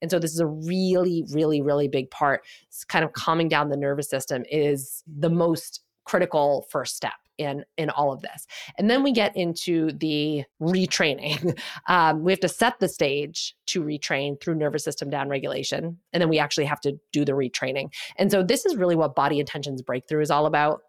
And 0.00 0.10
so 0.10 0.18
this 0.18 0.32
is 0.32 0.40
a 0.40 0.46
really 0.46 1.24
really 1.32 1.60
really 1.60 1.88
big 1.88 2.10
part. 2.10 2.42
It's 2.68 2.84
kind 2.84 3.04
of 3.04 3.12
calming 3.12 3.48
down 3.48 3.70
the 3.70 3.76
nervous 3.76 4.08
system 4.08 4.44
is 4.50 5.02
the 5.06 5.30
most 5.30 5.80
critical 6.04 6.66
first 6.70 6.96
step 6.96 7.12
in 7.38 7.64
in 7.78 7.88
all 7.90 8.12
of 8.12 8.20
this 8.20 8.46
and 8.76 8.90
then 8.90 9.02
we 9.02 9.10
get 9.10 9.34
into 9.34 9.90
the 9.92 10.44
retraining 10.60 11.58
um, 11.88 12.22
we 12.22 12.30
have 12.30 12.40
to 12.40 12.48
set 12.48 12.78
the 12.78 12.88
stage 12.88 13.56
to 13.66 13.82
retrain 13.82 14.38
through 14.40 14.54
nervous 14.54 14.84
system 14.84 15.10
downregulation 15.10 15.96
and 16.12 16.20
then 16.20 16.28
we 16.28 16.38
actually 16.38 16.66
have 16.66 16.80
to 16.80 16.92
do 17.10 17.24
the 17.24 17.32
retraining 17.32 17.88
and 18.16 18.30
so 18.30 18.42
this 18.42 18.66
is 18.66 18.76
really 18.76 18.96
what 18.96 19.14
body 19.14 19.40
intentions 19.40 19.80
breakthrough 19.80 20.20
is 20.20 20.30
all 20.30 20.44
about 20.44 20.82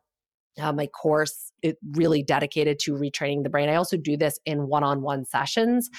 uh, 0.61 0.71
my 0.71 0.87
course 0.87 1.51
it 1.61 1.77
really 1.93 2.21
dedicated 2.23 2.79
to 2.79 2.93
retraining 2.93 3.43
the 3.43 3.49
brain. 3.49 3.69
I 3.69 3.75
also 3.75 3.97
do 3.97 4.17
this 4.17 4.39
in 4.45 4.67
one-on-one 4.67 5.25
sessions. 5.25 5.89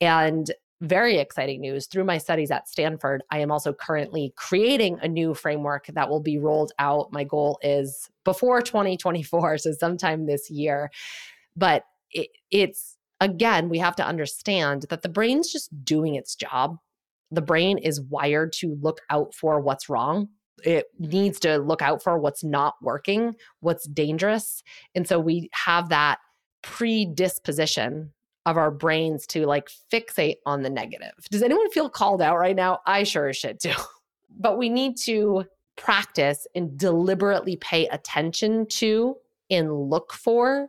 And 0.00 0.50
very 0.82 1.16
exciting 1.16 1.60
news 1.60 1.86
through 1.86 2.04
my 2.04 2.18
studies 2.18 2.50
at 2.50 2.68
stanford 2.68 3.22
i 3.30 3.38
am 3.38 3.50
also 3.50 3.72
currently 3.72 4.34
creating 4.36 4.98
a 5.00 5.08
new 5.08 5.32
framework 5.32 5.86
that 5.86 6.10
will 6.10 6.20
be 6.20 6.36
rolled 6.38 6.70
out. 6.78 7.10
My 7.12 7.24
goal 7.24 7.58
is 7.62 8.10
before 8.24 8.60
2024 8.60 9.58
so 9.58 9.72
sometime 9.72 10.26
this 10.26 10.50
year. 10.50 10.90
But 11.56 11.84
it, 12.10 12.28
it's 12.50 12.96
again 13.20 13.70
we 13.70 13.78
have 13.78 13.96
to 13.96 14.06
understand 14.06 14.84
that 14.90 15.00
the 15.00 15.08
brain's 15.08 15.50
just 15.50 15.70
doing 15.82 16.14
its 16.14 16.34
job. 16.34 16.76
The 17.30 17.42
brain 17.42 17.78
is 17.78 18.00
wired 18.00 18.52
to 18.60 18.76
look 18.80 19.00
out 19.08 19.34
for 19.34 19.60
what's 19.60 19.88
wrong 19.88 20.28
it 20.64 20.86
needs 20.98 21.38
to 21.40 21.58
look 21.58 21.82
out 21.82 22.02
for 22.02 22.18
what's 22.18 22.42
not 22.42 22.74
working, 22.82 23.34
what's 23.60 23.86
dangerous. 23.86 24.62
And 24.94 25.06
so 25.06 25.18
we 25.18 25.50
have 25.52 25.88
that 25.90 26.18
predisposition 26.62 28.12
of 28.46 28.56
our 28.56 28.70
brains 28.70 29.26
to 29.26 29.44
like 29.44 29.68
fixate 29.92 30.36
on 30.46 30.62
the 30.62 30.70
negative. 30.70 31.12
Does 31.30 31.42
anyone 31.42 31.70
feel 31.70 31.90
called 31.90 32.22
out 32.22 32.38
right 32.38 32.56
now? 32.56 32.78
I 32.86 33.02
sure 33.02 33.28
as 33.28 33.36
shit 33.36 33.58
do. 33.60 33.72
but 34.38 34.56
we 34.56 34.68
need 34.68 34.96
to 34.98 35.44
practice 35.76 36.46
and 36.54 36.78
deliberately 36.78 37.56
pay 37.56 37.86
attention 37.88 38.66
to 38.66 39.16
and 39.50 39.90
look 39.90 40.12
for 40.12 40.68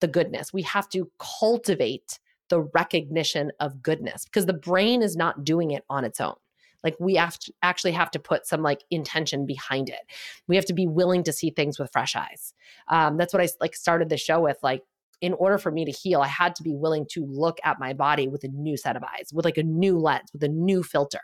the 0.00 0.08
goodness. 0.08 0.52
We 0.52 0.62
have 0.62 0.88
to 0.90 1.10
cultivate 1.18 2.18
the 2.48 2.62
recognition 2.74 3.52
of 3.60 3.82
goodness 3.82 4.24
because 4.24 4.46
the 4.46 4.52
brain 4.52 5.02
is 5.02 5.16
not 5.16 5.44
doing 5.44 5.70
it 5.70 5.84
on 5.88 6.04
its 6.04 6.20
own. 6.20 6.34
Like 6.82 6.96
we 6.98 7.14
have 7.14 7.38
to 7.40 7.52
actually 7.62 7.92
have 7.92 8.10
to 8.12 8.18
put 8.18 8.46
some 8.46 8.62
like 8.62 8.82
intention 8.90 9.46
behind 9.46 9.88
it. 9.88 10.00
We 10.48 10.56
have 10.56 10.64
to 10.66 10.72
be 10.72 10.86
willing 10.86 11.22
to 11.24 11.32
see 11.32 11.50
things 11.50 11.78
with 11.78 11.92
fresh 11.92 12.16
eyes. 12.16 12.54
Um, 12.88 13.16
that's 13.16 13.32
what 13.32 13.42
I 13.42 13.48
like 13.60 13.74
started 13.74 14.08
the 14.08 14.16
show 14.16 14.40
with. 14.40 14.58
Like 14.62 14.82
in 15.20 15.32
order 15.34 15.56
for 15.56 15.70
me 15.70 15.84
to 15.84 15.92
heal, 15.92 16.20
I 16.20 16.26
had 16.26 16.56
to 16.56 16.62
be 16.62 16.74
willing 16.74 17.06
to 17.12 17.24
look 17.24 17.58
at 17.64 17.78
my 17.78 17.92
body 17.92 18.26
with 18.28 18.42
a 18.44 18.48
new 18.48 18.76
set 18.76 18.96
of 18.96 19.04
eyes, 19.04 19.30
with 19.32 19.44
like 19.44 19.56
a 19.56 19.62
new 19.62 19.98
lens, 19.98 20.30
with 20.32 20.42
a 20.42 20.48
new 20.48 20.82
filter. 20.82 21.20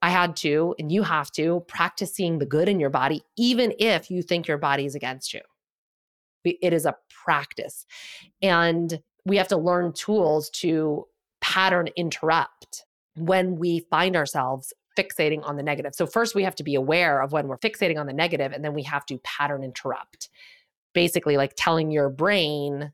I 0.00 0.10
had 0.10 0.36
to, 0.36 0.74
and 0.78 0.90
you 0.90 1.02
have 1.02 1.30
to, 1.32 1.64
practice 1.68 2.14
seeing 2.14 2.38
the 2.38 2.46
good 2.46 2.68
in 2.68 2.80
your 2.80 2.88
body, 2.88 3.22
even 3.36 3.74
if 3.78 4.10
you 4.10 4.22
think 4.22 4.46
your 4.46 4.56
body 4.56 4.86
is 4.86 4.94
against 4.94 5.34
you. 5.34 5.40
It 6.44 6.72
is 6.72 6.86
a 6.86 6.96
practice. 7.24 7.84
And 8.40 9.02
we 9.26 9.36
have 9.36 9.48
to 9.48 9.58
learn 9.58 9.92
tools 9.92 10.48
to 10.50 11.04
pattern 11.42 11.88
interrupt 11.96 12.86
when 13.20 13.56
we 13.56 13.80
find 13.90 14.16
ourselves 14.16 14.72
fixating 14.96 15.46
on 15.46 15.56
the 15.56 15.62
negative. 15.62 15.94
So, 15.94 16.06
first, 16.06 16.34
we 16.34 16.42
have 16.42 16.56
to 16.56 16.64
be 16.64 16.74
aware 16.74 17.22
of 17.22 17.32
when 17.32 17.48
we're 17.48 17.58
fixating 17.58 17.98
on 17.98 18.06
the 18.06 18.12
negative, 18.12 18.52
and 18.52 18.64
then 18.64 18.74
we 18.74 18.82
have 18.84 19.06
to 19.06 19.18
pattern 19.18 19.62
interrupt. 19.62 20.28
Basically, 20.92 21.36
like 21.36 21.52
telling 21.56 21.90
your 21.90 22.08
brain, 22.08 22.92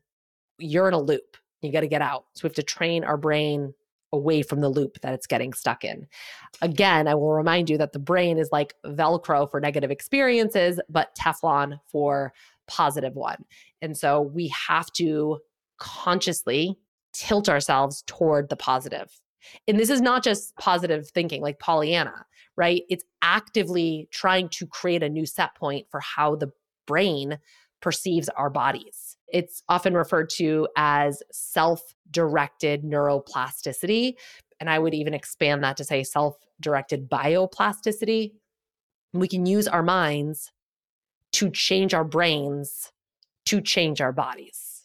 you're 0.59 0.87
in 0.87 0.93
a 0.93 0.99
loop, 0.99 1.37
you 1.61 1.71
got 1.71 1.81
to 1.81 1.87
get 1.87 2.01
out. 2.01 2.25
So, 2.35 2.41
we 2.43 2.47
have 2.47 2.55
to 2.55 2.63
train 2.63 3.03
our 3.03 3.17
brain 3.17 3.73
away 4.13 4.41
from 4.41 4.61
the 4.61 4.69
loop 4.69 5.01
that 5.01 5.13
it's 5.13 5.27
getting 5.27 5.51
stuck 5.53 5.83
in. 5.83 6.07
Again, 6.61 7.07
I 7.07 7.15
will 7.15 7.33
remind 7.33 7.69
you 7.69 7.77
that 7.77 7.91
the 7.91 7.99
brain 7.99 8.37
is 8.37 8.49
like 8.51 8.73
Velcro 8.85 9.49
for 9.49 9.59
negative 9.59 9.91
experiences, 9.91 10.79
but 10.89 11.13
Teflon 11.15 11.79
for 11.87 12.33
positive 12.67 13.15
one. 13.15 13.43
And 13.81 13.97
so, 13.97 14.21
we 14.21 14.53
have 14.67 14.91
to 14.93 15.39
consciously 15.79 16.77
tilt 17.13 17.49
ourselves 17.49 18.03
toward 18.05 18.49
the 18.49 18.55
positive 18.55 19.19
and 19.67 19.79
this 19.79 19.89
is 19.89 20.01
not 20.01 20.23
just 20.23 20.55
positive 20.57 21.09
thinking 21.09 21.41
like 21.41 21.59
Pollyanna, 21.59 22.25
right? 22.55 22.83
It's 22.89 23.03
actively 23.21 24.07
trying 24.11 24.49
to 24.49 24.67
create 24.67 25.03
a 25.03 25.09
new 25.09 25.25
set 25.25 25.55
point 25.55 25.87
for 25.89 25.99
how 25.99 26.35
the 26.35 26.51
brain 26.85 27.37
perceives 27.81 28.29
our 28.29 28.49
bodies. 28.49 29.17
It's 29.27 29.61
often 29.69 29.93
referred 29.93 30.29
to 30.31 30.67
as 30.77 31.21
self 31.31 31.81
directed 32.09 32.83
neuroplasticity. 32.83 34.13
And 34.59 34.69
I 34.69 34.79
would 34.79 34.93
even 34.93 35.13
expand 35.13 35.63
that 35.63 35.77
to 35.77 35.83
say 35.83 36.03
self 36.03 36.37
directed 36.59 37.09
bioplasticity. 37.09 38.31
We 39.13 39.27
can 39.27 39.45
use 39.45 39.67
our 39.67 39.83
minds 39.83 40.51
to 41.33 41.49
change 41.51 41.93
our 41.93 42.03
brains 42.03 42.91
to 43.45 43.61
change 43.61 44.01
our 44.01 44.11
bodies. 44.11 44.83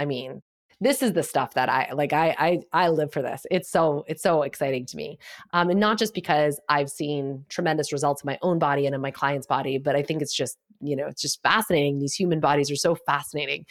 I 0.00 0.06
mean, 0.06 0.42
this 0.80 1.02
is 1.02 1.12
the 1.12 1.22
stuff 1.22 1.54
that 1.54 1.68
I 1.68 1.90
like. 1.92 2.12
I 2.12 2.34
I 2.38 2.60
I 2.72 2.88
live 2.88 3.12
for 3.12 3.22
this. 3.22 3.46
It's 3.50 3.70
so 3.70 4.04
it's 4.06 4.22
so 4.22 4.42
exciting 4.42 4.86
to 4.86 4.96
me, 4.96 5.18
um, 5.52 5.70
and 5.70 5.80
not 5.80 5.98
just 5.98 6.14
because 6.14 6.60
I've 6.68 6.90
seen 6.90 7.44
tremendous 7.48 7.92
results 7.92 8.22
in 8.22 8.26
my 8.26 8.38
own 8.42 8.58
body 8.58 8.86
and 8.86 8.94
in 8.94 9.00
my 9.00 9.10
client's 9.10 9.46
body, 9.46 9.78
but 9.78 9.96
I 9.96 10.02
think 10.02 10.22
it's 10.22 10.34
just 10.34 10.58
you 10.80 10.96
know 10.96 11.06
it's 11.06 11.22
just 11.22 11.42
fascinating. 11.42 11.98
These 11.98 12.14
human 12.14 12.40
bodies 12.40 12.70
are 12.70 12.76
so 12.76 12.94
fascinating, 12.94 13.66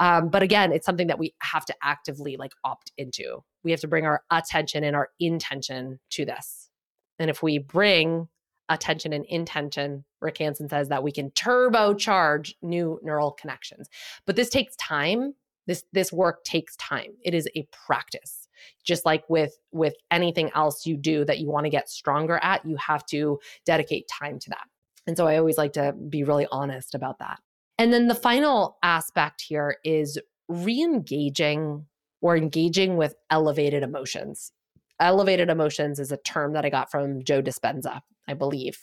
um, 0.00 0.28
but 0.28 0.42
again, 0.42 0.72
it's 0.72 0.86
something 0.86 1.08
that 1.08 1.18
we 1.18 1.34
have 1.40 1.64
to 1.66 1.74
actively 1.82 2.36
like 2.36 2.52
opt 2.64 2.92
into. 2.96 3.42
We 3.64 3.70
have 3.70 3.80
to 3.80 3.88
bring 3.88 4.04
our 4.04 4.22
attention 4.30 4.84
and 4.84 4.96
our 4.96 5.10
intention 5.20 5.98
to 6.10 6.24
this, 6.24 6.70
and 7.18 7.30
if 7.30 7.42
we 7.42 7.58
bring 7.58 8.28
attention 8.68 9.12
and 9.12 9.24
intention, 9.26 10.04
Rick 10.20 10.38
Hanson 10.38 10.68
says 10.68 10.88
that 10.88 11.02
we 11.02 11.12
can 11.12 11.30
turbocharge 11.30 12.54
new 12.62 12.98
neural 13.02 13.30
connections. 13.30 13.88
But 14.26 14.34
this 14.34 14.48
takes 14.48 14.74
time 14.76 15.34
this 15.66 15.84
this 15.92 16.12
work 16.12 16.44
takes 16.44 16.76
time. 16.76 17.12
It 17.24 17.34
is 17.34 17.48
a 17.54 17.66
practice. 17.86 18.48
Just 18.84 19.04
like 19.04 19.24
with 19.28 19.58
with 19.72 19.94
anything 20.10 20.50
else 20.54 20.86
you 20.86 20.96
do 20.96 21.24
that 21.24 21.38
you 21.38 21.50
want 21.50 21.66
to 21.66 21.70
get 21.70 21.90
stronger 21.90 22.38
at 22.42 22.64
you 22.64 22.76
have 22.76 23.04
to 23.06 23.38
dedicate 23.64 24.08
time 24.08 24.38
to 24.40 24.50
that. 24.50 24.66
And 25.06 25.16
so 25.16 25.26
i 25.26 25.36
always 25.36 25.58
like 25.58 25.74
to 25.74 25.92
be 26.08 26.24
really 26.24 26.46
honest 26.50 26.94
about 26.94 27.18
that. 27.18 27.40
And 27.78 27.92
then 27.92 28.08
the 28.08 28.14
final 28.14 28.78
aspect 28.82 29.42
here 29.42 29.76
is 29.84 30.18
re-engaging 30.48 31.86
or 32.22 32.36
engaging 32.36 32.96
with 32.96 33.14
elevated 33.30 33.82
emotions. 33.82 34.52
Elevated 34.98 35.50
emotions 35.50 35.98
is 35.98 36.10
a 36.10 36.16
term 36.16 36.54
that 36.54 36.64
i 36.64 36.70
got 36.70 36.90
from 36.90 37.22
joe 37.22 37.42
dispenza 37.42 38.00
i 38.26 38.34
believe. 38.34 38.78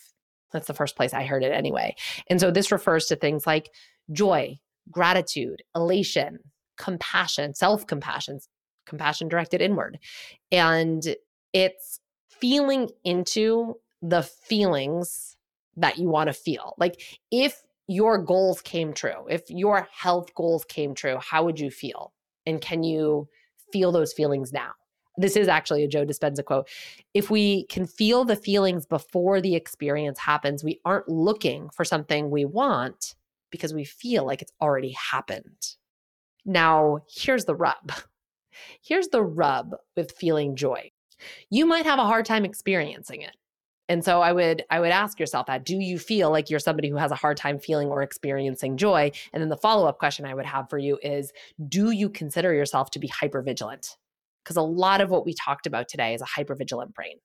That's 0.54 0.68
the 0.68 0.74
first 0.74 0.96
place 0.96 1.14
I 1.14 1.26
heard 1.26 1.44
it 1.44 1.52
anyway. 1.52 1.96
And 2.30 2.40
so 2.40 2.52
this 2.52 2.72
refers 2.72 3.08
to 3.08 3.16
things 3.16 3.46
like 3.46 3.72
joy, 4.12 4.60
gratitude, 4.92 5.64
elation, 5.76 6.40
compassion, 6.78 7.54
self 7.54 7.86
compassion, 7.88 8.40
compassion 8.86 9.28
directed 9.28 9.62
inward. 9.62 10.00
And 10.52 11.16
it's 11.54 12.00
feeling 12.30 12.90
into 13.04 13.76
the 14.02 14.24
feelings 14.24 15.38
that 15.78 15.98
you 15.98 16.10
want 16.10 16.28
to 16.28 16.34
feel. 16.34 16.76
Like 16.78 17.02
if 17.32 17.62
your 17.88 18.18
goals 18.18 18.62
came 18.62 18.94
true, 18.94 19.28
if 19.30 19.50
your 19.50 19.88
health 19.92 20.34
goals 20.36 20.66
came 20.66 20.94
true, 20.94 21.18
how 21.20 21.44
would 21.44 21.60
you 21.60 21.72
feel? 21.72 22.14
And 22.46 22.62
can 22.62 22.84
you 22.84 23.28
feel 23.72 23.92
those 23.92 24.14
feelings 24.14 24.52
now? 24.52 24.72
This 25.18 25.36
is 25.36 25.48
actually 25.48 25.84
a 25.84 25.88
Joe 25.88 26.06
Dispenza 26.06 26.44
quote. 26.44 26.68
If 27.14 27.30
we 27.30 27.66
can 27.68 27.86
feel 27.86 28.26
the 28.26 28.36
feelings 28.36 28.86
before 28.86 29.42
the 29.42 29.56
experience 29.56 30.18
happens, 30.18 30.64
we 30.64 30.80
aren't 30.86 31.08
looking 31.08 31.70
for 31.70 31.86
something 31.86 32.32
we 32.32 32.46
want 32.46 33.14
because 33.52 33.74
we 33.74 33.86
feel 33.86 34.26
like 34.26 34.42
it's 34.42 34.52
already 34.60 34.96
happened. 35.12 35.76
Now, 36.46 37.00
here's 37.10 37.46
the 37.46 37.56
rub. 37.56 37.92
Here's 38.84 39.08
the 39.08 39.24
rub 39.24 39.76
with 39.98 40.12
feeling 40.12 40.56
joy. 40.56 40.92
You 41.50 41.66
might 41.66 41.86
have 41.86 41.98
a 41.98 42.06
hard 42.06 42.26
time 42.26 42.46
experiencing 42.46 43.22
it. 43.22 43.36
And 43.90 44.04
so 44.04 44.22
I 44.22 44.32
would 44.32 44.64
I 44.70 44.80
would 44.80 44.92
ask 44.92 45.20
yourself 45.20 45.48
that 45.48 45.66
do 45.66 45.78
you 45.78 46.00
feel 46.00 46.32
like 46.32 46.50
you're 46.50 46.60
somebody 46.60 46.90
who 46.90 46.96
has 46.96 47.12
a 47.12 47.16
hard 47.16 47.38
time 47.38 47.60
feeling 47.60 47.90
or 47.90 48.02
experiencing 48.02 48.78
joy? 48.78 49.12
And 49.34 49.42
then 49.42 49.50
the 49.50 49.58
follow-up 49.58 50.00
question 50.00 50.26
I 50.26 50.34
would 50.34 50.46
have 50.46 50.70
for 50.70 50.78
you 50.78 50.98
is 51.02 51.34
do 51.68 51.92
you 51.92 52.10
consider 52.10 52.54
yourself 52.54 52.92
to 52.92 53.00
be 53.00 53.10
hypervigilant? 53.10 53.96
Because 54.44 54.56
a 54.56 54.62
lot 54.62 55.02
of 55.02 55.10
what 55.10 55.26
we 55.26 55.34
talked 55.34 55.68
about 55.68 55.88
today 55.88 56.14
is 56.14 56.22
a 56.22 56.26
hypervigilant 56.26 56.94
brain. 56.94 57.18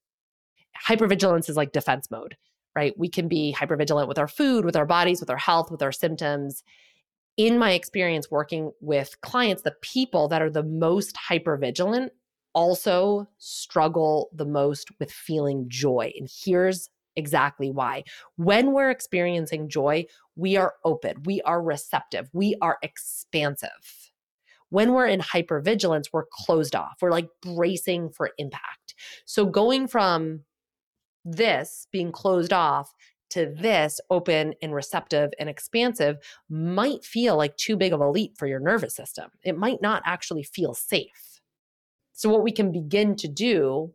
Hypervigilance 0.87 1.49
is 1.49 1.57
like 1.57 1.73
defense 1.73 2.11
mode, 2.11 2.37
right? 2.75 2.95
We 2.99 3.09
can 3.09 3.29
be 3.29 3.55
hypervigilant 3.57 4.09
with 4.09 4.19
our 4.19 4.29
food, 4.29 4.65
with 4.65 4.77
our 4.77 4.87
bodies, 4.87 5.21
with 5.21 5.31
our 5.31 5.37
health, 5.37 5.71
with 5.71 5.83
our 5.83 5.93
symptoms. 5.93 6.63
In 7.39 7.57
my 7.57 7.71
experience 7.71 8.33
working 8.33 8.73
with 8.81 9.19
clients, 9.21 9.63
the 9.63 9.77
people 9.81 10.27
that 10.29 10.43
are 10.43 10.51
the 10.51 10.65
most 10.65 11.17
hypervigilant 11.17 12.11
also 12.53 13.29
struggle 13.39 14.29
the 14.35 14.45
most 14.45 14.89
with 14.99 15.13
feeling 15.13 15.65
joy. 15.69 16.13
And 16.19 16.29
here's 16.45 16.91
exactly 17.15 17.71
why. 17.71 18.03
When 18.37 18.73
we're 18.73 18.91
experiencing 18.91 19.69
joy, 19.69 20.07
we 20.35 20.57
are 20.57 20.75
open, 20.85 21.23
we 21.25 21.41
are 21.43 21.63
receptive, 21.63 22.29
we 22.33 22.57
are 22.61 22.79
expansive. 22.83 24.11
When 24.71 24.93
we're 24.93 25.07
in 25.07 25.21
hypervigilance, 25.21 26.07
we're 26.13 26.27
closed 26.33 26.75
off. 26.75 26.97
We're 27.01 27.13
like 27.13 27.29
bracing 27.41 28.11
for 28.11 28.31
impact. 28.39 28.95
So 29.25 29.47
going 29.47 29.87
from 29.87 30.41
this 31.25 31.87
being 31.93 32.11
closed 32.11 32.53
off 32.53 32.93
to 33.31 33.55
this 33.59 34.01
open 34.11 34.55
and 34.63 34.75
receptive 34.75 35.31
and 35.39 35.49
expansive 35.49 36.19
might 36.49 37.05
feel 37.05 37.37
like 37.37 37.57
too 37.57 37.77
big 37.77 37.93
of 37.93 38.01
a 38.01 38.11
leap 38.11 38.37
for 38.37 38.47
your 38.47 38.61
nervous 38.61 38.95
system. 38.95 39.31
It 39.43 39.57
might 39.57 39.83
not 39.83 40.03
actually 40.05 40.43
feel 40.43 40.75
safe. 40.75 41.41
So, 42.13 42.29
what 42.29 42.43
we 42.43 42.53
can 42.53 42.73
begin 42.73 43.15
to 43.17 43.29
do 43.29 43.93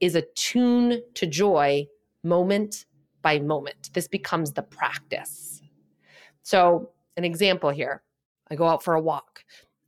is 0.00 0.14
attune 0.14 1.02
to 1.14 1.26
joy 1.26 1.86
moment 2.24 2.86
by 3.22 3.38
moment. 3.38 3.90
This 3.92 4.08
becomes 4.08 4.52
the 4.52 4.62
practice. 4.62 5.62
So, 6.42 6.90
an 7.16 7.24
example 7.24 7.70
here 7.70 8.02
I 8.50 8.56
go 8.56 8.66
out 8.66 8.82
for 8.82 8.94
a 8.94 9.00
walk 9.00 9.44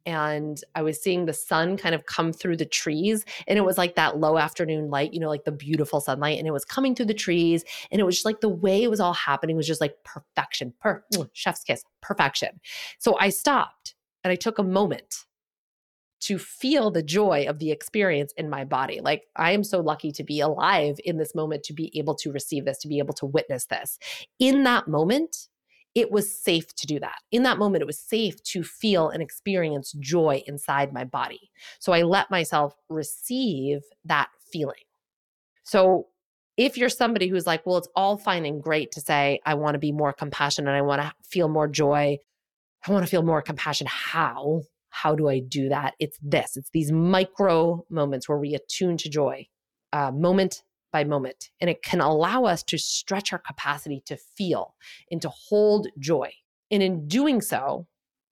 and 0.07 0.61
I 0.75 0.83
was 0.83 1.01
seeing 1.01 1.27
the 1.27 1.33
sun 1.33 1.77
kind 1.77 1.95
of 1.95 2.07
come 2.07 2.33
through 2.33 2.57
the 2.57 2.67
trees. 2.67 3.25
And 3.47 3.59
it 3.59 3.63
was 3.63 3.79
like 3.79 3.95
that 3.97 4.19
low 4.19 4.39
afternoon 4.39 4.91
light, 4.91 5.13
you 5.13 5.21
know, 5.21 5.29
like 5.29 5.45
the 5.45 5.53
beautiful 5.53 6.01
sunlight. 6.01 6.39
And 6.39 6.47
it 6.47 6.53
was 6.53 6.65
coming 6.65 6.95
through 6.95 7.07
the 7.07 7.15
trees. 7.15 7.65
And 7.91 8.01
it 8.01 8.05
was 8.05 8.17
just 8.17 8.27
like 8.27 8.41
the 8.41 8.49
way 8.49 8.83
it 8.83 8.91
was 8.91 9.01
all 9.01 9.15
happening 9.15 9.57
was 9.57 9.67
just 9.67 9.81
like 9.81 9.97
perfection, 10.05 10.75
per- 10.81 11.05
chef's 11.33 11.63
kiss, 11.63 11.85
perfection. 12.01 12.61
So 12.99 13.17
I 13.19 13.29
stopped 13.29 13.95
and 14.25 14.33
I 14.33 14.37
took 14.37 14.59
a 14.59 14.65
moment 14.65 15.25
to 16.23 16.39
feel 16.39 16.91
the 16.91 17.03
joy 17.03 17.47
of 17.49 17.59
the 17.59 17.73
experience 17.73 18.33
in 18.37 18.49
my 18.49 18.65
body. 18.65 19.01
Like, 19.01 19.25
I 19.35 19.51
am 19.51 19.65
so 19.65 19.81
lucky 19.81 20.13
to 20.13 20.23
be 20.23 20.39
alive 20.39 21.01
in 21.05 21.17
this 21.19 21.35
moment, 21.35 21.65
to 21.65 21.73
be 21.73 21.91
able 21.99 22.15
to 22.17 22.31
receive 22.31 22.65
this, 22.65 22.79
to 22.79 22.89
be 22.89 23.01
able 23.01 23.15
to 23.15 23.27
witness 23.27 23.67
this. 23.67 23.99
In 24.39 24.63
that 24.63 24.87
moment, 24.87 25.49
it 25.95 26.11
was 26.11 26.37
safe 26.37 26.75
to 26.77 26.87
do 26.87 26.99
that. 27.01 27.17
In 27.31 27.43
that 27.43 27.59
moment, 27.59 27.83
it 27.83 27.87
was 27.87 27.99
safe 27.99 28.43
to 28.45 28.63
feel 28.63 29.09
and 29.09 29.23
experience 29.23 29.93
joy 30.01 30.43
inside 30.47 30.93
my 30.93 31.05
body. 31.05 31.51
So 31.79 31.93
I 31.93 32.03
let 32.03 32.31
myself 32.31 32.75
receive 32.89 33.81
that 34.05 34.29
feeling. 34.53 34.85
So 35.65 36.09
if 36.57 36.77
you're 36.77 36.89
somebody 36.89 37.29
who's 37.29 37.47
like, 37.47 37.65
well, 37.67 37.79
it's 37.79 37.89
all 37.95 38.17
fine 38.17 38.45
and 38.45 38.63
great 38.63 38.93
to 38.93 39.01
say, 39.01 39.41
I 39.45 39.55
want 39.55 39.75
to 39.75 39.79
be 39.79 39.93
more 39.93 40.13
compassionate, 40.13 40.75
I 40.75 40.83
want 40.83 41.03
to 41.03 41.13
feel 41.29 41.49
more 41.49 41.69
joy, 41.69 42.19
I 42.87 42.93
want 42.93 43.05
to 43.05 43.11
feel 43.11 43.23
more 43.23 43.43
compassion. 43.43 43.87
How? 43.89 44.63
how 44.93 45.15
do 45.15 45.27
I 45.29 45.41
do 45.41 45.71
that? 45.71 45.95
It's 45.99 46.19
this, 46.23 46.57
it's 46.57 46.71
these 46.71 46.93
micro 46.93 47.85
moments 47.89 48.29
where 48.29 48.39
we 48.39 48.55
attune 48.55 48.99
to 48.99 49.09
joy, 49.09 49.47
uh, 49.93 50.13
moment 50.13 50.63
by 50.93 51.05
moment. 51.05 51.51
And 51.61 51.69
it 51.69 51.83
can 51.83 52.01
allow 52.01 52.45
us 52.45 52.63
to 52.65 52.79
stretch 52.79 53.33
our 53.33 53.39
capacity 53.39 54.03
to 54.07 54.17
feel 54.17 54.75
and 55.11 55.21
to 55.23 55.29
hold 55.29 55.89
joy. 55.99 56.31
And 56.71 56.83
in 56.83 57.09
doing 57.09 57.41
so, 57.41 57.87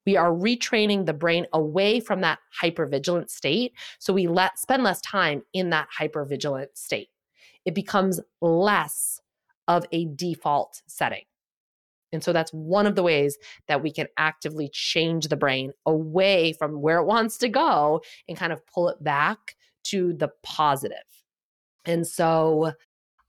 we 0.07 0.17
are 0.17 0.31
retraining 0.31 1.07
the 1.07 1.13
brain 1.13 1.47
away 1.53 2.01
from 2.01 2.21
that 2.23 2.39
hypervigilant 2.63 3.31
state. 3.31 3.73
So 3.99 4.13
we 4.13 4.27
let 4.27 4.59
spend 4.59 4.83
less 4.83 5.01
time 5.01 5.43
in 5.53 5.71
that 5.71 5.89
hypervigilant 5.99 6.69
state. 6.75 7.09
It 7.65 7.75
becomes 7.75 8.21
less 8.41 9.21
of 9.69 9.85
a 9.93 10.07
default 10.07 10.83
setting. 10.87 11.25
And 12.13 12.25
so 12.25 12.33
that's 12.33 12.51
one 12.53 12.87
of 12.87 12.97
the 12.97 13.03
ways 13.03 13.39
that 13.69 13.83
we 13.83 13.93
can 13.93 14.09
actively 14.17 14.69
change 14.73 15.29
the 15.29 15.37
brain 15.37 15.73
away 15.87 16.55
from 16.55 16.81
where 16.81 16.99
it 16.99 17.07
wants 17.07 17.39
to 17.39 17.49
go 17.49 18.01
and 18.29 18.37
kind 18.37 18.53
of 18.53 18.67
pull 18.67 18.89
it 18.89 19.03
back 19.03 19.55
to 19.85 20.13
the 20.13 20.31
positive. 20.43 20.97
And 21.85 22.07
so 22.07 22.73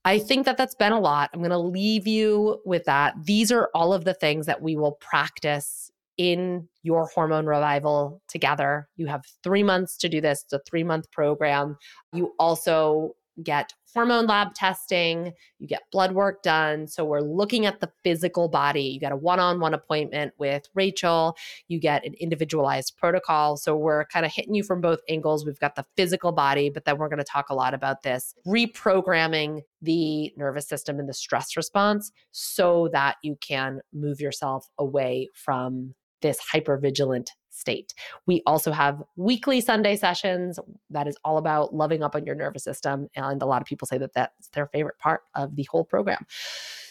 I 0.04 0.20
think 0.20 0.46
that 0.46 0.58
that's 0.58 0.76
been 0.76 0.92
a 0.92 1.00
lot. 1.00 1.30
I'm 1.34 1.42
going 1.42 1.52
to 1.52 1.58
leave 1.58 2.08
you 2.08 2.60
with 2.66 2.86
that. 2.86 3.14
These 3.24 3.52
are 3.52 3.70
all 3.74 3.94
of 3.94 4.04
the 4.04 4.14
things 4.14 4.46
that 4.48 4.62
we 4.62 4.76
will 4.76 4.94
practice 4.94 5.92
in 6.18 6.68
your 6.84 7.08
hormone 7.08 7.46
revival 7.46 8.22
together. 8.28 8.88
You 8.96 9.08
have 9.08 9.24
three 9.44 9.64
months 9.64 9.98
to 9.98 10.10
do 10.10 10.22
this. 10.22 10.44
It's 10.44 10.54
a 10.54 10.60
three 10.68 10.84
month 10.84 11.10
program. 11.12 11.78
You 12.14 12.34
also 12.40 13.12
get 13.44 13.74
hormone 13.94 14.26
lab 14.26 14.54
testing, 14.54 15.34
you 15.60 15.68
get 15.68 15.82
blood 15.92 16.14
work 16.14 16.44
done. 16.44 16.88
So 16.88 17.04
we're 17.04 17.22
looking 17.22 17.66
at 17.66 17.82
the 17.82 17.92
physical 18.04 18.48
body. 18.48 18.84
You 18.84 19.00
get 19.00 19.12
a 19.12 19.18
one 19.18 19.40
on 19.40 19.60
one 19.60 19.74
appointment 19.74 20.34
with 20.38 20.64
Rachel, 20.74 21.36
you 21.68 21.80
get 21.80 22.06
an 22.06 22.14
individualized 22.20 22.96
protocol. 22.98 23.58
So 23.58 23.76
we're 23.76 24.06
kind 24.06 24.26
of 24.26 24.32
hitting 24.32 24.56
you 24.56 24.64
from 24.64 24.82
both 24.82 25.00
angles. 25.10 25.46
We've 25.46 25.60
got 25.60 25.76
the 25.76 25.86
physical 25.98 26.32
body, 26.32 26.70
but 26.70 26.86
then 26.86 26.98
we're 26.98 27.10
going 27.10 27.20
to 27.20 27.24
talk 27.24 27.50
a 27.50 27.56
lot 27.56 27.74
about 27.74 28.04
this 28.04 28.34
reprogramming 28.48 29.62
the 29.82 30.32
nervous 30.38 30.68
system 30.68 31.00
and 31.00 31.10
the 31.10 31.14
stress 31.14 31.58
response 31.58 32.12
so 32.32 32.90
that 32.94 33.18
you 33.24 33.36
can 33.42 33.82
move 33.94 34.22
yourself 34.22 34.68
away 34.78 35.28
from 35.34 35.96
this 36.22 36.40
hypervigilant 36.54 37.28
state. 37.52 37.94
We 38.26 38.42
also 38.46 38.72
have 38.72 39.02
weekly 39.16 39.62
Sunday 39.62 39.96
sessions 39.96 40.60
that 40.90 41.08
is 41.08 41.18
all 41.24 41.38
about 41.38 41.74
loving 41.74 42.04
up 42.04 42.16
on 42.16 42.26
your 42.26 42.36
nervous 42.36 42.64
system. 42.64 43.08
And 43.16 43.42
a 43.42 43.46
lot 43.46 43.62
of 43.62 43.68
people 43.68 43.86
say 43.88 43.98
that 44.00 44.14
that's 44.14 44.48
their 44.50 44.68
favorite 44.68 44.98
part 44.98 45.22
of 45.36 45.56
the 45.56 45.68
whole 45.70 45.84
program. 45.84 46.26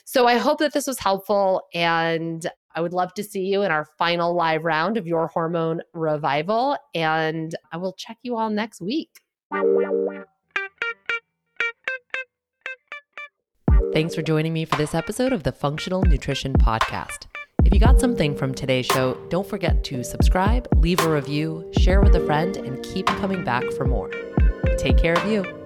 So 0.04 0.26
I 0.26 0.38
hope 0.38 0.58
that 0.58 0.72
this 0.72 0.86
was 0.86 0.98
helpful. 0.98 1.62
And 1.72 2.46
I 2.74 2.80
would 2.80 2.92
love 2.92 3.14
to 3.14 3.24
see 3.24 3.46
you 3.46 3.62
in 3.62 3.70
our 3.70 3.84
final 3.98 4.34
live 4.34 4.64
round 4.64 4.96
of 4.96 5.06
your 5.06 5.28
hormone 5.28 5.82
revival. 5.92 6.76
And 6.94 7.54
I 7.72 7.76
will 7.76 7.92
check 7.92 8.18
you 8.22 8.36
all 8.36 8.50
next 8.50 8.80
week. 8.80 9.20
Thanks 13.92 14.14
for 14.14 14.22
joining 14.22 14.52
me 14.52 14.64
for 14.64 14.76
this 14.76 14.94
episode 14.94 15.32
of 15.32 15.42
the 15.42 15.52
Functional 15.52 16.02
Nutrition 16.02 16.52
Podcast. 16.52 17.29
If 17.64 17.74
you 17.74 17.80
got 17.80 18.00
something 18.00 18.34
from 18.34 18.54
today's 18.54 18.86
show, 18.86 19.18
don't 19.28 19.46
forget 19.46 19.84
to 19.84 20.02
subscribe, 20.02 20.66
leave 20.76 21.00
a 21.00 21.10
review, 21.10 21.70
share 21.78 22.00
with 22.00 22.14
a 22.14 22.24
friend, 22.24 22.56
and 22.56 22.82
keep 22.82 23.06
coming 23.06 23.44
back 23.44 23.64
for 23.72 23.84
more. 23.84 24.10
Take 24.78 24.96
care 24.96 25.14
of 25.14 25.30
you. 25.30 25.59